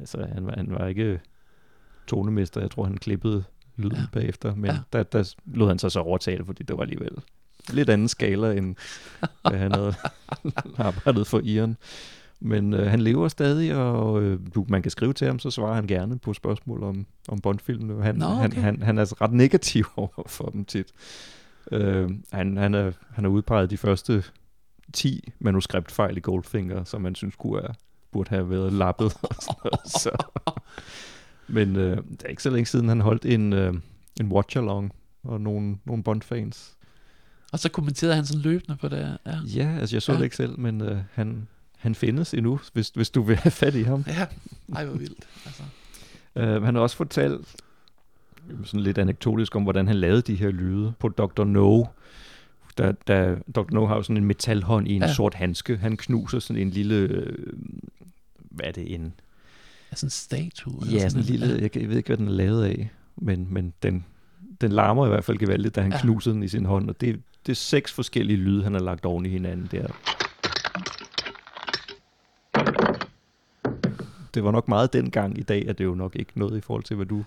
altså, 0.00 0.26
han 0.34 0.46
var, 0.46 0.54
han 0.56 0.66
var 0.70 0.86
ikke 0.86 1.20
tonemester, 2.06 2.60
jeg 2.60 2.70
tror, 2.70 2.84
han 2.84 2.96
klippede 2.96 3.44
lyden 3.76 3.96
ja. 3.96 4.02
bagefter, 4.12 4.54
men 4.54 4.70
ja. 4.70 4.78
der, 4.92 5.02
der 5.02 5.34
lod 5.46 5.68
han 5.68 5.78
sig 5.78 5.92
så 5.92 6.00
overtale, 6.00 6.44
fordi 6.44 6.62
det 6.62 6.76
var 6.76 6.82
alligevel 6.82 7.12
lidt 7.70 7.90
anden 7.90 8.08
skala, 8.08 8.52
end 8.52 8.76
hvad 9.48 9.58
han 9.58 9.72
havde 9.72 9.94
arbejdet 10.78 11.26
for 11.26 11.40
Iren. 11.44 11.76
Men 12.40 12.74
øh, 12.74 12.86
han 12.86 13.00
lever 13.00 13.28
stadig, 13.28 13.74
og 13.74 14.22
øh, 14.22 14.40
du, 14.54 14.66
man 14.68 14.82
kan 14.82 14.90
skrive 14.90 15.12
til 15.12 15.26
ham, 15.26 15.38
så 15.38 15.50
svarer 15.50 15.74
han 15.74 15.86
gerne 15.86 16.18
på 16.18 16.32
spørgsmål 16.32 16.82
om, 16.82 17.06
om 17.28 17.40
Bond-filmene. 17.40 18.02
Han, 18.02 18.14
Nå, 18.14 18.26
han, 18.26 18.52
okay. 18.52 18.60
han, 18.60 18.82
han 18.82 18.96
er 18.98 19.02
altså 19.02 19.16
ret 19.20 19.32
negativ 19.32 19.86
over 19.96 20.22
for 20.26 20.44
dem 20.44 20.64
tit. 20.64 20.92
Øh, 21.72 22.10
han, 22.32 22.56
han, 22.56 22.74
er, 22.74 22.92
han 23.10 23.24
har 23.24 23.30
udpeget 23.30 23.70
de 23.70 23.76
første 23.76 24.24
10 24.92 25.32
manuskriptfejl 25.38 26.16
i 26.16 26.20
Goldfinger, 26.20 26.84
som 26.84 27.00
man 27.00 27.14
synes 27.14 27.36
kunne 27.36 27.60
have, 27.60 27.74
burde 28.12 28.30
have 28.30 28.50
været 28.50 28.72
lappet. 28.72 29.16
og 29.22 29.34
sådan 29.40 29.54
noget, 29.64 29.88
så. 30.02 30.24
Men 31.48 31.76
øh, 31.76 31.96
det 31.96 32.22
er 32.24 32.28
ikke 32.28 32.42
så 32.42 32.50
længe 32.50 32.66
siden, 32.66 32.88
han 32.88 33.00
holdt 33.00 33.24
en, 33.24 33.52
øh, 33.52 33.74
en 34.20 34.32
watch-along, 34.32 34.90
og 35.24 35.40
nogle, 35.40 35.78
nogle 35.84 36.02
Bond-fans 36.02 36.76
Og 37.54 37.60
så 37.60 37.68
kommenterede 37.68 38.14
han 38.16 38.26
sådan 38.26 38.42
løbende 38.42 38.76
på 38.76 38.88
det. 38.88 39.18
Ja, 39.26 39.32
Ja, 39.56 39.76
altså 39.80 39.96
jeg 39.96 40.02
så 40.02 40.12
Ja. 40.12 40.18
det 40.18 40.24
ikke 40.24 40.36
selv, 40.36 40.58
men 40.58 40.80
øh, 40.80 40.98
han, 41.12 41.48
han 41.78 41.94
findes 41.94 42.34
endnu, 42.34 42.60
hvis, 42.72 42.88
hvis 42.88 43.10
du 43.10 43.22
vil 43.22 43.36
have 43.36 43.50
fat 43.50 43.74
i 43.74 43.82
ham. 43.82 44.04
ja. 44.06 44.26
Ej, 44.76 44.84
hvor 44.84 44.96
vildt. 44.98 45.24
Altså. 45.46 45.62
Uh, 46.34 46.64
han 46.64 46.74
har 46.74 46.82
også 46.82 46.96
fortalt 46.96 47.54
sådan 48.64 48.80
lidt 48.80 48.98
anekdotisk 48.98 49.56
om, 49.56 49.62
hvordan 49.62 49.86
han 49.86 49.96
lavede 49.96 50.22
de 50.22 50.34
her 50.34 50.50
lyde 50.50 50.92
på 50.98 51.08
Dr. 51.08 51.44
No. 51.44 51.84
Da, 52.78 52.92
da 53.08 53.36
Dr. 53.54 53.72
No 53.74 53.86
har 53.86 53.96
jo 53.96 54.02
sådan 54.02 54.16
en 54.16 54.24
metalhånd 54.24 54.88
i 54.88 54.92
en 54.92 55.02
Ja. 55.02 55.12
sort 55.14 55.34
handske. 55.34 55.76
Han 55.76 55.96
knuser 55.96 56.38
sådan 56.38 56.62
en 56.62 56.70
lille... 56.70 56.94
Øh, 56.94 57.36
hvad 58.38 58.66
er 58.66 58.72
det? 58.72 58.94
En, 58.94 59.12
Ja, 59.92 59.96
sådan 59.96 60.06
en 60.06 60.10
statue. 60.10 60.82
ja, 60.90 61.08
sådan 61.08 61.24
en 61.24 61.30
lille... 61.30 61.46
Jeg, 61.60 61.76
jeg 61.76 61.88
ved 61.88 61.96
ikke, 61.96 62.06
hvad 62.06 62.16
den 62.16 62.28
er 62.28 62.32
lavet 62.32 62.64
af, 62.64 62.90
men, 63.16 63.46
men 63.50 63.72
den, 63.82 64.04
den 64.60 64.72
larmer 64.72 65.06
i 65.06 65.08
hvert 65.08 65.24
fald 65.24 65.38
gevaldigt, 65.38 65.74
da 65.76 65.80
han 65.80 65.92
ja. 65.92 66.00
knuser 66.00 66.32
den 66.32 66.42
i 66.42 66.48
sin 66.48 66.64
hånd. 66.64 66.88
Og 66.88 67.00
det, 67.00 67.20
det 67.46 67.52
er 67.52 67.56
seks 67.56 67.92
forskellige 67.92 68.36
lyde, 68.36 68.62
han 68.62 68.74
har 68.74 68.80
lagt 68.80 69.04
oven 69.04 69.26
i 69.26 69.28
hinanden 69.28 69.68
der. 69.70 69.86
det 74.34 74.44
var 74.44 74.50
nok 74.50 74.68
meget 74.68 74.92
dengang. 74.92 75.38
I 75.38 75.42
dag 75.42 75.66
er 75.66 75.72
det 75.72 75.84
jo 75.84 75.94
nok 75.94 76.16
ikke 76.16 76.32
noget 76.34 76.58
i 76.58 76.60
forhold 76.60 76.84
til, 76.84 76.96
hvad 76.96 77.06
du 77.06 77.24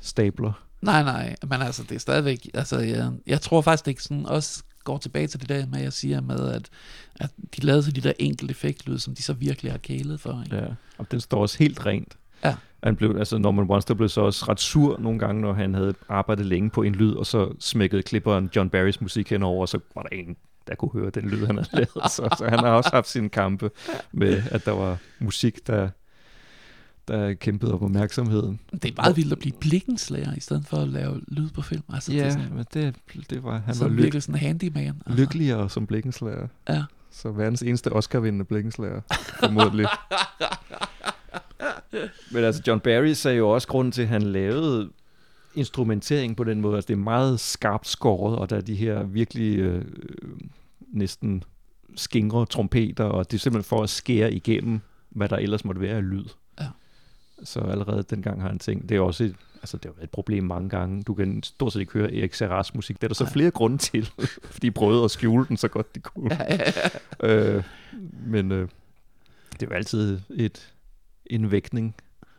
stabler. 0.00 0.52
Nej, 0.82 1.02
nej, 1.02 1.36
men 1.42 1.62
altså, 1.62 1.82
det 1.82 1.94
er 1.94 1.98
stadigvæk, 1.98 2.50
altså, 2.54 2.78
jeg, 2.78 3.12
jeg 3.26 3.40
tror 3.40 3.60
faktisk, 3.60 3.88
ikke 3.88 4.02
sådan 4.02 4.26
også 4.26 4.62
går 4.84 4.98
tilbage 4.98 5.26
til 5.26 5.40
det 5.40 5.48
der 5.48 5.66
med, 5.66 5.78
at 5.78 5.84
jeg 5.84 5.92
siger 5.92 6.20
med, 6.20 6.48
at, 6.48 6.68
at 7.16 7.30
de 7.56 7.60
lavede 7.60 7.82
så 7.82 7.90
de 7.90 8.00
der 8.00 8.12
enkelte 8.18 8.52
effektlyd, 8.52 8.98
som 8.98 9.14
de 9.14 9.22
så 9.22 9.32
virkelig 9.32 9.72
har 9.72 9.78
kælet 9.78 10.20
for. 10.20 10.42
Ikke? 10.44 10.56
Ja, 10.56 10.66
og 10.98 11.10
den 11.10 11.20
står 11.20 11.40
også 11.40 11.58
helt 11.58 11.86
rent. 11.86 12.16
Ja. 12.44 12.54
Han 12.82 12.96
blev, 12.96 13.16
altså 13.18 13.38
Norman 13.38 13.66
Monster 13.66 13.94
blev 13.94 14.08
så 14.08 14.20
også 14.20 14.44
ret 14.48 14.60
sur 14.60 14.98
nogle 15.00 15.18
gange, 15.18 15.40
når 15.40 15.52
han 15.52 15.74
havde 15.74 15.94
arbejdet 16.08 16.46
længe 16.46 16.70
på 16.70 16.82
en 16.82 16.94
lyd, 16.94 17.12
og 17.12 17.26
så 17.26 17.54
smækkede 17.60 18.02
klipperen 18.02 18.50
John 18.56 18.70
Barrys 18.70 19.00
musik 19.00 19.30
henover, 19.30 19.60
og 19.60 19.68
så 19.68 19.78
var 19.94 20.02
der 20.02 20.08
en, 20.12 20.36
der 20.68 20.74
kunne 20.74 20.92
høre 20.92 21.10
den 21.10 21.28
lyd, 21.28 21.46
han 21.46 21.56
havde 21.56 21.68
lavet. 21.72 22.10
så, 22.10 22.34
så 22.38 22.46
han 22.48 22.58
har 22.58 22.70
også 22.70 22.90
haft 22.92 23.08
sine 23.08 23.28
kampe 23.28 23.70
med, 24.12 24.42
at 24.50 24.64
der 24.64 24.72
var 24.72 24.98
musik, 25.18 25.66
der, 25.66 25.88
der 27.08 27.34
kæmpede 27.34 27.74
om 27.74 27.82
opmærksomheden. 27.82 28.60
Det 28.72 28.84
er 28.84 28.92
meget 28.96 29.16
vildt 29.16 29.32
at 29.32 29.38
blive 29.38 29.52
blikkenslager, 29.60 30.34
i 30.36 30.40
stedet 30.40 30.66
for 30.66 30.76
at 30.76 30.88
lave 30.88 31.20
lyd 31.28 31.50
på 31.50 31.62
film. 31.62 31.82
Altså, 31.92 32.12
Ja, 32.12 32.24
det 32.24 32.32
sådan, 32.32 32.54
men 32.54 32.64
det, 32.74 32.94
det 33.30 33.44
var, 33.44 33.58
han 33.58 33.74
så 33.74 33.84
var 33.84 33.94
virkelig 33.94 34.22
sådan 34.22 34.34
en 34.34 34.40
handyman. 34.40 35.02
Altså. 35.06 35.22
lykkeligere 35.22 35.70
som 35.70 35.86
blikkenslager. 35.86 36.46
Ja. 36.68 36.84
Så 37.16 37.30
verdens 37.30 37.62
eneste 37.62 37.92
Oscar-vindende 37.92 38.44
blikkenslager, 38.44 39.00
formodentlig. 39.40 39.86
Men 42.32 42.44
altså, 42.44 42.62
John 42.66 42.80
Barry 42.80 43.12
sagde 43.12 43.36
jo 43.36 43.50
også 43.50 43.68
grunden 43.68 43.92
til, 43.92 44.02
at 44.02 44.08
han 44.08 44.22
lavede 44.22 44.90
instrumentering 45.54 46.36
på 46.36 46.44
den 46.44 46.60
måde. 46.60 46.74
Altså, 46.74 46.88
det 46.88 46.94
er 46.94 46.98
meget 46.98 47.40
skarpt 47.40 47.86
skåret, 47.86 48.38
og 48.38 48.50
der 48.50 48.56
er 48.56 48.60
de 48.60 48.74
her 48.74 49.02
virkelig 49.02 49.58
øh, 49.58 49.84
næsten 50.88 51.44
skingre 51.96 52.46
trompeter, 52.46 53.04
og 53.04 53.30
det 53.30 53.36
er 53.36 53.40
simpelthen 53.40 53.68
for 53.68 53.82
at 53.82 53.90
skære 53.90 54.32
igennem, 54.32 54.80
hvad 55.10 55.28
der 55.28 55.36
ellers 55.36 55.64
måtte 55.64 55.80
være 55.80 55.96
af 55.96 56.10
lyd. 56.10 56.24
Ja. 56.60 56.66
Så 57.44 57.60
allerede 57.60 58.02
dengang 58.02 58.40
har 58.40 58.48
han 58.48 58.58
tænkt, 58.58 58.88
det 58.88 58.96
er 58.96 59.00
også 59.00 59.24
et, 59.24 59.34
altså 59.64 59.76
det 59.76 59.86
er 59.86 59.92
jo 59.98 60.04
et 60.04 60.10
problem 60.10 60.44
mange 60.44 60.68
gange. 60.68 61.02
Du 61.02 61.14
kan 61.14 61.42
stort 61.42 61.72
set 61.72 61.80
ikke 61.80 61.92
høre 61.92 62.14
Erik 62.14 62.34
Serras 62.34 62.74
musik. 62.74 62.96
Det 62.96 63.04
er 63.04 63.08
der 63.08 63.14
så 63.14 63.24
Nej. 63.24 63.32
flere 63.32 63.50
grunde 63.50 63.78
til, 63.78 64.04
fordi 64.52 64.66
de 64.66 64.70
prøvede 64.70 65.04
at 65.04 65.10
skjule 65.10 65.46
den 65.48 65.56
så 65.56 65.68
godt 65.68 65.94
de 65.94 66.00
kunne. 66.00 66.34
Ja, 66.34 66.54
ja, 66.54 66.72
ja. 67.22 67.28
øh, 67.28 67.64
men 68.26 68.52
øh, 68.52 68.68
det 69.52 69.62
er 69.62 69.66
jo 69.66 69.76
altid 69.76 70.20
et, 70.34 70.74
en 71.26 71.50
vægtning, 71.50 71.94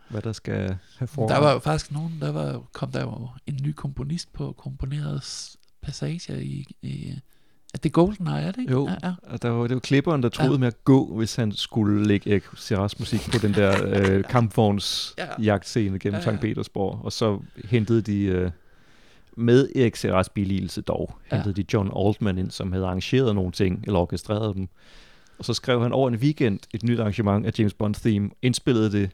hvad 0.10 0.22
der 0.22 0.34
skal 0.34 0.78
have 0.98 1.08
for. 1.08 1.28
Der 1.28 1.38
var 1.38 1.54
jo 1.54 1.60
faktisk 1.60 1.92
nogen, 1.92 2.18
der 2.22 2.32
var, 2.32 2.64
kom 2.74 2.92
der 2.92 3.02
jo 3.02 3.30
en 3.48 3.60
ny 3.64 3.72
komponist 3.72 4.34
på 4.34 4.52
komponerede 4.58 5.22
passager 5.82 6.38
i, 6.38 6.66
i 6.82 7.20
er 7.74 7.78
det 7.78 7.92
GoldenEye, 7.94 8.34
er 8.42 8.52
det 8.52 8.62
ikke? 8.62 8.72
Jo, 8.74 8.88
Ja, 8.88 8.96
ja. 9.08 9.14
og 9.24 9.42
der 9.42 9.50
var, 9.50 9.68
det 9.68 9.74
var 9.76 9.80
klipperen, 9.80 10.24
der 10.24 10.30
troede 10.30 10.50
Ja. 10.50 10.54
ja. 10.54 10.60
med 10.60 10.68
at 10.68 10.84
gå, 10.84 11.16
hvis 11.18 11.36
han 11.36 11.52
skulle 11.52 12.08
lægge 12.08 12.32
Erik 12.32 12.44
Serras 12.56 13.00
musik 13.00 13.20
på 13.32 13.38
den 13.48 13.54
der 13.54 13.86
øh, 13.96 14.24
kampvogns 14.24 15.16
Ja. 15.18 15.26
jagtscene 15.44 16.00
gennem 16.00 16.02
Ja, 16.04 16.10
ja, 16.12 16.18
ja. 16.18 16.24
Sankt 16.24 16.42
Petersborg. 16.42 17.00
Og 17.04 17.12
så 17.12 17.40
hentede 17.70 18.02
de, 18.02 18.22
øh, 18.24 18.52
med 19.38 19.70
Erik 19.76 19.96
Serras 19.96 20.30
billigelse 20.30 20.82
dog, 20.82 21.16
Ja. 21.32 21.36
hentede 21.36 21.54
de 21.62 21.66
John 21.74 21.92
Altman 22.08 22.38
ind, 22.38 22.52
som 22.52 22.72
havde 22.72 22.86
arrangeret 22.86 23.36
nogle 23.36 23.52
ting, 23.52 23.84
eller 23.88 24.00
orkestreret 24.00 24.56
dem. 24.56 24.68
Og 25.40 25.46
så 25.46 25.54
skrev 25.54 25.82
han 25.82 25.92
over 25.92 26.08
en 26.10 26.16
weekend 26.16 26.60
et 26.74 26.84
nyt 26.84 27.00
arrangement 27.00 27.46
af 27.46 27.52
James 27.60 27.74
Bond 27.74 27.96
theme, 27.96 28.30
indspillede 28.42 28.92
det 28.92 29.10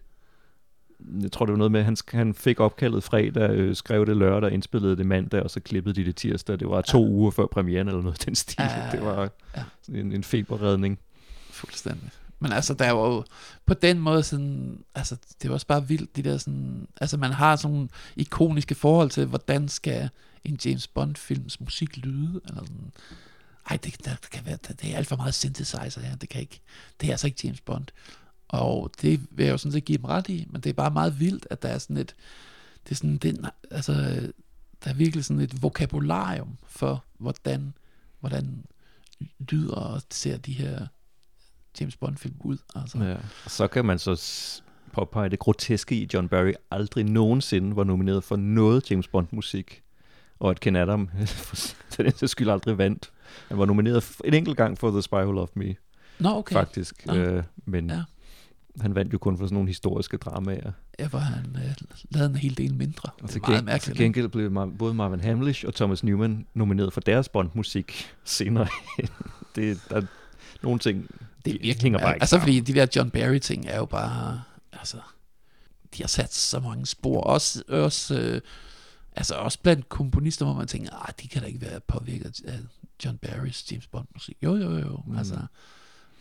jeg 1.21 1.31
tror 1.31 1.45
det 1.45 1.51
var 1.51 1.57
noget 1.57 1.71
med, 1.71 1.79
at 1.79 1.85
han, 1.85 1.97
han 2.13 2.33
fik 2.33 2.59
opkaldet 2.59 3.03
fredag, 3.03 3.49
øh, 3.49 3.75
skrev 3.75 4.05
det 4.05 4.17
lørdag, 4.17 4.51
indspillede 4.51 4.97
det 4.97 5.05
mandag, 5.05 5.43
og 5.43 5.49
så 5.51 5.59
klippede 5.59 5.95
de 5.95 6.05
det 6.05 6.15
tirsdag. 6.15 6.59
Det 6.59 6.69
var 6.69 6.81
to 6.81 7.07
uger 7.07 7.31
før 7.31 7.45
premieren 7.45 7.87
eller 7.87 8.01
noget 8.01 8.25
den 8.25 8.35
stil. 8.35 8.55
Ja, 8.59 8.65
ja, 8.79 8.85
ja. 8.85 8.91
Det 8.91 9.01
var 9.05 9.29
Ja. 9.57 9.63
en, 9.99 10.11
en 10.11 10.23
feberredning. 10.23 10.99
Fuldstændig. 11.51 12.09
Men 12.39 12.51
altså, 12.51 12.73
der 12.73 12.91
var 12.91 13.07
jo 13.07 13.23
på 13.65 13.73
den 13.73 13.99
måde 13.99 14.23
sådan, 14.23 14.83
altså, 14.95 15.15
det 15.41 15.49
var 15.49 15.53
også 15.53 15.67
bare 15.67 15.87
vildt, 15.87 16.15
de 16.15 16.21
der 16.21 16.37
sådan, 16.37 16.87
altså, 17.01 17.17
man 17.17 17.31
har 17.31 17.55
sådan 17.55 17.89
ikoniske 18.15 18.75
forhold 18.75 19.09
til, 19.09 19.25
hvordan 19.25 19.67
skal 19.67 20.09
en 20.43 20.59
James 20.65 20.87
Bond-films 20.87 21.57
musik 21.59 21.97
lyde, 21.97 22.41
eller 22.47 22.61
sådan, 22.61 22.91
ej, 23.69 23.77
det, 23.83 24.05
der, 24.05 24.11
kan 24.31 24.45
være, 24.45 24.57
det 24.81 24.93
er 24.93 24.97
alt 24.97 25.07
for 25.07 25.15
meget 25.15 25.33
synthesizer 25.33 26.01
her, 26.01 26.15
det 26.15 26.29
kan 26.29 26.41
ikke, 26.41 26.61
det 27.01 27.07
er 27.07 27.11
altså 27.11 27.27
ikke 27.27 27.41
James 27.43 27.61
Bond. 27.61 27.85
Og 28.51 28.91
det 29.01 29.19
vil 29.31 29.43
jeg 29.43 29.51
jo 29.51 29.57
sådan 29.57 29.71
set 29.71 29.85
give 29.85 29.97
dem 29.97 30.05
ret 30.05 30.29
i, 30.29 30.47
men 30.49 30.61
det 30.61 30.69
er 30.69 30.73
bare 30.73 30.91
meget 30.91 31.19
vildt, 31.19 31.47
at 31.49 31.61
der 31.61 31.69
er 31.69 31.77
sådan 31.77 31.97
et, 31.97 32.15
det 32.83 32.91
er 32.91 32.95
sådan, 32.95 33.17
det, 33.17 33.49
altså, 33.71 33.93
der 34.83 34.89
er 34.89 34.93
virkelig 34.93 35.25
sådan 35.25 35.41
et 35.41 35.61
vokabularium 35.61 36.57
for, 36.67 37.03
hvordan, 37.17 37.73
hvordan 38.19 38.65
lyder 39.49 39.75
og 39.75 40.01
ser 40.11 40.37
de 40.37 40.53
her 40.53 40.87
James 41.79 41.95
Bond-film 41.95 42.35
ud. 42.39 42.57
Altså. 42.75 42.97
Ja. 42.97 43.15
Så 43.47 43.67
kan 43.67 43.85
man 43.85 43.99
så 43.99 44.21
påpege 44.93 45.29
det 45.29 45.39
groteske 45.39 45.95
i, 45.95 46.07
John 46.13 46.27
Barry 46.27 46.53
aldrig 46.71 47.03
nogensinde 47.03 47.75
var 47.75 47.83
nomineret 47.83 48.23
for 48.23 48.35
noget 48.35 48.91
James 48.91 49.07
Bond-musik. 49.07 49.83
Og 50.39 50.49
at 50.49 50.59
Ken 50.59 50.75
Adam 50.75 51.09
for 51.91 52.03
den 52.03 52.27
skyld 52.27 52.49
aldrig 52.49 52.77
vandt. 52.77 53.11
Han 53.47 53.57
var 53.57 53.65
nomineret 53.65 54.15
en 54.25 54.33
enkelt 54.33 54.57
gang 54.57 54.77
for 54.77 54.91
The 54.91 55.01
Spy 55.01 55.13
Who 55.13 55.31
Loved 55.31 55.55
Me. 55.55 55.75
Nå, 56.19 56.29
okay. 56.29 56.53
Faktisk. 56.53 57.05
Nå. 57.05 57.15
Øh, 57.15 57.43
men 57.65 57.89
Ja. 57.89 58.03
Han 58.80 58.95
vandt 58.95 59.13
jo 59.13 59.17
kun 59.17 59.38
for 59.38 59.45
sådan 59.45 59.53
nogle 59.53 59.69
historiske 59.69 60.17
dramaer. 60.17 60.72
Ja, 60.99 61.07
hvor 61.07 61.19
han 61.19 61.55
øh, 61.55 61.76
lavede 62.09 62.30
en 62.30 62.36
hel 62.36 62.57
del 62.57 62.74
mindre. 62.76 63.09
Og 63.22 63.30
til, 63.30 63.41
er 63.43 63.47
meget 63.49 63.65
mærkeligt. 63.65 63.97
til 63.97 64.03
gengæld 64.05 64.28
blev 64.28 64.51
Mar- 64.51 64.78
både 64.78 64.93
Marvin 64.93 65.22
Hamlish 65.22 65.65
og 65.67 65.76
Thomas 65.76 66.03
Newman 66.03 66.45
nomineret 66.53 66.93
for 66.93 67.01
deres 67.01 67.30
Bond-musik 67.30 68.09
senere. 68.26 68.67
det, 69.55 69.80
der 69.89 69.95
er 69.95 70.01
nogle 70.63 70.80
ting, 70.80 71.07
det 71.45 71.55
er 71.55 71.59
virkelig 71.61 71.82
hænger 71.82 71.99
bare 71.99 72.09
ikke 72.15 72.24
Altså, 72.24 72.30
sammen. 72.34 72.41
fordi 72.43 72.59
de 72.59 72.74
der 72.80 72.88
John 72.95 73.09
Barry-ting 73.09 73.65
er 73.67 73.78
jo 73.78 73.86
bare, 73.86 74.41
altså, 74.74 74.97
de 75.97 76.03
har 76.03 76.07
sat 76.07 76.34
så 76.34 76.59
mange 76.59 76.86
spor. 76.86 77.22
Også, 77.22 77.63
også, 77.67 78.19
øh, 78.19 78.41
altså 79.15 79.36
også 79.36 79.59
blandt 79.63 79.89
komponister, 79.89 80.45
hvor 80.45 80.53
man 80.55 80.67
tænker, 80.67 81.07
ah, 81.07 81.13
de 81.22 81.28
kan 81.28 81.41
da 81.41 81.47
ikke 81.47 81.61
være 81.61 81.80
påvirket 81.80 82.41
af 82.47 82.59
John 83.05 83.17
Barrys 83.17 83.72
James 83.72 83.88
Bond-musik. 83.88 84.38
Jo, 84.43 84.55
jo, 84.55 84.78
jo. 84.78 85.03
Mm. 85.07 85.17
Altså, 85.17 85.36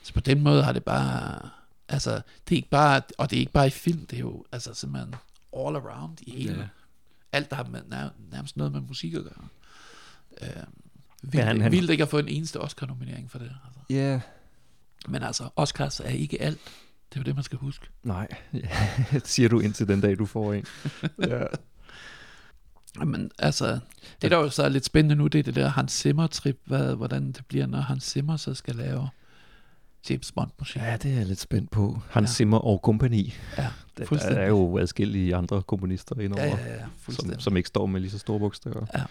så 0.03 0.13
på 0.15 0.21
den 0.21 0.41
måde 0.41 0.63
har 0.63 0.73
det 0.73 0.85
bare, 0.85 1.49
altså, 1.91 2.11
det 2.49 2.55
er 2.55 2.57
ikke 2.57 2.71
bare, 2.71 3.03
og 3.19 3.31
det 3.31 3.37
er 3.37 3.41
ikke 3.41 3.53
bare 3.53 3.67
i 3.67 3.71
film, 3.71 4.07
det 4.07 4.17
er 4.17 4.21
jo, 4.21 4.45
altså, 4.53 4.75
simpelthen 4.75 5.15
all 5.57 5.77
around 5.77 6.19
i 6.23 6.31
hele, 6.31 6.59
Ja. 6.61 6.67
alt, 7.33 7.51
der 7.51 7.57
har 7.57 7.65
med, 7.65 7.81
nær, 7.89 8.09
nærmest 8.33 8.57
noget 8.57 8.73
med 8.73 8.81
musik 8.81 9.15
at 9.15 9.23
gøre. 9.25 9.47
Øh, 10.43 10.49
vildt, 11.23 11.35
Ja, 11.35 11.45
han- 11.45 11.61
han- 11.61 11.73
vildt 11.73 11.91
ikke 11.91 12.03
at 12.03 12.09
få 12.09 12.19
en 12.19 12.29
eneste 12.29 12.61
Oscar-nominering 12.61 13.31
for 13.31 13.39
det. 13.39 13.53
Altså. 13.67 13.81
Ja. 13.91 14.21
Men 15.09 15.23
altså, 15.23 15.49
Oscars 15.57 16.01
er 16.01 16.09
ikke 16.09 16.43
alt. 16.43 16.59
Det 17.11 17.17
er 17.17 17.21
jo 17.21 17.25
det, 17.25 17.35
man 17.35 17.45
skal 17.45 17.59
huske. 17.59 17.87
Nej, 18.03 18.29
siger 19.25 19.49
du 19.49 19.61
indtil 19.61 19.89
den 19.89 20.01
dag, 20.01 20.19
du 20.19 20.27
får 20.27 20.53
en. 20.53 20.65
ja. 21.29 21.45
Men 23.05 23.31
altså, 23.39 23.79
det 24.23 24.31
der 24.31 24.37
jo 24.39 24.51
så 24.51 24.63
er 24.63 24.69
lidt 24.69 24.85
spændende 24.85 25.15
nu, 25.17 25.27
det 25.27 25.39
er 25.39 25.43
det 25.43 25.55
der 25.55 25.69
Hans 25.69 25.93
Zimmer-trip, 25.93 26.61
hvad, 26.65 26.95
hvordan 26.95 27.33
det 27.33 27.47
bliver, 27.49 27.67
når 27.67 27.81
Hans 27.81 28.05
Zimmer 28.05 28.37
så 28.37 28.55
skal 28.55 28.77
lave 28.77 29.09
James 30.11 30.33
Bond-musik. 30.33 30.77
Ja, 30.83 30.97
det 30.97 31.13
er 31.13 31.17
jeg 31.17 31.27
lidt 31.27 31.41
spændt 31.41 31.71
på. 31.71 31.99
Hans 32.11 32.15
Ja. 32.15 32.31
ja. 32.31 32.35
Simmer 32.35 32.59
og 32.59 32.83
kompagni. 32.83 33.35
Ja, 33.59 33.67
Der, 33.99 34.05
der 34.05 34.19
er 34.19 34.49
jo 34.49 34.79
adskillige 34.79 35.37
andre 35.37 35.63
komponister 35.63 36.21
indover, 36.21 36.45
Ja, 36.45 36.57
ja, 36.67 36.75
ja, 36.75 37.13
som, 37.13 37.41
som 37.41 37.57
ikke 37.57 37.67
står 37.69 37.87
med 37.87 38.01
lige 38.01 38.11
så 38.11 38.19
store 38.19 38.39
bogstaver. 38.39 38.87
Ja. 38.95 39.03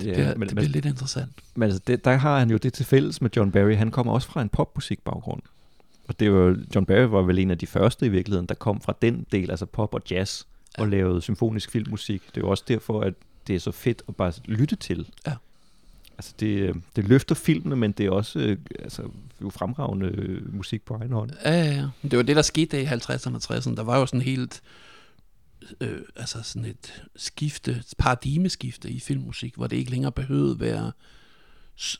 Det 0.00 0.02
bliver- 0.14 0.34
det 0.34 0.54
bliver 0.56 0.68
lidt 0.68 0.84
interessant. 0.84 1.30
Men 1.54 1.62
altså, 1.62 1.80
det, 1.86 2.04
der 2.04 2.16
har 2.16 2.38
han 2.38 2.50
jo 2.50 2.56
det 2.56 2.72
til 2.72 2.84
fælles 2.86 3.20
med 3.22 3.30
John 3.36 3.52
Barry. 3.52 3.76
Han 3.76 3.90
kommer 3.90 4.12
også 4.12 4.28
fra 4.28 4.42
en 4.42 4.48
popmusikbaggrund. 4.48 5.42
Og 6.08 6.20
det 6.20 6.32
var, 6.32 6.56
John 6.74 6.86
Barry 6.86 7.08
var 7.08 7.22
vel 7.22 7.38
en 7.38 7.50
af 7.50 7.58
de 7.58 7.66
første 7.66 8.06
i 8.06 8.08
virkeligheden, 8.08 8.46
der 8.46 8.54
kom 8.54 8.80
fra 8.80 8.94
den 9.02 9.26
del, 9.32 9.50
altså 9.50 9.66
pop 9.66 9.94
og 9.94 10.02
jazz, 10.10 10.42
ja. 10.78 10.82
og 10.82 10.88
lavede 10.88 11.22
symfonisk 11.22 11.70
filmmusik. 11.70 12.22
Det 12.28 12.36
er 12.36 12.40
jo 12.40 12.50
også 12.50 12.64
derfor, 12.68 13.00
at 13.00 13.14
det 13.46 13.56
er 13.56 13.60
så 13.60 13.72
fedt 13.72 14.02
at 14.08 14.16
bare 14.16 14.32
lytte 14.44 14.76
til. 14.76 15.08
Ja. 15.26 15.32
Altså 16.18 16.34
det, 16.40 16.46
øh, 16.46 16.74
det 16.96 17.08
løfter 17.08 17.34
filmene, 17.34 17.76
men 17.76 17.92
det 17.92 18.06
er 18.06 18.10
også 18.10 18.38
øh, 18.38 18.58
altså, 18.78 19.02
jo 19.42 19.50
fremragende 19.50 20.06
øh, 20.06 20.54
musik 20.54 20.84
på 20.84 20.94
egen 20.94 21.12
hånd. 21.12 21.30
Ja, 21.44 21.50
ja, 21.50 21.74
ja. 21.74 21.88
Det 22.02 22.16
var 22.16 22.22
det, 22.22 22.36
der 22.36 22.42
skete 22.42 22.76
der 22.76 22.82
i 22.82 22.86
50'erne 22.86 23.34
og 23.34 23.56
60'erne. 23.56 23.76
Der 23.76 23.82
var 23.82 23.98
jo 23.98 24.06
sådan 24.06 24.22
helt, 24.22 24.62
øh, 25.80 26.00
altså 26.16 26.42
sådan 26.42 26.68
et 26.68 27.04
skifte, 27.16 27.70
et 27.70 27.94
paradigmeskifte 27.98 28.90
i 28.90 29.00
filmmusik, 29.00 29.54
hvor 29.54 29.66
det 29.66 29.76
ikke 29.76 29.90
længere 29.90 30.12
behøvede 30.12 30.60
være 30.60 30.92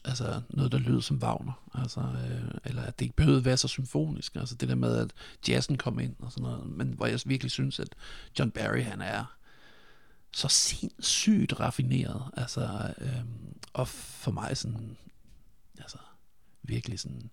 altså 0.04 0.40
noget, 0.50 0.72
der 0.72 0.78
lød 0.78 1.02
som 1.02 1.18
Wagner, 1.22 1.62
altså, 1.74 2.00
øh, 2.00 2.58
eller 2.64 2.82
at 2.82 2.98
det 2.98 3.04
ikke 3.04 3.16
behøvede 3.16 3.44
være 3.44 3.56
så 3.56 3.68
symfonisk, 3.68 4.36
altså 4.36 4.54
det 4.54 4.68
der 4.68 4.74
med, 4.74 4.96
at 4.96 5.10
jazzen 5.48 5.76
kom 5.76 5.98
ind 5.98 6.14
og 6.18 6.32
sådan 6.32 6.42
noget, 6.42 6.66
men 6.66 6.92
hvor 6.96 7.06
jeg 7.06 7.20
virkelig 7.26 7.50
synes, 7.50 7.80
at 7.80 7.88
John 8.38 8.50
Barry, 8.50 8.82
han 8.82 9.00
er 9.00 9.36
så 10.36 10.48
sindssygt 10.48 11.60
raffineret, 11.60 12.30
altså, 12.36 12.94
øh, 12.98 13.24
og 13.72 13.88
for 13.88 14.30
mig 14.30 14.56
sådan, 14.56 14.96
altså, 15.78 15.98
virkelig 16.62 17.00
sådan, 17.00 17.30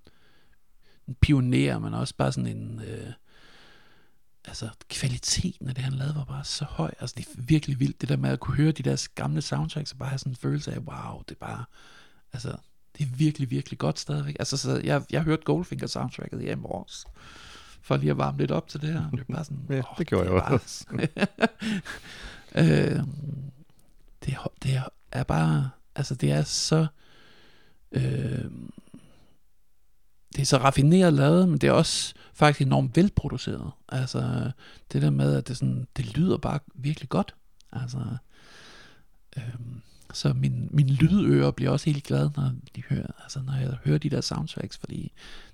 en 1.08 1.16
pioner, 1.22 1.80
men 1.80 1.94
også 1.94 2.16
bare 2.16 2.32
sådan 2.32 2.58
en, 2.58 2.82
øh, 2.82 3.14
altså 4.46 4.70
kvaliteten 4.90 5.70
af 5.70 5.76
det, 5.76 5.84
han 5.84 5.94
lavede, 5.94 6.16
var 6.16 6.26
bare 6.26 6.44
så 6.44 6.66
høj. 6.66 6.92
Altså 7.00 7.16
det 7.18 7.28
er 7.28 7.42
virkelig 7.42 7.80
vildt, 7.80 8.02
det 8.02 8.10
der 8.10 8.18
med 8.18 8.30
at 8.30 8.40
kunne 8.40 8.58
høre 8.58 8.72
de 8.72 8.84
der 8.84 9.08
gamle 9.16 9.42
soundtracks, 9.42 9.92
og 9.92 9.98
bare 9.98 10.10
have 10.10 10.20
sådan 10.20 10.32
en 10.32 10.36
følelse 10.36 10.74
af, 10.74 10.80
wow, 10.80 11.22
det 11.30 11.36
er 11.36 11.40
bare, 11.40 11.66
altså, 12.34 12.56
det 12.98 13.04
er 13.04 13.16
virkelig, 13.16 13.50
virkelig 13.50 13.80
godt 13.80 14.00
stadigvæk. 14.00 14.36
Altså, 14.40 14.58
så 14.58 14.82
jeg, 14.84 15.04
jeg 15.12 15.24
hørte 15.24 15.44
Goldfinger 15.44 15.88
soundtracket 15.88 16.42
i 16.42 16.56
morges, 16.56 17.06
for 17.82 17.98
lige 17.98 18.12
at 18.12 18.18
varme 18.18 18.38
lidt 18.38 18.52
op 18.52 18.68
til 18.68 18.82
det 18.82 18.94
her. 18.94 19.10
Det 19.10 19.20
er 19.20 19.34
bare 19.34 19.44
sådan, 19.44 19.66
Ja, 19.70 19.78
åh, 19.78 19.98
det 19.98 20.08
gjorde 20.08 20.30
er 20.30 20.34
jeg 20.34 20.44
også. 20.44 20.86
øh, 22.56 23.00
det, 24.26 24.38
det 24.64 24.82
er 25.12 25.24
bare, 25.24 25.70
altså 25.96 26.16
det 26.16 26.32
er 26.32 26.44
så, 26.44 26.88
øh, 27.92 28.52
det 30.36 30.42
er 30.42 30.46
så 30.46 30.58
raffineret 30.58 31.14
lavet, 31.14 31.50
men 31.50 31.58
det 31.58 31.68
er 31.68 31.72
også 31.72 32.14
faktisk 32.34 32.62
enormt 32.62 32.98
velproduceret. 32.98 33.72
Altså 33.90 34.52
det 34.94 35.02
der 35.02 35.10
med, 35.10 35.36
at 35.36 35.48
det, 35.48 35.58
sådan, 35.58 35.88
det 35.98 36.18
lyder 36.18 36.38
bare 36.38 36.60
virkelig 36.76 37.10
godt. 37.10 37.36
Altså, 37.72 38.00
øh, 39.38 39.56
så 40.14 40.34
min, 40.34 40.70
min 40.72 40.90
lydører 40.90 41.52
bliver 41.52 41.72
også 41.72 41.86
helt 41.86 42.04
glad, 42.04 42.30
når, 42.36 42.52
de 42.76 42.84
hører, 42.90 43.12
altså, 43.24 43.42
når 43.42 43.54
jeg 43.54 43.78
hører 43.86 43.98
de 43.98 44.10
der 44.10 44.22
soundtracks, 44.22 44.78
fordi 44.78 45.12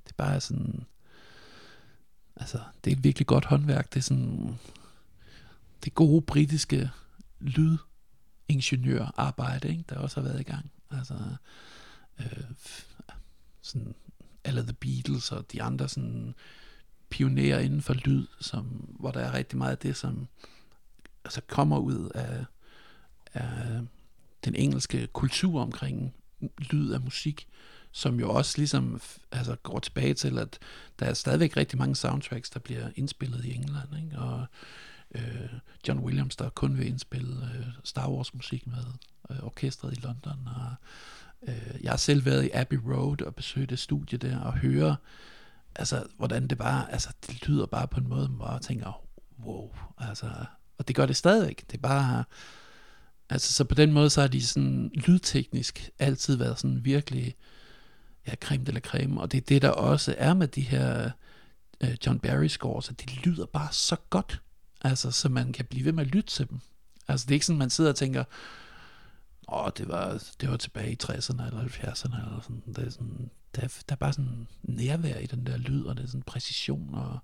det 0.08 0.16
bare 0.16 0.36
er 0.36 0.40
sådan, 0.40 0.84
altså 2.36 2.60
det 2.84 2.94
er 2.94 2.96
et 2.96 3.04
virkelig 3.04 3.28
godt 3.28 3.46
håndværk. 3.46 3.94
Det 3.94 4.00
er 4.00 4.04
sådan, 4.04 4.60
det 5.84 5.94
gode 5.94 6.22
britiske 6.22 6.90
lydingeniørarbejde, 7.40 9.70
ikke, 9.70 9.84
der 9.90 9.98
også 9.98 10.22
har 10.22 10.28
været 10.28 10.40
i 10.40 10.44
gang. 10.44 10.72
Altså, 10.92 11.14
øh, 12.20 12.44
sådan, 13.62 13.96
alle 14.44 14.64
The 14.64 14.74
Beatles 14.74 15.32
og 15.32 15.52
de 15.52 15.64
andre 15.64 15.90
sådan 15.90 16.36
pionerer 17.10 17.60
inden 17.60 17.82
for 17.82 17.94
lyd, 17.94 18.28
som, 18.40 18.66
hvor 19.00 19.12
der 19.12 19.20
er 19.20 19.34
rigtig 19.34 19.58
meget 19.58 19.72
af 19.72 19.78
det, 19.78 19.98
som 19.98 20.28
altså 21.26 21.42
kommer 21.48 21.78
ud 21.78 22.10
af, 22.16 22.46
af 23.34 23.82
den 24.46 24.56
engelske 24.56 25.08
kultur 25.08 25.62
omkring 25.62 26.14
lyd 26.58 26.92
af 26.92 27.02
musik, 27.02 27.48
som 27.92 28.20
jo 28.20 28.30
også 28.30 28.58
ligesom 28.58 29.02
altså 29.32 29.56
går 29.56 29.80
tilbage 29.80 30.14
til, 30.14 30.38
at 30.38 30.60
der 31.00 31.06
er 31.06 31.14
stadigvæk 31.14 31.58
rigtig 31.58 31.80
mange 31.80 31.96
soundtracks, 31.96 32.50
der 32.50 32.60
bliver 32.60 32.90
indspillet 32.96 33.46
i 33.46 33.54
England, 33.54 34.04
ikke? 34.04 34.20
og 34.20 34.46
øh, 35.16 35.50
John 35.88 36.00
Williams, 36.00 36.36
der 36.36 36.50
kun 36.50 36.78
vil 36.78 36.88
indspille 36.88 37.50
øh, 37.56 37.66
Star 37.84 38.10
Wars 38.10 38.34
musik 38.34 38.68
med 38.68 38.86
øh, 39.30 39.44
orkestret 39.44 39.98
i 39.98 40.02
London, 40.02 40.48
og 40.48 40.74
øh, 41.48 41.84
jeg 41.84 41.92
har 41.92 41.98
selv 41.98 42.26
været 42.26 42.46
i 42.46 42.50
Abbey 42.54 42.78
Road 42.78 43.22
og 43.22 43.36
besøgt 43.36 43.72
et 43.72 43.80
studie 43.80 44.18
der, 44.18 44.40
og 44.40 44.54
høre, 44.58 44.96
altså, 45.76 46.04
hvordan 46.18 46.48
det 46.48 46.58
bare, 46.58 46.92
altså, 46.92 47.10
det 47.28 47.48
lyder 47.48 47.66
bare 47.66 47.88
på 47.88 48.00
en 48.00 48.10
måde, 48.10 48.30
man 48.30 48.40
bare 48.40 48.60
tænker, 48.60 49.02
wow, 49.46 49.76
altså, 49.98 50.32
og 50.78 50.88
det 50.88 50.96
gør 50.96 51.06
det 51.06 51.16
stadigvæk, 51.16 51.64
det 51.72 51.78
er 51.78 51.82
bare, 51.82 52.24
altså, 53.30 53.54
så 53.54 53.64
på 53.64 53.76
den 53.76 53.92
måde, 53.92 54.10
så 54.10 54.22
har 54.22 54.28
de 54.28 54.46
sådan 54.46 54.92
lydteknisk 54.94 55.90
altid 56.00 56.36
været 56.36 56.60
sådan 56.60 56.86
virkelig, 56.86 57.36
ja, 58.28 58.36
creme 58.36 58.64
de 58.64 58.72
la 58.72 58.80
creme, 58.80 59.22
og 59.22 59.32
det 59.32 59.38
er 59.38 59.46
det, 59.48 59.62
der 59.62 59.70
også 59.70 60.16
er 60.18 60.34
med 60.34 60.48
de 60.48 60.62
her 60.62 61.12
øh, 61.82 61.98
John 62.08 62.20
Barry 62.20 62.48
scores, 62.48 62.90
at 62.90 63.02
de 63.02 63.16
lyder 63.16 63.46
bare 63.46 63.68
så 63.72 63.96
godt, 64.10 64.42
altså, 64.82 65.12
så 65.12 65.30
man 65.30 65.54
kan 65.54 65.66
blive 65.66 65.86
ved 65.86 65.92
med 65.92 66.06
at 66.06 66.12
lytte 66.12 66.30
til 66.30 66.50
dem. 66.50 66.60
Altså, 67.08 67.26
det 67.26 67.32
er 67.32 67.36
ikke 67.36 67.46
sådan, 67.46 67.60
man 67.60 67.70
sidder 67.70 67.90
og 67.90 67.96
tænker, 67.96 68.24
åh, 69.48 69.70
det 69.78 69.88
var, 69.88 70.24
det 70.42 70.50
var 70.50 70.58
tilbage 70.58 70.92
i 70.92 70.98
60'erne 71.04 71.44
eller 71.48 71.64
70'erne, 71.64 72.26
eller 72.26 72.40
sådan, 72.42 72.64
det 72.68 72.78
er 72.78 72.90
sådan, 72.90 73.30
der, 73.56 73.62
er- 73.62 73.84
der 73.90 73.96
er 73.96 74.00
bare 74.00 74.14
sådan 74.14 74.48
nærvær 74.64 75.18
i 75.18 75.26
den 75.26 75.46
der 75.46 75.58
lyd, 75.58 75.84
og 75.84 75.98
det 75.98 76.04
er 76.04 76.08
sådan 76.08 76.22
præcision, 76.22 76.96
og, 76.96 77.20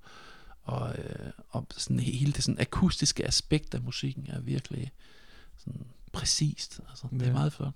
og, 0.61 0.95
øh, 0.97 1.31
og 1.49 1.67
sådan 1.77 1.99
hele 1.99 2.31
det 2.33 2.43
sådan 2.43 2.61
akustiske 2.61 3.27
aspekt 3.27 3.73
af 3.75 3.81
musikken 3.81 4.25
er 4.29 4.39
virkelig 4.39 4.91
sådan 5.57 5.85
præcist, 6.13 6.79
altså, 6.89 7.07
det 7.11 7.21
er 7.21 7.25
Ja. 7.27 7.33
meget 7.33 7.53
flot. 7.53 7.75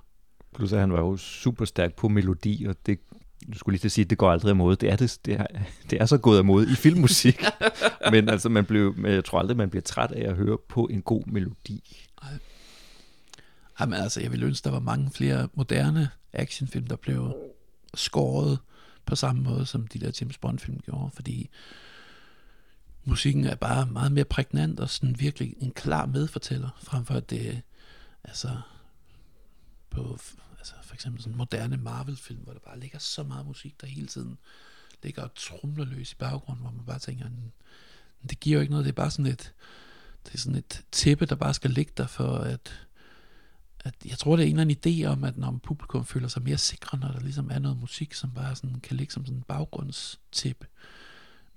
Plus 0.55 0.73
at 0.73 0.79
han 0.79 0.93
var 0.93 0.99
jo 0.99 1.17
super 1.17 1.65
stærk 1.65 1.93
på 1.95 2.07
melodi, 2.07 2.65
og 2.65 2.75
det 2.85 2.99
du 3.53 3.57
skulle 3.57 3.73
lige 3.73 3.81
til 3.81 3.87
at 3.87 3.91
sige, 3.91 4.05
at 4.05 4.09
det 4.09 4.17
går 4.17 4.31
aldrig 4.31 4.49
af 4.49 4.55
mode. 4.55 4.75
Det 4.75 4.91
er, 4.91 4.95
det, 4.95 5.19
det 5.25 5.33
er, 5.33 5.45
det 5.89 6.01
er 6.01 6.05
så 6.05 6.17
gået 6.17 6.37
af 6.37 6.45
mode 6.45 6.71
i 6.71 6.75
filmmusik. 6.75 7.43
men 8.11 8.29
altså, 8.29 8.49
man 8.49 8.65
blev, 8.65 8.95
jeg 9.03 9.25
tror 9.25 9.39
aldrig, 9.39 9.57
man 9.57 9.69
bliver 9.69 9.83
træt 9.83 10.11
af 10.11 10.29
at 10.29 10.35
høre 10.35 10.57
på 10.69 10.85
en 10.85 11.01
god 11.01 11.23
melodi. 11.25 12.07
Jamen 13.79 13.99
altså, 13.99 14.21
jeg 14.21 14.31
ville 14.31 14.45
ønske, 14.45 14.65
der 14.65 14.71
var 14.71 14.79
mange 14.79 15.11
flere 15.11 15.47
moderne 15.53 16.09
actionfilm, 16.33 16.87
der 16.87 16.95
blev 16.95 17.35
skåret 17.93 18.59
på 19.05 19.15
samme 19.15 19.41
måde, 19.41 19.65
som 19.65 19.87
de 19.87 19.99
der 19.99 20.11
James 20.21 20.37
Bond-film 20.37 20.79
gjorde, 20.79 21.11
fordi 21.15 21.49
musikken 23.03 23.45
er 23.45 23.55
bare 23.55 23.85
meget 23.85 24.11
mere 24.11 24.25
prægnant 24.25 24.79
og 24.79 24.89
sådan 24.89 25.19
virkelig 25.19 25.55
en 25.59 25.71
klar 25.71 26.05
medfortæller, 26.05 26.69
frem 26.83 27.05
for 27.05 27.13
at 27.13 27.29
det 27.29 27.61
altså 28.23 28.49
på 29.89 30.19
altså 30.73 30.87
for 30.87 30.93
eksempel 30.93 31.21
sådan 31.21 31.37
moderne 31.37 31.77
Marvel-film, 31.77 32.39
hvor 32.39 32.53
der 32.53 32.59
bare 32.59 32.79
ligger 32.79 32.99
så 32.99 33.23
meget 33.23 33.45
musik, 33.45 33.81
der 33.81 33.87
hele 33.87 34.07
tiden 34.07 34.37
ligger 35.03 35.23
og 35.23 35.35
trumler 35.35 35.85
løs 35.85 36.11
i 36.11 36.15
baggrunden, 36.15 36.61
hvor 36.61 36.71
man 36.71 36.85
bare 36.85 36.99
tænker, 36.99 37.25
det 38.29 38.39
giver 38.39 38.55
jo 38.55 38.61
ikke 38.61 38.71
noget, 38.71 38.85
det 38.85 38.91
er 38.91 38.95
bare 38.95 39.11
sådan 39.11 39.31
et, 39.31 39.53
det 40.25 40.33
er 40.33 40.37
sådan 40.37 40.57
et 40.57 40.83
tæppe, 40.91 41.25
der 41.25 41.35
bare 41.35 41.53
skal 41.53 41.71
ligge 41.71 41.91
der 41.97 42.07
for 42.07 42.37
at 42.37 42.85
at 43.83 43.93
jeg 44.05 44.17
tror, 44.17 44.35
det 44.35 44.43
er 44.43 44.47
en 44.47 44.59
eller 44.59 44.75
anden 44.85 45.03
idé 45.03 45.05
om, 45.05 45.23
at 45.23 45.37
når 45.37 45.59
publikum 45.63 46.05
føler 46.05 46.27
sig 46.27 46.41
mere 46.41 46.57
sikre, 46.57 46.97
når 46.97 47.07
der 47.07 47.19
ligesom 47.19 47.51
er 47.51 47.59
noget 47.59 47.79
musik, 47.79 48.13
som 48.13 48.31
bare 48.31 48.55
sådan, 48.55 48.79
kan 48.79 48.97
ligge 48.97 49.13
som 49.13 49.25
sådan 49.25 49.37
en 49.37 49.43
baggrundstip. 49.43 50.65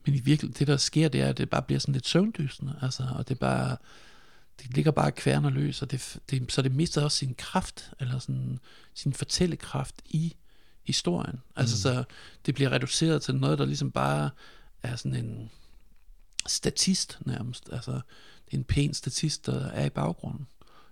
Men 0.06 0.14
i 0.14 0.20
virkeligheden, 0.20 0.58
det 0.58 0.66
der 0.66 0.76
sker, 0.76 1.08
det 1.08 1.20
er, 1.20 1.28
at 1.28 1.38
det 1.38 1.50
bare 1.50 1.62
bliver 1.62 1.78
sådan 1.78 1.92
lidt 1.92 2.06
søvndysende, 2.06 2.78
altså, 2.82 3.08
og 3.14 3.28
det 3.28 3.34
er 3.34 3.38
bare, 3.38 3.76
det 4.62 4.74
ligger 4.74 4.90
bare 4.90 5.12
kværner 5.12 5.50
løs, 5.50 5.82
og 5.82 5.90
det, 5.90 6.18
det, 6.30 6.52
så 6.52 6.62
det 6.62 6.72
mister 6.74 7.02
også 7.04 7.16
sin 7.18 7.34
kraft, 7.34 7.90
eller 8.00 8.18
sådan, 8.18 8.58
sin 8.94 9.12
fortællekraft 9.12 9.94
i 10.04 10.34
historien. 10.82 11.40
Altså, 11.56 11.74
Mm. 11.76 11.94
så 11.94 12.04
det 12.46 12.54
bliver 12.54 12.70
reduceret 12.72 13.22
til 13.22 13.34
noget, 13.34 13.58
der 13.58 13.64
ligesom 13.64 13.90
bare 13.90 14.30
er 14.82 14.96
sådan 14.96 15.24
en 15.24 15.50
statist 16.46 17.18
nærmest. 17.26 17.68
Altså, 17.72 17.92
det 18.46 18.52
er 18.52 18.56
en 18.58 18.64
pæn 18.64 18.94
statist, 18.94 19.46
der 19.46 19.66
er 19.66 19.84
i 19.84 19.90
baggrunden 19.90 20.46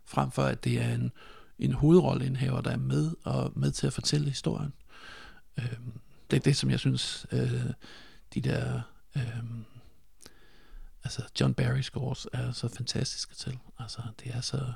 frem 0.05 0.31
for 0.31 0.43
at 0.43 0.65
det 0.65 0.83
er 0.83 0.95
en, 0.95 1.13
en 1.59 1.73
hovedrolleindhaver, 1.73 2.61
der 2.61 2.71
er 2.71 2.77
med 2.77 3.11
og 3.25 3.53
med 3.57 3.71
til 3.73 3.87
at 3.87 3.93
fortælle 3.93 4.29
historien. 4.29 4.73
Øhm, 5.59 5.93
det 6.31 6.37
er 6.37 6.41
det, 6.41 6.57
som 6.57 6.71
jeg 6.71 6.79
synes, 6.81 7.27
øh, 7.33 7.65
de 8.35 8.41
der 8.41 8.81
øhm, 9.17 9.65
altså 11.05 11.23
John 11.41 11.55
Barry 11.55 11.81
scores 11.81 12.27
er 12.33 12.53
så 12.53 12.69
fantastiske 12.69 13.35
til. 13.35 13.59
Altså, 13.79 14.03
det 14.25 14.35
er 14.35 14.41
så 14.41 14.73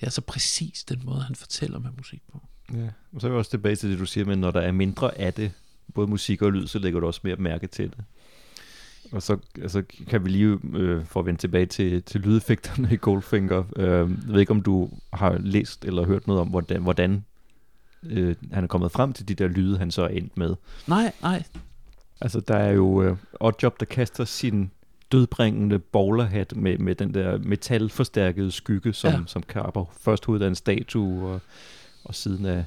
det 0.00 0.06
er 0.06 0.10
så 0.10 0.20
præcis 0.20 0.84
den 0.84 1.02
måde, 1.04 1.20
han 1.20 1.34
fortæller 1.34 1.78
med 1.78 1.90
musik 1.96 2.22
på. 2.32 2.40
Ja, 2.74 2.88
og 3.12 3.20
så 3.20 3.26
er 3.26 3.30
vi 3.30 3.36
også 3.36 3.50
tilbage 3.50 3.76
til 3.76 3.90
det, 3.90 3.98
du 3.98 4.06
siger, 4.06 4.24
men 4.24 4.38
når 4.38 4.50
der 4.50 4.60
er 4.60 4.72
mindre 4.72 5.18
af 5.18 5.34
det, 5.34 5.52
både 5.94 6.06
musik 6.06 6.42
og 6.42 6.52
lyd, 6.52 6.66
så 6.66 6.78
lægger 6.78 7.00
du 7.00 7.06
også 7.06 7.20
mere 7.24 7.36
mærke 7.36 7.66
til 7.66 7.90
det. 7.90 8.04
Og 9.12 9.22
så 9.22 9.38
altså, 9.62 9.82
kan 10.08 10.24
vi 10.24 10.30
lige, 10.30 10.58
øh, 10.74 11.04
for 11.06 11.20
at 11.20 11.26
vende 11.26 11.40
tilbage 11.40 11.66
til, 11.66 12.02
til 12.02 12.20
lydeffekterne 12.20 12.88
i 12.92 12.96
Goldfinger, 12.96 13.64
øh, 13.76 13.84
jeg 13.86 14.08
ved 14.26 14.40
ikke, 14.40 14.50
om 14.50 14.62
du 14.62 14.90
har 15.12 15.38
læst 15.38 15.84
eller 15.84 16.06
hørt 16.06 16.26
noget 16.26 16.40
om, 16.40 16.48
hvordan, 16.48 16.82
hvordan 16.82 17.24
øh, 18.02 18.36
han 18.52 18.64
er 18.64 18.68
kommet 18.68 18.92
frem 18.92 19.12
til 19.12 19.28
de 19.28 19.34
der 19.34 19.48
lyde, 19.48 19.78
han 19.78 19.90
så 19.90 20.02
er 20.02 20.08
endt 20.08 20.36
med. 20.36 20.54
Nej, 20.86 21.12
nej. 21.22 21.42
Altså, 22.20 22.40
der 22.40 22.56
er 22.56 22.72
jo 22.72 23.02
øh, 23.02 23.16
Oddjob, 23.40 23.80
der 23.80 23.86
kaster 23.86 24.24
sin 24.24 24.70
dødbringende 25.12 25.78
bowlerhat 25.78 26.56
med, 26.56 26.78
med 26.78 26.94
den 26.94 27.14
der 27.14 27.38
metalforstærkede 27.38 28.50
skygge, 28.52 28.92
som, 28.92 29.12
Ja. 29.12 29.18
som 29.26 29.42
kapper 29.42 29.84
først 30.00 30.24
hovedet 30.24 30.44
af 30.44 30.48
en 30.48 30.54
statue, 30.54 31.28
og, 31.28 31.40
og 32.04 32.14
siden 32.14 32.46
af 32.46 32.64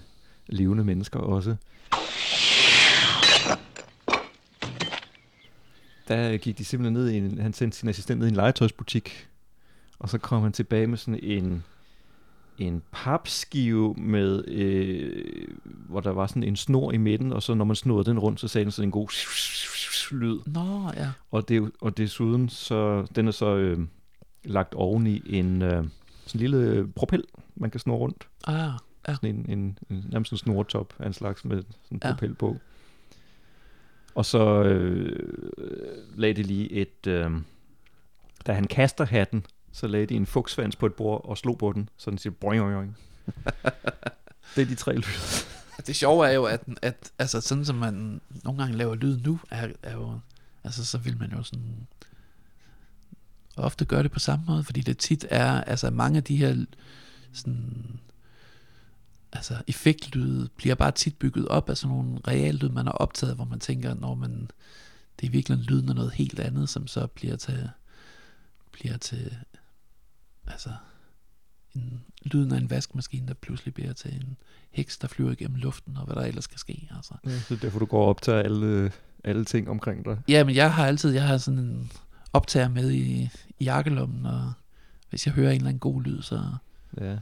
levende 0.47 0.83
mennesker 0.83 1.19
også. 1.19 1.55
Der 6.07 6.37
gik 6.37 6.57
de 6.57 6.65
simpelthen 6.65 6.93
ned 6.93 7.09
i 7.09 7.17
en, 7.17 7.37
han 7.37 7.53
sendte 7.53 7.77
sin 7.77 7.89
assistent 7.89 8.19
ned 8.19 8.27
i 8.27 8.29
en 8.29 8.35
legetøjsbutik, 8.35 9.27
og 9.99 10.09
så 10.09 10.17
kom 10.17 10.41
han 10.43 10.51
tilbage 10.51 10.87
med 10.87 10.97
sådan 10.97 11.19
en, 11.23 11.63
en 12.57 12.81
papskive 12.91 13.93
med, 13.97 14.47
øh, 14.47 15.47
hvor 15.63 15.99
der 15.99 16.09
var 16.11 16.27
sådan 16.27 16.43
en 16.43 16.55
snor 16.55 16.91
i 16.91 16.97
midten, 16.97 17.33
og 17.33 17.43
så 17.43 17.53
når 17.53 17.65
man 17.65 17.75
snurrede 17.75 18.09
den 18.09 18.19
rundt, 18.19 18.39
så 18.39 18.47
sagde 18.47 18.65
den 18.65 18.71
sådan 18.71 18.87
en 18.87 18.91
god 18.91 19.09
lyd. 20.11 20.39
Nå, 20.45 20.91
ja. 20.95 21.09
Og, 21.31 21.49
det, 21.49 21.71
og 21.81 21.97
desuden, 21.97 22.49
så 22.49 23.07
den 23.15 23.27
er 23.27 23.31
så 23.31 23.55
øh, 23.55 23.79
lagt 24.43 24.73
oven 24.73 25.07
i 25.07 25.21
en 25.25 25.61
øh, 25.61 25.69
sådan 25.71 25.85
en 26.33 26.39
lille 26.39 26.87
propel, 26.87 27.23
man 27.55 27.69
kan 27.71 27.79
snurre 27.79 27.99
rundt. 27.99 28.27
Ah, 28.47 28.71
ja. 29.07 29.13
Sådan 29.15 29.35
en, 29.35 29.59
en, 29.59 29.77
en 29.89 30.05
nærmest 30.11 30.31
en 30.31 30.37
snortop 30.37 30.93
af 30.99 31.07
en 31.07 31.13
slags 31.13 31.45
med 31.45 31.57
sådan 31.57 31.73
en 31.91 32.01
Ja. 32.03 32.09
propel 32.11 32.33
på. 32.35 32.57
Og 34.15 34.25
så 34.25 34.63
øh, 34.63 35.19
lagde 36.15 36.33
de 36.33 36.43
lige 36.43 36.71
et... 36.71 37.07
Øh, 37.07 37.31
da 38.47 38.53
han 38.53 38.67
kaster 38.67 39.05
hatten, 39.05 39.45
så 39.71 39.87
lagde 39.87 40.05
de 40.05 40.15
en 40.15 40.25
fugtsvans 40.25 40.75
på 40.75 40.85
et 40.85 40.93
bord 40.93 41.21
og 41.25 41.37
slog 41.37 41.57
på 41.57 41.71
den, 41.73 41.89
så 41.97 42.11
den 42.11 42.17
siger 42.17 42.33
boing, 42.33 42.61
boing, 42.63 42.75
boing. 42.75 42.97
Det 44.55 44.61
er 44.61 44.65
de 44.65 44.75
tre 44.75 44.93
lyde. 44.93 45.05
Det 45.87 45.95
sjove 45.95 46.27
er 46.27 46.31
jo, 46.31 46.45
at, 46.45 46.61
at 46.81 47.11
altså, 47.19 47.41
sådan 47.41 47.65
som 47.65 47.75
man 47.75 48.21
nogle 48.43 48.61
gange 48.61 48.77
laver 48.77 48.95
lyd 48.95 49.19
nu, 49.19 49.39
er, 49.49 49.67
er 49.83 49.93
jo, 49.93 50.19
altså 50.63 50.85
så 50.85 50.97
vil 50.97 51.17
man 51.17 51.31
jo 51.31 51.43
sådan 51.43 51.87
ofte 53.57 53.85
gøre 53.85 54.03
det 54.03 54.11
på 54.11 54.19
samme 54.19 54.45
måde, 54.45 54.63
fordi 54.63 54.81
det 54.81 54.97
tit 54.97 55.25
er, 55.29 55.61
altså 55.61 55.89
mange 55.89 56.17
af 56.17 56.23
de 56.23 56.37
her 56.37 56.65
sådan, 57.33 57.99
altså 59.33 59.61
effektlyde 59.67 60.49
bliver 60.57 60.75
bare 60.75 60.91
tit 60.91 61.17
bygget 61.17 61.47
op 61.47 61.69
af 61.69 61.77
sådan 61.77 61.95
nogle 61.95 62.19
reallyd, 62.27 62.69
man 62.69 62.85
har 62.85 62.93
optaget, 62.93 63.35
hvor 63.35 63.45
man 63.45 63.59
tænker, 63.59 63.93
når 63.93 64.15
man, 64.15 64.49
det 65.19 65.27
er 65.27 65.31
virkelig 65.31 65.57
lyden 65.57 65.89
af 65.89 65.95
noget 65.95 66.11
helt 66.11 66.39
andet, 66.39 66.69
som 66.69 66.87
så 66.87 67.07
bliver 67.07 67.35
til, 67.35 67.69
bliver 68.71 68.97
til, 68.97 69.37
altså, 70.47 70.69
en, 71.75 72.01
lyden 72.23 72.51
af 72.51 72.57
en 72.57 72.69
vaskemaskine, 72.69 73.27
der 73.27 73.33
pludselig 73.33 73.73
bliver 73.73 73.93
til 73.93 74.13
en 74.13 74.37
heks, 74.71 74.97
der 74.97 75.07
flyver 75.07 75.31
igennem 75.31 75.57
luften, 75.57 75.97
og 75.97 76.05
hvad 76.05 76.15
der 76.15 76.21
ellers 76.21 76.43
skal 76.43 76.59
ske. 76.59 76.89
Altså. 76.95 77.13
Ja, 77.25 77.39
så 77.39 77.55
derfor 77.55 77.79
du 77.79 77.85
går 77.85 78.05
op 78.05 78.21
til 78.21 78.31
alle, 78.31 78.91
alle 79.23 79.45
ting 79.45 79.69
omkring 79.69 80.05
dig. 80.05 80.17
Ja, 80.27 80.43
men 80.43 80.55
jeg 80.55 80.73
har 80.73 80.87
altid, 80.87 81.11
jeg 81.11 81.23
har 81.23 81.37
sådan 81.37 81.59
en 81.59 81.91
optager 82.33 82.67
med 82.67 82.91
i, 82.91 83.29
i 83.59 83.63
jakkelommen, 83.63 84.25
og 84.25 84.53
hvis 85.09 85.25
jeg 85.25 85.33
hører 85.33 85.49
en 85.49 85.55
eller 85.55 85.67
anden 85.67 85.79
god 85.79 86.01
lyd, 86.01 86.21
så 86.21 86.41
ja. 87.01 87.17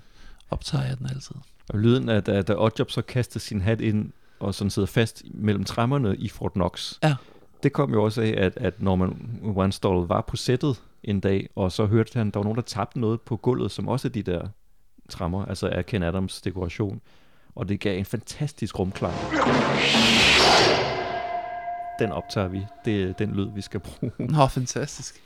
optager 0.50 0.86
jeg 0.86 0.98
den 0.98 1.06
altid. 1.06 1.36
Og 1.70 1.80
lyden 1.80 2.10
af, 2.10 2.24
da, 2.24 2.42
da 2.42 2.54
Oddjob 2.58 2.92
så 2.92 3.02
kaster 3.02 3.40
sin 3.40 3.62
hat 3.62 3.82
ind, 3.82 4.12
og 4.40 4.56
sådan 4.56 4.72
sidder 4.72 4.86
fast 4.86 5.24
mellem 5.34 5.64
træmmerne 5.64 6.18
i 6.18 6.30
Fort 6.30 6.54
Knox. 6.54 6.94
Ja. 7.04 7.16
Det 7.64 7.74
kom 7.74 7.94
jo 7.94 8.04
også 8.04 8.22
af, 8.22 8.34
at, 8.38 8.58
at 8.58 8.82
Norman 8.82 9.40
Wanstall 9.44 10.08
var 10.08 10.22
på 10.22 10.36
sættet 10.36 10.82
en 11.04 11.20
dag, 11.20 11.50
og 11.56 11.72
så 11.72 11.86
hørte 11.86 12.18
han, 12.18 12.32
der 12.32 12.40
var 12.40 12.44
nogen, 12.44 12.56
der 12.56 12.62
tabte 12.62 13.00
noget 13.00 13.22
på 13.22 13.38
gulvet, 13.38 13.72
som 13.72 13.88
også 13.88 14.08
er 14.08 14.12
de 14.12 14.24
der 14.24 14.48
trammer, 15.10 15.46
altså 15.46 15.68
af 15.68 15.86
Ken 15.86 16.04
Adams 16.04 16.42
dekoration. 16.42 17.02
Og 17.56 17.70
det 17.70 17.80
gav 17.80 18.00
en 18.00 18.06
fantastisk 18.06 18.80
rumklang. 18.80 19.14
Den 22.00 22.12
optager 22.12 22.48
vi. 22.48 22.66
Det 22.86 23.04
er 23.04 23.14
den 23.14 23.36
lyd, 23.36 23.48
vi 23.56 23.62
skal 23.62 23.80
bruge. 23.80 24.12
Nå, 24.18 24.48
fantastisk. 24.48 25.22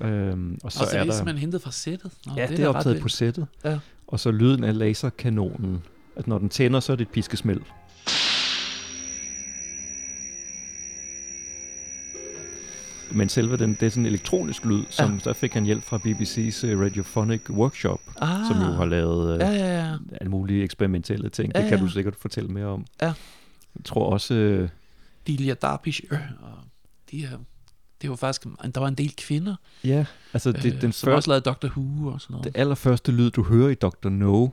Øhm, 0.00 0.58
og 0.64 0.72
så, 0.72 0.80
og 0.80 0.86
så 0.86 0.96
er 0.96 1.00
er 1.00 1.04
det 1.04 1.10
der... 1.12 1.16
simpelthen 1.16 1.40
hentet 1.40 1.62
fra 1.62 1.70
sættet? 1.70 2.12
Nå, 2.26 2.32
ja, 2.36 2.42
det, 2.42 2.52
er 2.52 2.56
det 2.56 2.64
er 2.64 2.68
optaget 2.68 3.00
på 3.00 3.08
sættet. 3.08 3.46
Ja. 3.64 3.78
Og 4.06 4.20
så 4.20 4.30
lyden 4.30 4.64
af 4.64 4.78
laserkanonen. 4.78 5.82
Altså 6.16 6.30
når 6.30 6.38
den 6.38 6.48
tænder, 6.48 6.80
så 6.80 6.92
er 6.92 6.96
det 6.96 7.04
et 7.04 7.12
piskesmæld. 7.12 7.60
Men 13.10 13.28
selve 13.28 13.56
den, 13.56 13.70
det 13.80 13.82
er 13.82 13.90
sådan 13.90 14.02
en 14.02 14.06
elektronisk 14.06 14.64
lyd, 14.64 14.84
som 14.90 15.12
ja. 15.12 15.18
der 15.24 15.32
fik 15.32 15.52
han 15.54 15.64
hjælp 15.64 15.84
fra 15.84 15.96
BBC's 15.96 16.66
uh, 16.74 16.80
Radiophonic 16.82 17.50
Workshop, 17.50 18.00
Ah. 18.20 18.46
som 18.46 18.56
jo 18.56 18.72
har 18.72 18.84
lavet 18.84 19.34
uh, 19.34 19.40
Ja, 19.40 19.50
ja, 19.50 19.86
ja. 19.88 19.96
alle 20.20 20.30
mulige 20.30 20.64
eksperimentelle 20.64 21.28
ting. 21.28 21.52
Ja, 21.54 21.60
det 21.60 21.68
kan 21.68 21.78
ja. 21.78 21.84
du 21.84 21.90
sikkert 21.90 22.16
fortælle 22.16 22.48
mere 22.48 22.66
om. 22.66 22.84
Ja. 23.02 23.06
Jeg 23.76 23.84
tror 23.84 24.12
også... 24.12 24.58
Uh, 24.62 24.68
Delia 25.26 25.54
Derbyshire, 25.62 26.18
og 26.42 26.52
de 27.10 27.24
er, 27.24 27.38
det 28.02 28.10
var 28.10 28.16
faktisk, 28.16 28.46
der 28.74 28.80
var 28.80 28.88
en 28.88 28.94
del 28.94 29.14
kvinder, 29.16 29.56
ja, 29.84 30.04
altså 30.32 30.52
det, 30.52 30.74
øh, 30.74 30.80
den 30.82 30.92
som 30.92 31.12
også 31.12 31.30
lavede 31.30 31.44
Doctor 31.44 31.68
Who 31.68 32.08
og 32.12 32.20
sådan 32.20 32.34
noget. 32.34 32.44
Det 32.44 32.60
allerførste 32.60 33.12
lyd, 33.12 33.30
du 33.30 33.42
hører 33.42 33.68
i 33.68 33.74
Dr. 33.74 34.08
No, 34.08 34.48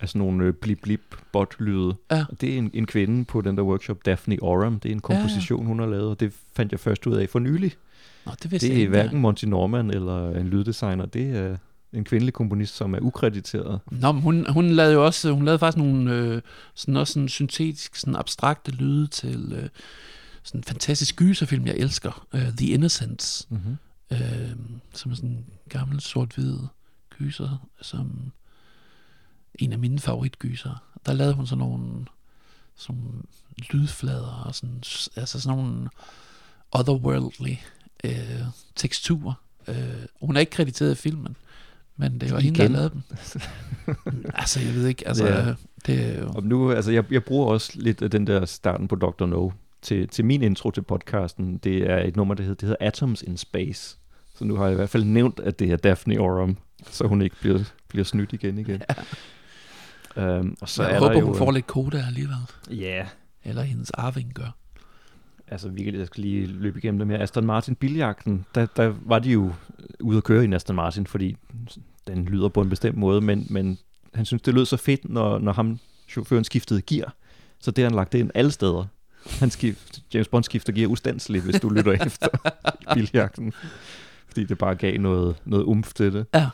er 0.00 0.06
sådan 0.06 0.18
nogle 0.18 0.44
øh, 0.44 0.52
blip-blip-bot-lyde. 0.52 1.94
Ja. 2.10 2.24
Og 2.30 2.40
det 2.40 2.54
er 2.54 2.58
en, 2.58 2.70
en 2.74 2.86
kvinde 2.86 3.24
på 3.24 3.40
den 3.40 3.56
der 3.56 3.62
workshop, 3.62 3.98
Daphne 4.06 4.38
Oram. 4.42 4.80
Det 4.80 4.88
er 4.88 4.92
en 4.94 5.00
Ja, 5.08 5.14
ja. 5.14 5.20
komposition, 5.20 5.66
hun 5.66 5.78
har 5.78 5.86
lavet, 5.86 6.08
og 6.10 6.20
det 6.20 6.32
fandt 6.56 6.72
jeg 6.72 6.80
først 6.80 7.06
ud 7.06 7.14
af 7.16 7.28
for 7.28 7.38
nylig. 7.38 7.72
Nå, 8.26 8.32
det 8.42 8.50
vidste 8.50 8.66
det 8.66 8.72
jeg 8.72 8.76
er 8.76 8.80
ikke 8.80 8.90
hverken 8.90 9.06
engang. 9.08 9.20
Monty 9.20 9.44
Norman 9.44 9.90
eller 9.90 10.30
en 10.30 10.48
lyddesigner. 10.48 11.06
Det 11.06 11.36
er 11.36 11.56
en 11.92 12.04
kvindelig 12.04 12.34
komponist, 12.34 12.76
som 12.76 12.94
er 12.94 12.98
ukrediteret. 13.00 13.80
Nå, 13.90 14.12
men 14.12 14.22
hun, 14.22 14.46
hun 14.52 14.70
lavede 14.70 14.94
jo 14.94 15.04
også, 15.06 15.32
hun 15.32 15.44
lavede 15.44 15.58
faktisk 15.58 15.78
nogle 15.78 16.14
øh, 16.14 16.42
sådan 16.74 16.96
også 16.96 17.12
sådan 17.12 17.28
syntetisk, 17.28 17.96
sådan 17.96 18.16
abstrakte 18.16 18.70
lyde 18.72 19.06
til 19.06 19.52
øh, 19.56 19.68
sådan 20.42 20.58
en 20.58 20.64
fantastisk 20.64 21.16
gyserfilm, 21.16 21.66
jeg 21.66 21.76
elsker, 21.76 22.26
øh, 22.34 22.42
The 22.56 22.66
Innocents, 22.66 23.46
Mhm. 23.50 23.76
øh, 24.12 24.18
som 24.94 25.10
er 25.10 25.14
sådan 25.16 25.30
en 25.30 25.44
gammel 25.68 26.00
sort-hvid 26.00 26.56
gyser, 27.18 27.66
som 27.82 28.10
en 29.54 29.72
af 29.72 29.78
mine 29.78 29.98
favoritgyser. 29.98 30.82
Der 31.06 31.12
lavede 31.12 31.34
hun 31.34 31.46
sådan 31.46 31.58
nogle 31.58 32.06
sådan 32.76 33.24
lydflader 33.72 34.42
og 34.46 34.54
sådan, 34.54 34.82
altså 35.16 35.40
sådan 35.40 35.58
nogle 35.58 35.88
otherworldly 36.72 37.54
øh, 38.04 38.40
teksturer. 38.76 39.32
Øh, 39.68 39.76
hun 40.22 40.36
er 40.36 40.40
ikke 40.40 40.52
krediteret 40.52 40.92
i 40.92 40.94
filmen, 40.94 41.36
men 41.96 42.20
det 42.20 42.32
var 42.32 42.40
hende, 42.40 42.58
der 42.62 42.68
lavede 42.68 42.90
dem. 42.90 43.02
altså, 44.34 44.60
jeg 44.60 44.74
ved 44.74 44.86
ikke, 44.86 45.08
altså, 45.08 45.26
Ja. 45.26 45.54
det 45.86 46.14
er 46.16 46.20
jo... 46.20 46.28
Og 46.28 46.42
nu, 46.42 46.72
altså, 46.72 46.90
jeg, 46.90 47.12
jeg 47.12 47.24
bruger 47.24 47.46
også 47.46 47.72
lidt 47.74 48.02
af 48.02 48.10
den 48.10 48.26
der 48.26 48.44
starten 48.44 48.88
på 48.88 48.96
Dr. 48.96 49.26
No 49.26 49.50
til, 49.82 50.08
til 50.08 50.24
min 50.24 50.42
intro 50.42 50.70
til 50.70 50.82
podcasten. 50.82 51.58
Det 51.58 51.90
er 51.90 51.98
et 51.98 52.16
nummer, 52.16 52.34
der 52.34 52.42
hedder, 52.42 52.54
det 52.54 52.62
hedder 52.68 52.86
Atoms 52.86 53.22
in 53.22 53.36
Space. 53.36 53.98
Så 54.34 54.44
nu 54.44 54.56
har 54.56 54.64
jeg 54.64 54.72
i 54.72 54.76
hvert 54.76 54.90
fald 54.90 55.04
nævnt, 55.04 55.40
at 55.40 55.58
det 55.58 55.70
er 55.70 55.76
Daphne 55.76 56.18
Oram, 56.18 56.56
så 56.90 57.06
hun 57.06 57.22
ikke 57.22 57.36
bliver, 57.40 57.64
bliver 57.88 58.04
snydt 58.04 58.32
igen 58.32 58.58
igen. 58.58 58.82
Ja. 58.88 58.94
Øhm, 60.16 60.56
og 60.60 60.68
så 60.68 60.82
jeg 60.82 60.94
er 60.94 60.98
håber, 60.98 61.12
der 61.12 61.20
jo, 61.20 61.26
hun 61.26 61.36
får 61.36 61.50
lidt 61.50 61.66
koda 61.66 62.04
alligevel. 62.06 62.36
Ja. 62.70 63.06
Eller 63.44 63.62
hendes 63.62 63.90
arving 63.90 64.34
gør. 64.34 64.56
Altså, 65.48 65.68
vi 65.68 65.82
kan, 65.82 66.08
lige 66.16 66.46
løbe 66.46 66.78
igennem 66.78 66.98
det 66.98 67.08
med 67.08 67.20
Aston 67.20 67.46
Martin 67.46 67.74
biljagten. 67.74 68.46
Der, 68.54 68.66
der 68.66 68.94
var 69.04 69.18
de 69.18 69.30
jo 69.30 69.52
ude 70.00 70.16
at 70.16 70.24
køre 70.24 70.42
i 70.42 70.44
en 70.44 70.52
Aston 70.52 70.76
Martin, 70.76 71.06
fordi 71.06 71.36
den 72.06 72.24
lyder 72.24 72.48
på 72.48 72.60
en 72.60 72.70
bestemt 72.70 72.96
måde, 72.96 73.20
men, 73.20 73.46
men 73.50 73.78
han 74.14 74.24
synes, 74.24 74.42
det 74.42 74.54
lød 74.54 74.66
så 74.66 74.76
fedt, 74.76 75.08
når, 75.08 75.38
når 75.38 75.52
ham, 75.52 75.78
chaufføren 76.08 76.44
skiftede 76.44 76.82
gear. 76.82 77.14
Så 77.60 77.70
det 77.70 77.84
har 77.84 77.90
han 77.90 77.96
lagt 77.96 78.14
ind 78.14 78.30
alle 78.34 78.50
steder. 78.50 78.84
Han 79.38 79.50
skift, 79.50 80.02
James 80.14 80.28
Bond 80.28 80.44
skifter 80.44 80.72
gear 80.72 80.88
ustandsligt, 80.88 81.44
hvis 81.44 81.60
du 81.60 81.68
lytter 81.68 81.92
efter 82.06 82.28
biljagten. 82.94 83.52
Fordi 84.26 84.44
det 84.44 84.58
bare 84.58 84.74
gav 84.74 84.98
noget, 84.98 85.36
noget 85.44 85.64
umf 85.64 85.92
til 85.94 86.12
det. 86.12 86.26
Ja. 86.34 86.48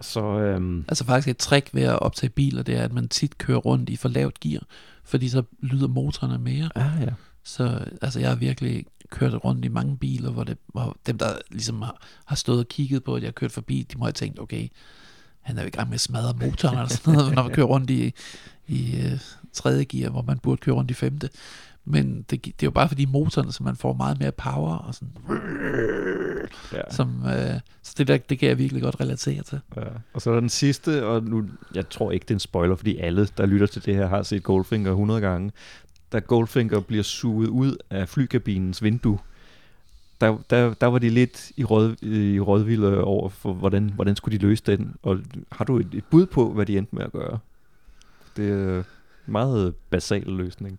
Så, 0.00 0.38
øhm, 0.40 0.84
Altså 0.88 1.04
faktisk 1.04 1.28
et 1.28 1.36
trick 1.36 1.70
ved 1.72 1.82
at 1.82 1.98
optage 1.98 2.30
biler, 2.30 2.62
det 2.62 2.76
er, 2.76 2.82
at 2.82 2.92
man 2.92 3.08
tit 3.08 3.38
kører 3.38 3.58
rundt 3.58 3.88
i 3.88 3.96
for 3.96 4.08
lavt 4.08 4.40
gear, 4.40 4.62
fordi 5.04 5.28
så 5.28 5.42
lyder 5.60 5.88
motorerne 5.88 6.38
mere. 6.38 6.70
Ah, 6.74 7.02
ja. 7.02 7.12
Så 7.44 7.84
altså, 8.02 8.20
jeg 8.20 8.28
har 8.28 8.36
virkelig 8.36 8.86
kørt 9.10 9.44
rundt 9.44 9.64
i 9.64 9.68
mange 9.68 9.96
biler, 9.96 10.30
hvor, 10.30 10.44
det, 10.44 10.58
hvor 10.66 10.96
dem, 11.06 11.18
der 11.18 11.32
ligesom 11.50 11.82
har, 11.82 12.02
har 12.24 12.36
stået 12.36 12.58
og 12.58 12.68
kigget 12.68 13.04
på, 13.04 13.14
at 13.14 13.22
jeg 13.22 13.28
har 13.28 13.32
kørt 13.32 13.52
forbi, 13.52 13.86
de 13.92 13.98
må 13.98 14.04
have 14.04 14.12
tænkt, 14.12 14.40
okay, 14.40 14.68
han 15.40 15.58
er 15.58 15.62
jo 15.62 15.68
i 15.68 15.70
gang 15.70 15.88
med 15.88 15.94
at 15.94 16.00
smadre 16.00 16.34
motoren 16.40 16.78
eller 16.78 16.88
sådan 16.88 17.14
noget, 17.14 17.34
når 17.34 17.42
man 17.42 17.52
kører 17.52 17.66
rundt 17.66 17.90
i, 17.90 18.14
i 18.66 18.94
uh, 19.04 19.20
tredje 19.52 19.84
gear, 19.84 20.10
hvor 20.10 20.22
man 20.22 20.38
burde 20.38 20.60
køre 20.60 20.74
rundt 20.74 20.90
i 20.90 20.94
femte. 20.94 21.28
Men 21.84 22.22
det, 22.30 22.44
det 22.44 22.52
er 22.52 22.66
jo 22.66 22.70
bare 22.70 22.88
fordi 22.88 23.06
motoren, 23.06 23.52
så 23.52 23.62
man 23.62 23.76
får 23.76 23.92
meget 23.92 24.20
mere 24.20 24.32
power 24.32 24.76
og 24.76 24.94
sådan. 24.94 25.12
Ja. 26.72 26.80
Som, 26.90 27.22
uh, 27.24 27.60
så 27.82 27.94
det 27.98 28.08
der, 28.08 28.16
det 28.16 28.38
kan 28.38 28.48
jeg 28.48 28.58
virkelig 28.58 28.82
godt 28.82 29.00
relatere 29.00 29.42
til. 29.42 29.60
Ja. 29.76 29.82
Og 30.12 30.22
så 30.22 30.30
er 30.30 30.34
der 30.34 30.40
den 30.40 30.48
sidste, 30.48 31.06
og 31.06 31.22
nu, 31.22 31.44
jeg 31.74 31.88
tror 31.88 32.12
ikke, 32.12 32.24
det 32.24 32.30
er 32.30 32.36
en 32.36 32.40
spoiler, 32.40 32.76
fordi 32.76 32.96
alle, 32.96 33.28
der 33.36 33.46
lytter 33.46 33.66
til 33.66 33.84
det 33.84 33.94
her, 33.94 34.06
har 34.06 34.22
set 34.22 34.42
Goldfinger 34.42 34.90
100 34.90 35.20
gange. 35.20 35.52
Da 36.12 36.18
Goldfinger 36.18 36.80
bliver 36.80 37.02
suget 37.02 37.48
ud 37.48 37.76
af 37.90 38.08
flykabinens 38.08 38.82
vindue, 38.82 39.18
der, 40.20 40.38
der, 40.50 40.74
der 40.74 40.86
var 40.86 40.98
de 40.98 41.10
lidt 41.10 41.52
i, 41.56 41.64
rød, 41.64 42.02
i 42.02 42.40
rådvilde 42.40 43.04
over, 43.04 43.28
for 43.28 43.52
hvordan, 43.52 43.90
hvordan 43.94 44.16
skulle 44.16 44.38
de 44.38 44.42
løse 44.42 44.62
den. 44.66 44.94
Og 45.02 45.18
har 45.52 45.64
du 45.64 45.78
et, 45.78 45.88
et 45.94 46.04
bud 46.10 46.26
på, 46.26 46.52
hvad 46.52 46.66
de 46.66 46.78
endte 46.78 46.94
med 46.96 47.04
at 47.04 47.12
gøre? 47.12 47.38
Det 48.36 48.50
er 48.50 48.78
en 48.78 48.84
meget 49.26 49.74
basal 49.90 50.22
løsning. 50.26 50.78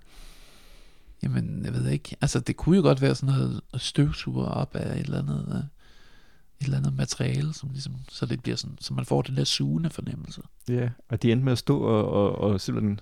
Jamen, 1.24 1.66
jeg 1.66 1.74
ved 1.74 1.90
ikke. 1.90 2.16
Altså, 2.22 2.40
det 2.40 2.58
kunne 2.58 2.76
jo 2.76 2.82
godt 2.82 3.02
være 3.02 3.16
sådan 3.16 3.36
noget 3.36 3.62
støvsuger 3.78 4.46
op 4.46 4.76
af 4.76 4.94
et 4.96 5.00
eller 5.00 5.20
andet, 5.20 5.46
øh, 5.50 5.56
et 5.58 6.66
eller 6.66 6.78
andet 6.78 6.96
materiale, 6.96 7.54
som 7.54 7.70
ligesom, 7.72 7.94
så 8.10 8.26
det 8.26 8.44
bliver 8.44 8.56
sådan, 8.56 8.78
så 8.80 8.94
man 8.94 9.06
får 9.06 9.22
den 9.22 9.36
der 9.36 9.44
sugende 9.44 9.90
fornemmelse. 9.90 10.42
Ja, 10.70 10.90
og 11.10 11.22
de 11.22 11.32
endte 11.32 11.44
med 11.44 11.52
at 11.52 11.58
stå 11.58 11.80
og, 11.80 12.10
og, 12.10 12.38
og 12.38 12.62
simpelthen 12.62 13.00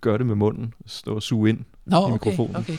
gøre 0.00 0.18
det 0.18 0.26
med 0.26 0.34
munden, 0.34 0.74
stå 0.86 1.14
og 1.14 1.22
suge 1.22 1.48
ind 1.48 1.64
Nå, 1.86 1.96
i 1.96 2.00
okay, 2.00 2.12
mikrofonen. 2.12 2.56
okay. 2.56 2.76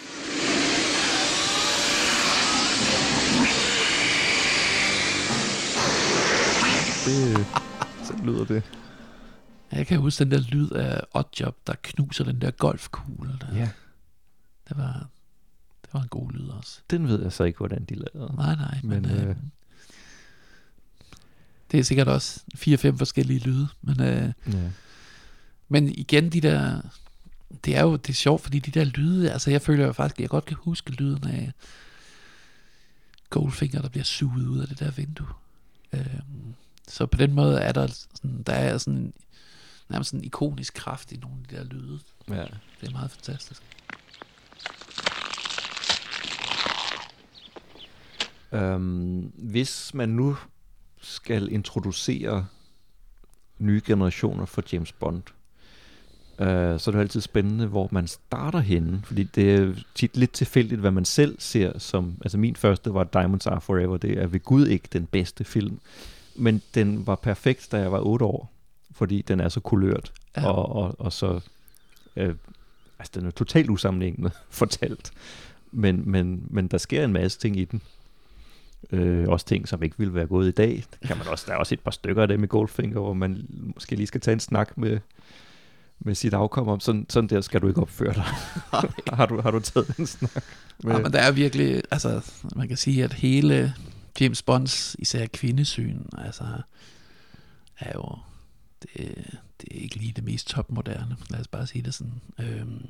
Det, 7.06 7.46
så 8.04 8.14
lyder 8.24 8.46
det. 8.46 8.64
Jeg 9.72 9.88
kan 9.88 10.00
huske 10.00 10.24
den 10.24 10.32
der 10.32 10.40
lyd 10.52 10.70
af 10.70 11.02
Oddjob, 11.14 11.56
der 11.68 11.74
knuser 11.84 12.24
den 12.24 12.42
der 12.42 12.52
golfkugle. 12.52 13.30
Der. 13.42 13.56
Ja. 13.58 13.70
Det 14.72 14.78
var, 14.80 15.08
det 15.82 15.94
var 15.94 16.02
en 16.02 16.08
god 16.08 16.32
lyd 16.32 16.48
også. 16.48 16.80
Den 16.90 17.08
ved 17.08 17.22
jeg 17.24 17.32
så 17.32 17.44
ikke, 17.44 17.58
hvordan 17.58 17.84
de 17.86 17.96
lavede. 17.96 18.36
Nej, 18.36 18.56
nej, 18.56 18.80
men, 18.84 19.02
Men, 19.02 19.12
øh, 19.12 19.30
øh, 19.30 19.36
Det 21.72 21.80
er 21.80 21.84
sikkert 21.84 22.08
også 22.08 22.40
fire-fem 22.56 22.98
forskellige 22.98 23.40
lyde, 23.40 23.68
men, 23.82 24.02
øh, 24.02 24.34
Ja. 24.48 24.70
men 25.70 25.88
igen, 25.96 26.30
de 26.30 26.42
der, 26.42 26.82
det 27.66 27.78
er 27.78 27.82
jo 27.82 27.96
det 27.96 28.10
er 28.10 28.14
sjovt, 28.14 28.42
fordi 28.42 28.60
de 28.60 28.72
der 28.72 28.84
lyde, 28.86 29.32
altså 29.32 29.52
jeg 29.52 29.62
føler 29.62 29.86
jo 29.86 29.94
faktisk, 29.94 30.16
at 30.16 30.22
jeg 30.22 30.30
godt 30.30 30.46
kan 30.46 30.58
huske 30.60 30.92
lyden 30.92 31.28
af 31.28 31.52
Goldfinger, 33.30 33.82
der 33.82 33.90
bliver 33.90 34.04
suget 34.04 34.48
ud 34.48 34.60
af 34.60 34.68
det 34.68 34.80
der 34.80 34.92
vindue. 34.92 35.28
Øh, 35.94 36.20
så 36.88 37.06
på 37.06 37.18
den 37.18 37.34
måde 37.34 37.60
er 37.60 37.72
der 37.72 37.88
sådan, 37.88 38.44
der 38.44 38.54
er 38.54 38.78
sådan 38.78 39.14
nærmest 39.90 40.14
en 40.14 40.24
ikonisk 40.24 40.74
kraft 40.74 41.12
i 41.12 41.18
nogle 41.18 41.38
af 41.42 41.48
de 41.50 41.56
der 41.56 41.64
lyde. 41.64 42.00
Ja. 42.30 42.46
Det 42.82 42.88
er 42.88 42.92
meget 42.92 43.12
fantastisk. 43.12 43.62
Øhm, 48.52 49.32
hvis 49.36 49.94
man 49.94 50.10
nu 50.10 50.38
skal 51.02 51.52
introducere 51.52 52.46
nye 53.60 53.82
generationer 53.86 54.46
for 54.46 54.64
James 54.74 54.92
Bond, 54.92 55.24
Uh, 56.42 56.48
så 56.48 56.52
er 56.52 56.76
det 56.76 56.94
jo 56.94 57.00
altid 57.00 57.22
spændende, 57.22 57.68
hvor 57.68 57.88
man 57.92 58.08
starter 58.08 58.60
henne, 58.60 59.02
fordi 59.04 59.24
det 59.24 59.56
er 59.56 59.74
tit 59.96 60.18
lidt 60.18 60.32
tilfældigt, 60.32 60.82
hvad 60.82 60.92
man 60.92 61.06
selv 61.06 61.36
ser 61.40 61.80
som, 61.80 62.16
altså 62.22 62.38
min 62.38 62.56
første 62.56 62.94
var 62.94 63.04
Diamonds 63.04 63.48
Are 63.48 63.62
Forever, 63.62 63.98
det 63.98 64.20
er 64.20 64.28
ved 64.28 64.40
Gud 64.40 64.68
ikke 64.68 64.88
den 64.94 65.06
bedste 65.06 65.44
film, 65.44 65.80
men 66.36 66.62
den 66.76 67.08
var 67.08 67.16
perfekt, 67.16 67.68
da 67.72 67.78
jeg 67.78 67.92
var 67.92 68.00
8 68.00 68.26
år, 68.26 68.52
fordi 68.92 69.22
den 69.22 69.40
er 69.40 69.50
så 69.50 69.60
kulørt, 69.60 70.14
ja. 70.38 70.52
og, 70.52 70.76
og, 70.76 70.96
og 71.00 71.14
så, 71.14 71.40
øh, 72.16 72.36
altså 73.00 73.12
den 73.16 73.26
er 73.26 73.32
totalt 73.32 73.70
usammenhængende 73.70 74.32
fortalt, 74.50 75.12
men, 75.72 76.04
men, 76.06 76.48
men 76.50 76.68
der 76.68 76.78
sker 76.78 77.04
en 77.04 77.14
masse 77.14 77.40
ting 77.40 77.58
i 77.58 77.66
den, 77.66 77.82
Øh, 78.92 79.28
også 79.28 79.46
ting, 79.46 79.68
som 79.68 79.84
ikke 79.84 79.98
ville 79.98 80.14
være 80.14 80.28
gået 80.28 80.48
i 80.48 80.52
dag. 80.52 80.84
Det 80.92 81.08
kan 81.08 81.18
man 81.18 81.28
også, 81.28 81.46
der 81.48 81.54
er 81.54 81.58
også 81.58 81.76
et 81.76 81.80
par 81.80 81.92
stykker 81.92 82.22
af 82.22 82.28
dem 82.28 82.44
i 82.44 82.48
Goldfinger, 82.48 83.00
hvor 83.00 83.14
man 83.14 83.48
måske 83.50 83.96
lige 83.96 84.08
skal 84.08 84.22
tage 84.22 84.34
en 84.34 84.40
snak 84.40 84.78
med, 84.78 85.00
med 86.00 86.16
sit 86.16 86.34
afkom 86.34 86.68
om, 86.68 86.80
sådan, 86.80 87.06
sådan 87.10 87.30
der 87.30 87.42
skal 87.42 87.62
du 87.62 87.68
ikke 87.68 87.82
opføre 87.82 88.14
dig. 88.14 88.24
har, 89.18 89.26
du, 89.26 89.42
har 89.42 89.52
du 89.52 89.60
taget 89.60 89.98
en 89.98 90.08
snak? 90.08 90.44
Med... 90.84 90.94
Ja, 90.94 91.00
men 91.00 91.14
der 91.14 91.20
er 91.20 91.32
virkelig, 91.32 91.82
altså 91.92 92.32
man 92.56 92.68
kan 92.68 92.78
sige, 92.78 93.04
at 93.04 93.14
hele 93.14 93.74
James 94.20 94.42
Bonds, 94.42 94.96
især 95.00 95.26
kvindesyn, 95.26 96.00
altså 96.18 96.44
er 97.80 97.92
jo, 97.96 98.18
det, 98.84 99.16
det 99.62 99.70
er 99.72 99.82
ikke 99.82 99.96
lige 99.96 100.14
det 100.16 100.24
mest 100.24 100.48
topmoderne, 100.48 101.18
lad 101.30 101.40
os 101.40 101.48
bare 101.48 101.68
sige 101.68 101.82
det 101.82 101.94
sådan. 101.94 102.22
Øhm, 102.40 102.86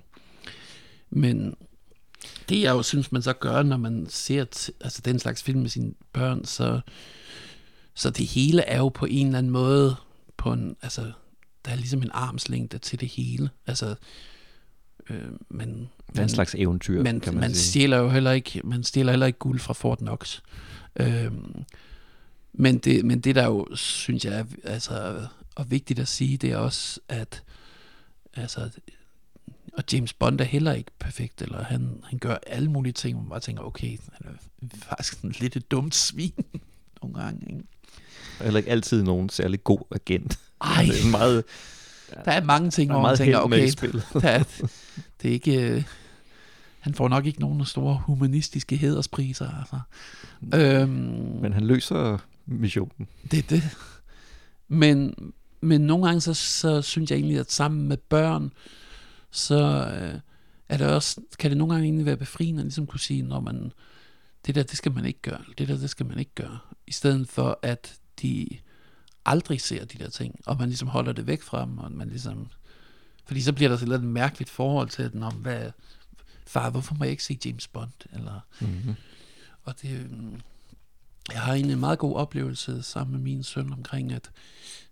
men 1.10 1.56
det 2.50 2.62
jeg 2.62 2.72
jo 2.72 2.84
synes, 2.84 3.12
man 3.12 3.22
så 3.22 3.34
gør, 3.34 3.64
når 3.64 3.78
man 3.78 4.08
ser 4.10 4.46
t- 4.56 4.70
altså 4.82 5.02
den 5.06 5.20
slags 5.20 5.44
film 5.44 5.60
med 5.62 5.70
sine 5.70 5.94
børn, 6.14 6.46
så, 6.46 6.82
så 7.94 8.10
det 8.10 8.28
hele 8.28 8.62
er 8.62 8.78
jo 8.78 8.90
på 8.90 9.06
en 9.06 9.26
eller 9.28 9.38
anden 9.38 9.52
måde 9.52 9.96
på 10.38 10.54
en, 10.54 10.76
altså 10.82 11.12
der 11.66 11.72
er 11.72 11.76
ligesom 11.76 12.02
en 12.02 12.10
armslængde 12.14 12.78
til 12.78 13.00
det 13.00 13.08
hele. 13.08 13.50
Altså, 13.68 13.96
øh, 15.10 15.22
men, 15.50 15.90
Det 16.12 16.20
er 16.20 16.24
en 16.24 16.30
slags 16.30 16.56
eventyr, 16.56 17.04
man, 17.04 17.20
kan 17.20 17.34
man 17.34 17.42
man 17.42 17.54
sige. 17.54 17.70
stjæler 17.70 17.98
jo 17.98 18.10
heller 18.10 18.32
ikke, 18.32 18.62
man 18.64 18.84
stjæler 18.84 19.12
heller 19.12 19.26
ikke 19.26 19.40
guld 19.40 19.60
fra 19.60 19.74
Fort 19.74 19.98
Knox. 19.98 20.40
Øhm, 20.96 21.64
men, 22.54 22.78
det, 22.78 23.06
men 23.06 23.20
det 23.20 23.36
der 23.36 23.46
jo, 23.46 23.68
synes 23.76 24.26
jeg, 24.26 24.34
er, 24.40 24.44
altså, 24.64 25.26
og 25.56 25.72
vigtigt 25.72 26.00
at 26.00 26.08
sige, 26.08 26.38
det 26.38 26.52
er 26.52 26.58
også, 26.58 27.00
at 27.10 27.44
altså, 28.34 28.70
og 29.74 29.84
James 29.94 30.14
Bond 30.14 30.42
er 30.42 30.46
heller 30.46 30.74
ikke 30.74 30.92
perfekt, 31.00 31.42
eller 31.42 31.64
han, 31.64 32.04
han 32.04 32.20
gør 32.20 32.36
alle 32.48 32.72
mulige 32.72 32.94
ting, 32.94 33.16
hvor 33.16 33.24
man 33.24 33.30
bare 33.30 33.40
tænker, 33.40 33.64
okay, 33.64 33.98
han 34.12 34.28
er 34.28 34.78
faktisk 34.78 35.14
sådan 35.14 35.34
lidt 35.40 35.56
et 35.56 35.72
dumt 35.72 35.96
svin 35.96 36.34
nogle 37.02 37.20
gange. 37.20 37.46
Ikke? 37.50 37.64
Heller 38.42 38.58
ikke 38.58 38.72
altid 38.72 39.04
nogen 39.04 39.30
særlig 39.30 39.64
god 39.64 39.80
agent. 39.92 40.40
Ej. 40.62 40.84
Det 40.86 41.06
er 41.06 41.12
meget, 41.12 41.44
Der 42.26 42.32
er 42.32 42.44
mange 42.44 42.72
ting, 42.72 42.90
der 42.90 42.96
er 42.96 43.00
hvor 43.00 43.10
man 43.10 43.18
tænker, 43.18 43.40
okay, 43.40 43.68
der 44.22 44.30
er, 44.30 44.44
det 45.22 45.30
er 45.30 45.34
ikke, 45.34 45.72
øh, 45.72 45.84
han 46.80 46.94
får 46.94 47.08
nok 47.08 47.26
ikke 47.26 47.40
nogen 47.40 47.66
store 47.66 48.02
humanistiske 48.06 48.76
hederspriser. 48.76 49.50
Altså. 49.60 49.80
Øhm, 50.54 50.90
Men 51.42 51.54
han 51.54 51.64
løser 51.64 52.18
missionen. 52.46 53.08
Det 53.32 53.40
er 53.40 53.44
det. 53.50 53.64
Men, 54.68 55.14
men 55.62 55.82
nogle 55.82 56.06
gange, 56.06 56.22
så, 56.22 56.34
så 56.34 56.82
synes 56.82 57.12
jeg 57.12 57.18
egentlig, 57.18 57.40
at 57.40 57.52
sammen 57.52 57.88
med 57.88 57.98
børn, 57.98 58.52
så 59.32 59.58
øh, 59.94 60.20
er 60.70 60.78
det 60.78 60.88
også, 60.88 61.22
kan 61.40 61.52
det 61.52 61.58
nogle 61.58 61.74
gange 61.74 61.86
egentlig 61.86 62.06
være 62.06 62.18
befriende, 62.18 62.60
at 62.60 62.66
ligesom 62.66 62.88
kunne 62.88 63.00
sige, 63.00 63.22
når 63.22 63.40
man, 63.40 63.72
det 64.46 64.56
der, 64.56 64.64
det 64.64 64.78
skal 64.78 64.92
man 64.92 65.06
ikke 65.06 65.22
gøre, 65.22 65.42
det 65.58 65.68
der, 65.68 65.78
det 65.78 65.90
skal 65.90 66.06
man 66.06 66.20
ikke 66.20 66.36
gøre, 66.36 66.60
i 66.88 66.92
stedet 66.92 67.30
for, 67.30 67.60
at 67.62 68.00
de 68.22 68.48
aldrig 69.26 69.62
ser 69.62 69.86
de 69.86 69.98
der 69.98 70.10
ting, 70.10 70.40
og 70.46 70.58
man 70.58 70.68
ligesom 70.70 70.88
holder 70.88 71.12
det 71.14 71.28
væk 71.28 71.42
fra 71.42 71.66
dem, 71.66 71.78
og 71.78 71.92
man 71.92 72.10
ligesom, 72.10 72.48
fordi 73.26 73.42
så 73.42 73.54
bliver 73.54 73.70
der 73.70 73.78
sådan 73.78 73.94
et 73.94 74.04
mærkeligt 74.04 74.50
forhold 74.50 74.90
til, 74.90 75.04
at, 75.04 75.16
når, 75.16 75.30
hvad, 75.32 75.72
far, 76.48 76.70
hvorfor 76.70 76.96
må 76.96 77.04
jeg 77.04 77.12
ikke 77.12 77.24
se 77.24 77.40
James 77.46 77.68
Bond, 77.68 77.92
eller, 78.14 78.40
Mhm. 78.62 78.96
og 79.64 79.82
det, 79.82 80.00
øhm, 80.00 80.42
jeg 81.32 81.42
har 81.42 81.54
en 81.54 81.80
meget 81.80 82.00
god 82.00 82.16
oplevelse 82.16 82.84
sammen 82.84 83.12
med 83.14 83.22
min 83.22 83.44
søn 83.44 83.74
omkring 83.74 84.12
at 84.12 84.32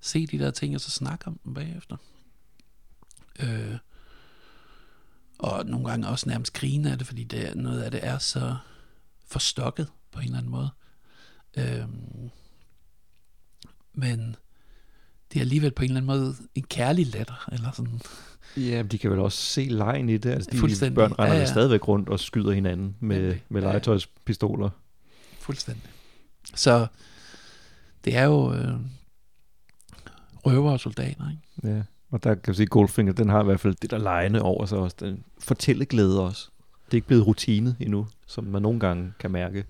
se 0.02 0.28
de 0.28 0.40
der 0.40 0.52
ting, 0.52 0.76
og 0.76 0.82
så 0.82 0.92
snakke 0.92 1.28
om 1.28 1.40
dem 1.46 1.54
bagefter. 1.54 1.98
Øh, 3.40 3.78
og 5.40 5.66
nogle 5.66 5.90
gange 5.90 6.08
også 6.08 6.30
nærmest 6.30 6.54
grine 6.54 6.92
af 6.92 6.98
det, 6.98 7.08
fordi 7.08 7.24
det, 7.24 7.56
noget 7.56 7.82
af 7.82 7.92
det 7.92 8.00
er 8.04 8.18
så 8.18 8.56
forstokket 9.28 9.88
på 10.12 10.20
en 10.20 10.26
eller 10.26 10.38
anden 10.38 10.52
måde. 10.52 10.70
Øh, 11.58 11.86
men 13.94 14.36
det 15.34 15.40
er 15.40 15.42
alligevel 15.42 15.72
på 15.72 15.84
en 15.84 15.90
eller 15.90 16.02
anden 16.02 16.20
måde 16.20 16.36
en 16.56 16.64
kærlig 16.64 17.08
latter, 17.08 17.50
eller 17.52 17.72
sådan. 17.72 18.02
Ja, 18.58 18.84
men 18.84 18.92
de 18.92 18.98
kan 18.98 19.12
vel 19.12 19.20
også 19.20 19.38
se 19.38 19.62
lejen 19.62 20.10
i 20.10 20.18
det. 20.18 20.30
Altså, 20.30 20.50
de 20.52 20.58
Fuldstændig. 20.58 20.96
børn 20.96 21.12
render 21.12 21.24
Ja, 21.26 21.32
ja, 21.32 21.36
ja. 21.36 21.40
ja. 21.40 21.52
stadigvæk 21.52 21.88
rundt 21.88 22.10
og 22.10 22.20
skyder 22.20 22.52
hinanden 22.52 22.96
med, 23.00 23.38
med 23.50 23.62
legetøjspistoler. 23.62 24.70
Fuldstændig. 25.40 25.90
Så 26.56 26.88
det 28.06 28.16
er 28.16 28.24
jo 28.24 28.54
øh, 28.54 28.74
røver 30.46 30.72
og 30.72 30.80
soldater, 30.80 31.30
ikke? 31.30 31.76
Ja, 31.76 31.84
og 32.12 32.24
der 32.24 32.34
kan 32.36 32.44
man 32.48 32.56
sige, 32.56 32.68
Goldfinger, 32.68 33.14
den 33.14 33.30
har 33.30 33.42
i 33.42 33.46
hvert 33.46 33.60
fald 33.60 33.76
det 33.82 33.92
der 33.92 33.98
lejende 33.98 34.42
over 34.42 34.66
sig 34.66 34.78
også. 34.78 34.96
Den 35.00 35.24
fortælleglæde 35.40 36.22
også. 36.24 36.50
Det 36.86 36.94
er 36.94 36.96
ikke 36.98 37.08
blevet 37.08 37.28
rutine 37.28 37.76
endnu, 37.80 38.08
som 38.28 38.44
man 38.44 38.62
nogle 38.62 38.80
gange 38.80 39.14
kan 39.20 39.32
mærke 39.32 39.66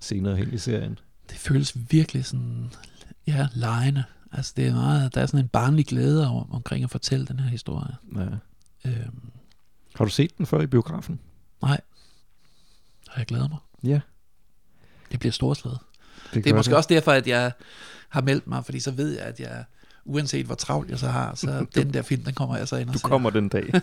senere 0.00 0.36
hen 0.36 0.54
i 0.54 0.58
serien. 0.58 0.98
det 1.30 1.38
føles 1.38 1.76
virkelig 1.90 2.24
sådan, 2.24 2.72
ja, 3.26 3.48
lejende. 3.54 4.04
Altså 4.32 4.52
det 4.56 4.66
er 4.66 4.74
meget, 4.74 5.14
der 5.14 5.20
er 5.20 5.26
sådan 5.26 5.40
en 5.40 5.48
barnlig 5.48 5.86
glæde 5.86 6.28
over, 6.28 6.44
omkring 6.54 6.84
at 6.84 6.90
fortælle 6.90 7.26
den 7.26 7.40
her 7.40 7.48
historie. 7.50 7.94
Ja. 8.16 8.20
Øhm, 8.90 9.30
Har 9.94 10.04
du 10.04 10.10
set 10.10 10.38
den 10.38 10.46
før 10.46 10.60
i 10.60 10.66
biografen? 10.66 11.20
nej, 11.62 11.80
og 13.10 13.18
jeg 13.18 13.26
glæder 13.26 13.48
mig. 13.48 13.58
Ja. 13.84 14.00
Det 15.12 15.20
bliver 15.20 15.32
storslået. 15.32 15.78
Det 16.34 16.44
Det, 16.44 16.50
er 16.50 16.54
måske 16.56 16.70
det. 16.70 16.76
også 16.76 16.88
derfor, 16.88 17.12
at 17.12 17.26
jeg 17.26 17.52
har 18.08 18.20
meldt 18.22 18.46
mig, 18.46 18.64
fordi 18.64 18.80
så 18.80 18.90
ved 18.90 19.10
jeg, 19.16 19.22
at 19.22 19.40
jeg, 19.40 19.64
uanset 20.04 20.46
hvor 20.46 20.54
travlt 20.54 20.90
jeg 20.90 20.98
så 20.98 21.08
har, 21.08 21.34
så 21.34 21.66
den 21.74 21.94
der 21.94 22.02
film, 22.02 22.22
den 22.22 22.34
kommer 22.34 22.56
jeg 22.56 22.68
så 22.68 22.76
ind 22.76 22.88
og 22.88 22.94
Du 22.94 22.98
ser. 22.98 23.08
kommer 23.08 23.30
den 23.30 23.48
dag. 23.48 23.72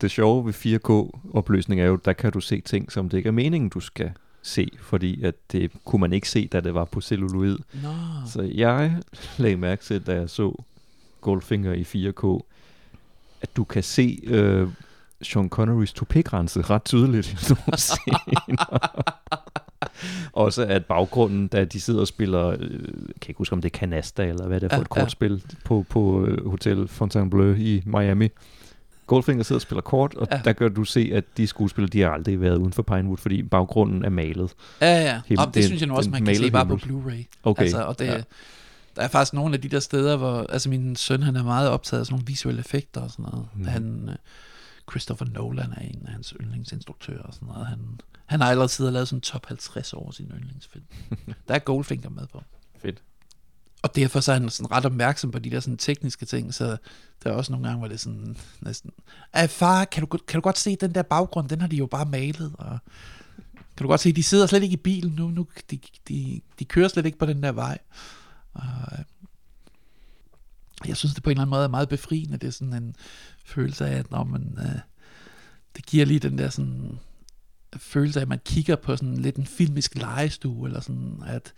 det 0.00 0.10
sjove 0.10 0.46
ved 0.46 0.54
4K-opløsning 0.54 1.80
er 1.80 1.86
jo, 1.86 1.96
der 1.96 2.12
kan 2.12 2.32
du 2.32 2.40
se 2.40 2.60
ting, 2.60 2.92
som 2.92 3.08
det 3.08 3.16
ikke 3.16 3.28
er 3.28 3.32
meningen, 3.32 3.68
du 3.70 3.80
skal 3.80 4.12
se, 4.42 4.68
fordi 4.80 5.22
at 5.24 5.34
det 5.52 5.70
kunne 5.84 6.00
man 6.00 6.12
ikke 6.12 6.28
se, 6.28 6.46
da 6.46 6.60
det 6.60 6.74
var 6.74 6.84
på 6.84 7.00
celluloid. 7.00 7.58
Nå. 7.82 7.88
Så 8.26 8.42
jeg 8.54 9.02
lagde 9.38 9.56
mærke 9.56 9.84
til, 9.84 10.06
da 10.06 10.14
jeg 10.14 10.30
så 10.30 10.62
Goldfinger 11.20 11.72
i 11.72 11.82
4K, 11.82 12.48
at 13.42 13.56
du 13.56 13.64
kan 13.64 13.82
se 13.82 14.18
øh, 14.24 14.68
Sean 15.22 15.48
Connerys 15.48 15.92
toupégrænse 15.92 16.60
ret 16.62 16.84
tydeligt 16.84 17.32
i 17.32 17.36
nogle 17.54 17.78
scener. 17.78 19.02
Også 20.32 20.64
at 20.64 20.84
baggrunden, 20.86 21.48
da 21.48 21.64
de 21.64 21.80
sidder 21.80 22.00
og 22.00 22.06
spiller, 22.08 22.46
øh, 22.48 22.60
jeg 22.60 23.14
kan 23.20 23.28
ikke 23.28 23.38
huske, 23.38 23.52
om 23.52 23.62
det 23.62 23.74
er 23.74 23.78
Canasta, 23.78 24.24
eller 24.26 24.46
hvad 24.46 24.60
det 24.60 24.66
er 24.66 24.68
for 24.70 24.76
Ja, 24.76 24.82
et 24.82 24.88
kortspil, 24.88 25.42
på, 25.64 25.84
på 25.88 26.24
øh, 26.26 26.50
Hotel 26.50 26.88
Fontainebleau 26.88 27.54
i 27.54 27.82
Miami. 27.86 28.28
Goldfinger 29.06 29.44
sidder 29.44 29.58
og 29.58 29.62
spiller 29.62 29.82
kort, 29.82 30.14
og 30.14 30.28
Ja. 30.30 30.36
ja. 30.36 30.42
der 30.44 30.52
kan 30.52 30.74
du 30.74 30.84
se, 30.84 31.10
at 31.14 31.24
de 31.36 31.46
skuespillere, 31.46 31.90
de 31.90 32.00
har 32.00 32.10
aldrig 32.10 32.40
været 32.40 32.56
uden 32.56 32.72
for 32.72 32.82
Pinewood, 32.82 33.16
fordi 33.16 33.42
baggrunden 33.42 34.04
er 34.04 34.08
malet. 34.10 34.52
Ja, 34.80 35.00
ja. 35.02 35.20
Himmel- 35.26 35.46
Om 35.46 35.52
det 35.52 35.64
synes 35.64 35.80
jeg 35.80 35.88
nu 35.88 35.96
også, 35.96 36.10
man 36.10 36.24
kan 36.24 36.36
se 36.36 36.50
bare 36.50 36.66
på. 36.66 36.74
Blu-ray. 36.76 37.24
Okay. 37.42 37.62
Altså, 37.62 37.82
og 37.82 37.98
det, 37.98 38.04
ja. 38.06 38.12
ja. 38.16 38.22
Der 38.96 39.02
er 39.04 39.08
faktisk 39.08 39.32
nogle 39.34 39.54
af 39.54 39.60
de 39.60 39.68
der 39.68 39.80
steder, 39.80 40.16
hvor 40.16 40.46
altså 40.48 40.68
min 40.68 40.96
søn 40.96 41.22
han 41.22 41.36
er 41.36 41.42
meget 41.44 41.68
optaget 41.70 42.00
af 42.00 42.06
sådan 42.06 42.14
nogle 42.14 42.26
visuelle 42.26 42.60
effekter 42.60 43.00
og 43.00 43.10
sådan 43.10 43.24
noget. 43.32 43.46
Mm. 43.56 43.64
Han, 43.64 44.08
øh, 44.08 44.14
Christopher 44.90 45.26
Nolan 45.34 45.72
er 45.76 45.80
en 45.80 46.02
af 46.06 46.12
hans 46.12 46.34
yndlingsinstruktører 46.40 47.22
og 47.22 47.34
sådan 47.34 47.48
noget. 47.48 47.66
Han, 47.66 47.78
han 48.28 48.40
har 48.40 48.50
allerede 48.50 48.68
siddet 48.68 48.88
og 48.88 48.92
lavet 48.92 49.08
sådan 49.08 49.20
top 49.20 49.46
50 49.46 49.92
over 49.92 50.10
sin 50.10 50.26
yndlingsfilm. 50.26 50.84
der 51.48 51.54
er 51.54 51.58
Goldfinger 51.58 52.10
med 52.10 52.26
på. 52.26 52.42
Fedt. 52.78 53.02
Og 53.82 53.96
derfor 53.96 54.20
så 54.20 54.32
er 54.32 54.38
han 54.38 54.50
sådan 54.50 54.70
ret 54.70 54.86
opmærksom 54.86 55.30
på 55.30 55.38
de 55.38 55.50
der 55.50 55.60
sådan 55.60 55.76
tekniske 55.76 56.26
ting, 56.26 56.54
så 56.54 56.76
der 57.24 57.30
er 57.30 57.34
også 57.34 57.52
nogle 57.52 57.66
gange, 57.66 57.78
hvor 57.78 57.88
det 57.88 57.94
er 57.94 57.98
sådan 57.98 58.36
næsten, 58.60 58.90
far, 59.48 59.84
kan 59.84 60.06
du, 60.06 60.06
kan 60.06 60.34
du 60.34 60.40
godt 60.40 60.58
se 60.58 60.76
den 60.76 60.94
der 60.94 61.02
baggrund, 61.02 61.48
den 61.48 61.60
har 61.60 61.68
de 61.68 61.76
jo 61.76 61.86
bare 61.86 62.06
malet, 62.06 62.52
og 62.58 62.78
kan 63.76 63.84
du 63.84 63.88
godt 63.88 64.00
se, 64.00 64.12
de 64.12 64.22
sidder 64.22 64.46
slet 64.46 64.62
ikke 64.62 64.72
i 64.74 64.76
bilen 64.76 65.12
nu, 65.12 65.28
nu 65.28 65.46
de, 65.70 65.78
de, 66.08 66.40
de 66.58 66.64
kører 66.64 66.88
slet 66.88 67.06
ikke 67.06 67.18
på 67.18 67.26
den 67.26 67.42
der 67.42 67.52
vej. 67.52 67.78
Og, 68.54 68.62
øh, 68.92 69.04
jeg 70.88 70.96
synes, 70.96 71.14
det 71.14 71.22
på 71.22 71.30
en 71.30 71.34
eller 71.34 71.42
anden 71.42 71.50
måde 71.50 71.64
er 71.64 71.68
meget 71.68 71.88
befriende. 71.88 72.38
Det 72.38 72.46
er 72.46 72.50
sådan 72.50 72.82
en 72.82 72.96
følelse 73.44 73.86
af, 73.86 73.98
at 73.98 74.10
når 74.10 74.24
man, 74.24 74.58
øh, 74.58 74.80
det 75.76 75.86
giver 75.86 76.06
lige 76.06 76.20
den 76.20 76.38
der 76.38 76.48
sådan 76.48 76.98
følelse 77.76 78.20
af, 78.20 78.22
at 78.22 78.28
man 78.28 78.40
kigger 78.44 78.76
på 78.76 78.96
sådan 78.96 79.16
lidt 79.16 79.36
en 79.36 79.46
filmisk 79.46 79.94
legestue, 79.94 80.68
eller 80.68 80.80
sådan, 80.80 81.22
at, 81.26 81.52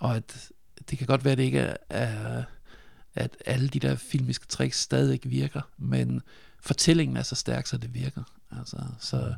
og 0.00 0.16
at 0.16 0.50
det 0.90 0.98
kan 0.98 1.06
godt 1.06 1.24
være, 1.24 1.32
at 1.32 1.38
det 1.38 1.44
ikke 1.44 1.58
er, 1.58 1.76
er 1.90 2.42
at 3.14 3.36
alle 3.46 3.68
de 3.68 3.78
der 3.80 3.94
filmiske 3.96 4.46
tricks 4.46 4.80
stadig 4.80 5.20
virker, 5.24 5.60
men 5.78 6.22
fortællingen 6.60 7.16
er 7.16 7.22
så 7.22 7.34
stærk, 7.34 7.66
så 7.66 7.76
det 7.76 7.94
virker. 7.94 8.22
Altså, 8.58 8.76
så, 9.00 9.34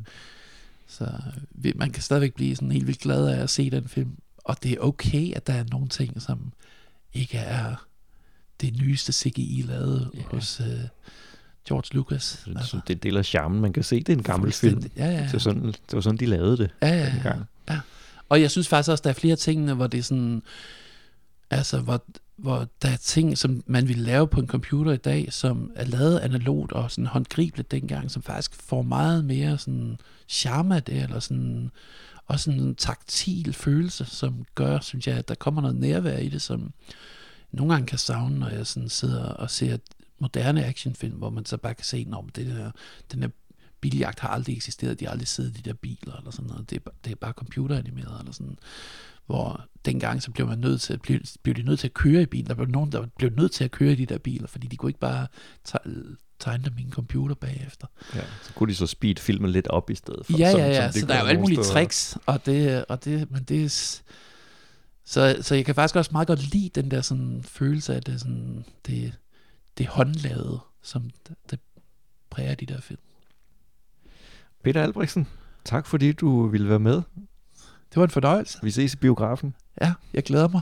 så 0.86 1.10
vi- 1.50 1.72
man 1.76 1.90
kan 1.90 2.02
stadigvæk 2.02 2.34
blive 2.34 2.56
sådan 2.56 2.72
helt 2.72 2.86
vildt 2.86 3.00
glad 3.00 3.28
af 3.28 3.42
at 3.42 3.50
se 3.50 3.70
den 3.70 3.88
film, 3.88 4.18
og 4.44 4.62
det 4.62 4.72
er 4.72 4.78
okay, 4.80 5.32
at 5.32 5.46
der 5.46 5.52
er 5.52 5.64
nogle 5.70 5.88
ting, 5.88 6.22
som 6.22 6.52
ikke 7.12 7.38
er 7.38 7.86
det 8.60 8.76
nyeste 8.76 9.12
CGI 9.12 9.64
lavet 9.66 10.10
yeah. 10.14 10.24
hos 10.26 10.60
uh, 10.60 10.66
George 11.68 11.88
Lucas. 11.92 12.46
Altså. 12.56 12.80
det 12.88 13.02
deler 13.02 13.22
charmen. 13.22 13.60
Man 13.60 13.72
kan 13.72 13.82
se, 13.82 13.96
det 13.98 14.08
er 14.08 14.16
en 14.16 14.22
gammel 14.22 14.52
film. 14.52 14.82
Ja, 14.96 15.06
ja. 15.06 15.22
Det, 15.22 15.32
var 15.32 15.38
sådan, 15.38 15.64
det 15.66 15.92
var 15.92 16.00
sådan, 16.00 16.18
de 16.18 16.26
lavede 16.26 16.56
det 16.56 16.70
ja, 16.82 16.88
ja, 16.88 17.12
ja. 17.24 17.32
ja. 17.68 17.80
Og 18.28 18.40
jeg 18.40 18.50
synes 18.50 18.68
faktisk 18.68 18.90
også, 18.90 19.02
der 19.02 19.10
er 19.10 19.14
flere 19.14 19.36
ting, 19.36 19.72
hvor 19.72 19.86
det 19.86 19.98
er 19.98 20.02
sådan... 20.02 20.42
Altså, 21.50 21.80
hvor, 21.80 22.04
hvor 22.36 22.68
der 22.82 22.88
er 22.88 22.96
ting, 22.96 23.38
som 23.38 23.62
man 23.66 23.88
ville 23.88 24.02
lave 24.02 24.28
på 24.28 24.40
en 24.40 24.46
computer 24.46 24.92
i 24.92 24.96
dag, 24.96 25.32
som 25.32 25.70
er 25.74 25.84
lavet 25.84 26.18
analogt 26.18 26.72
og 26.72 26.90
sådan 26.90 27.06
håndgribeligt 27.06 27.70
dengang, 27.70 28.10
som 28.10 28.22
faktisk 28.22 28.54
får 28.54 28.82
meget 28.82 29.24
mere 29.24 29.58
sådan 29.58 29.98
charme 30.28 30.76
af 30.76 30.82
det, 30.82 31.02
eller 31.02 31.20
sådan, 31.20 31.70
også 32.26 32.44
sådan 32.44 32.60
en 32.60 32.74
taktil 32.74 33.52
følelse, 33.52 34.04
som 34.04 34.44
gør, 34.54 34.80
synes 34.80 35.06
jeg, 35.06 35.16
at 35.16 35.28
der 35.28 35.34
kommer 35.34 35.60
noget 35.60 35.76
nærvær 35.76 36.18
i 36.18 36.28
det, 36.28 36.42
som 36.42 36.72
nogle 37.52 37.72
gange 37.72 37.86
kan 37.86 37.98
savne, 37.98 38.38
når 38.38 38.48
jeg 38.48 38.66
sådan 38.66 38.88
sidder 38.88 39.24
og 39.24 39.50
ser 39.50 39.76
moderne 40.18 40.64
actionfilm, 40.64 41.16
hvor 41.16 41.30
man 41.30 41.44
så 41.44 41.56
bare 41.56 41.74
kan 41.74 41.84
se, 41.84 42.06
at 42.12 42.36
det 42.36 42.46
der, 42.46 42.70
den 43.12 43.22
her 43.22 43.30
biljagt 43.80 44.20
har 44.20 44.28
aldrig 44.28 44.56
eksisteret, 44.56 45.00
de 45.00 45.04
har 45.04 45.12
aldrig 45.12 45.28
siddet 45.28 45.58
i 45.58 45.60
de 45.60 45.68
der 45.70 45.74
biler, 45.74 46.16
eller 46.16 46.30
sådan 46.30 46.46
noget. 46.46 46.70
Det 46.70 46.82
er, 46.86 46.90
det 47.04 47.10
er 47.10 47.16
bare 47.16 47.32
computeranimeret, 47.32 48.18
eller 48.20 48.32
sådan 48.32 48.58
hvor 49.26 49.66
dengang 49.84 50.22
så 50.22 50.30
blev 50.30 50.46
man 50.46 50.58
nødt 50.58 50.80
til, 50.80 50.98
blev, 50.98 51.20
blev 51.42 51.54
de 51.54 51.62
nødt 51.62 51.80
til 51.80 51.86
at 51.86 51.94
køre 51.94 52.22
i 52.22 52.26
bilen. 52.26 52.46
Der 52.46 52.54
blev 52.54 52.68
nogen, 52.68 52.92
der 52.92 53.06
blev 53.18 53.30
nødt 53.36 53.52
til 53.52 53.64
at 53.64 53.70
køre 53.70 53.92
i 53.92 53.94
de 53.94 54.06
der 54.06 54.18
biler, 54.18 54.46
fordi 54.46 54.66
de 54.66 54.76
kunne 54.76 54.90
ikke 54.90 55.00
bare 55.00 55.26
tegne 56.38 56.64
dem 56.64 56.78
i 56.78 56.82
en 56.82 56.90
computer 56.90 57.34
bagefter. 57.34 57.86
Ja, 58.14 58.20
så 58.42 58.52
kunne 58.54 58.70
de 58.70 58.74
så 58.74 58.86
speed 58.86 59.16
filmen 59.16 59.50
lidt 59.50 59.68
op 59.68 59.90
i 59.90 59.94
stedet 59.94 60.26
for. 60.26 60.38
Ja, 60.38 60.50
ja, 60.50 60.66
ja, 60.66 60.82
som, 60.82 60.92
som 60.92 61.00
så 61.00 61.06
der 61.06 61.14
er 61.14 61.20
jo 61.20 61.26
alle 61.26 61.40
mulige 61.40 61.62
tricks, 61.62 62.18
og 62.26 62.46
det, 62.46 62.84
og 62.84 63.04
det, 63.04 63.30
men 63.30 63.42
det 63.42 63.64
er, 63.64 64.00
så, 65.04 65.36
så 65.40 65.54
jeg 65.54 65.64
kan 65.64 65.74
faktisk 65.74 65.96
også 65.96 66.10
meget 66.12 66.28
godt 66.28 66.52
lide 66.52 66.68
den 66.68 66.90
der 66.90 67.00
sådan 67.00 67.42
følelse 67.42 67.94
af 67.94 68.02
det, 68.02 68.20
sådan, 68.20 68.64
det, 68.86 69.12
det 69.78 69.86
håndlavede, 69.86 70.60
som 70.82 71.10
det, 71.50 71.60
præger 72.30 72.54
de 72.54 72.66
der 72.66 72.80
film. 72.80 73.00
Peter 74.64 74.82
Albrechtsen, 74.82 75.26
tak 75.64 75.86
fordi 75.86 76.12
du 76.12 76.46
ville 76.46 76.68
være 76.68 76.78
med. 76.78 77.02
Det 77.90 77.96
var 77.96 78.04
en 78.04 78.10
fornøjelse. 78.10 78.58
Vi 78.62 78.70
ses 78.70 78.94
i 78.94 78.96
biografen. 78.96 79.54
Ja, 79.80 79.94
jeg 80.14 80.22
glæder 80.22 80.48
mig. 80.48 80.60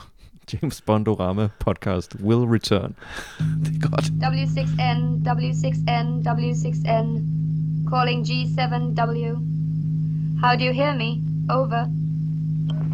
James 0.52 0.80
Bondorama 0.80 1.48
podcast 1.60 2.14
will 2.14 2.44
return. 2.56 2.94
det 3.64 3.76
er 3.76 3.88
godt. 3.90 4.04
W6N, 4.04 5.00
W6N, 5.28 6.06
W6N. 6.28 7.06
Calling 7.90 8.20
G7W. 8.28 9.30
How 10.42 10.52
do 10.56 10.64
you 10.68 10.74
hear 10.80 10.94
me? 11.02 11.10
Over. 11.58 11.82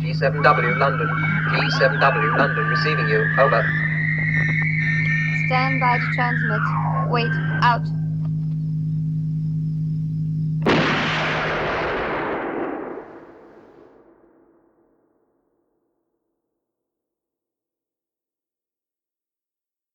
G7W 0.00 0.70
London. 0.84 1.08
G7W 1.52 2.24
London 2.40 2.64
receiving 2.74 3.08
you. 3.14 3.22
Over. 3.44 3.62
Stand 5.50 5.80
by 5.80 5.98
to 5.98 6.14
transmit. 6.14 6.60
Wait. 7.10 7.26
Out. 7.64 7.82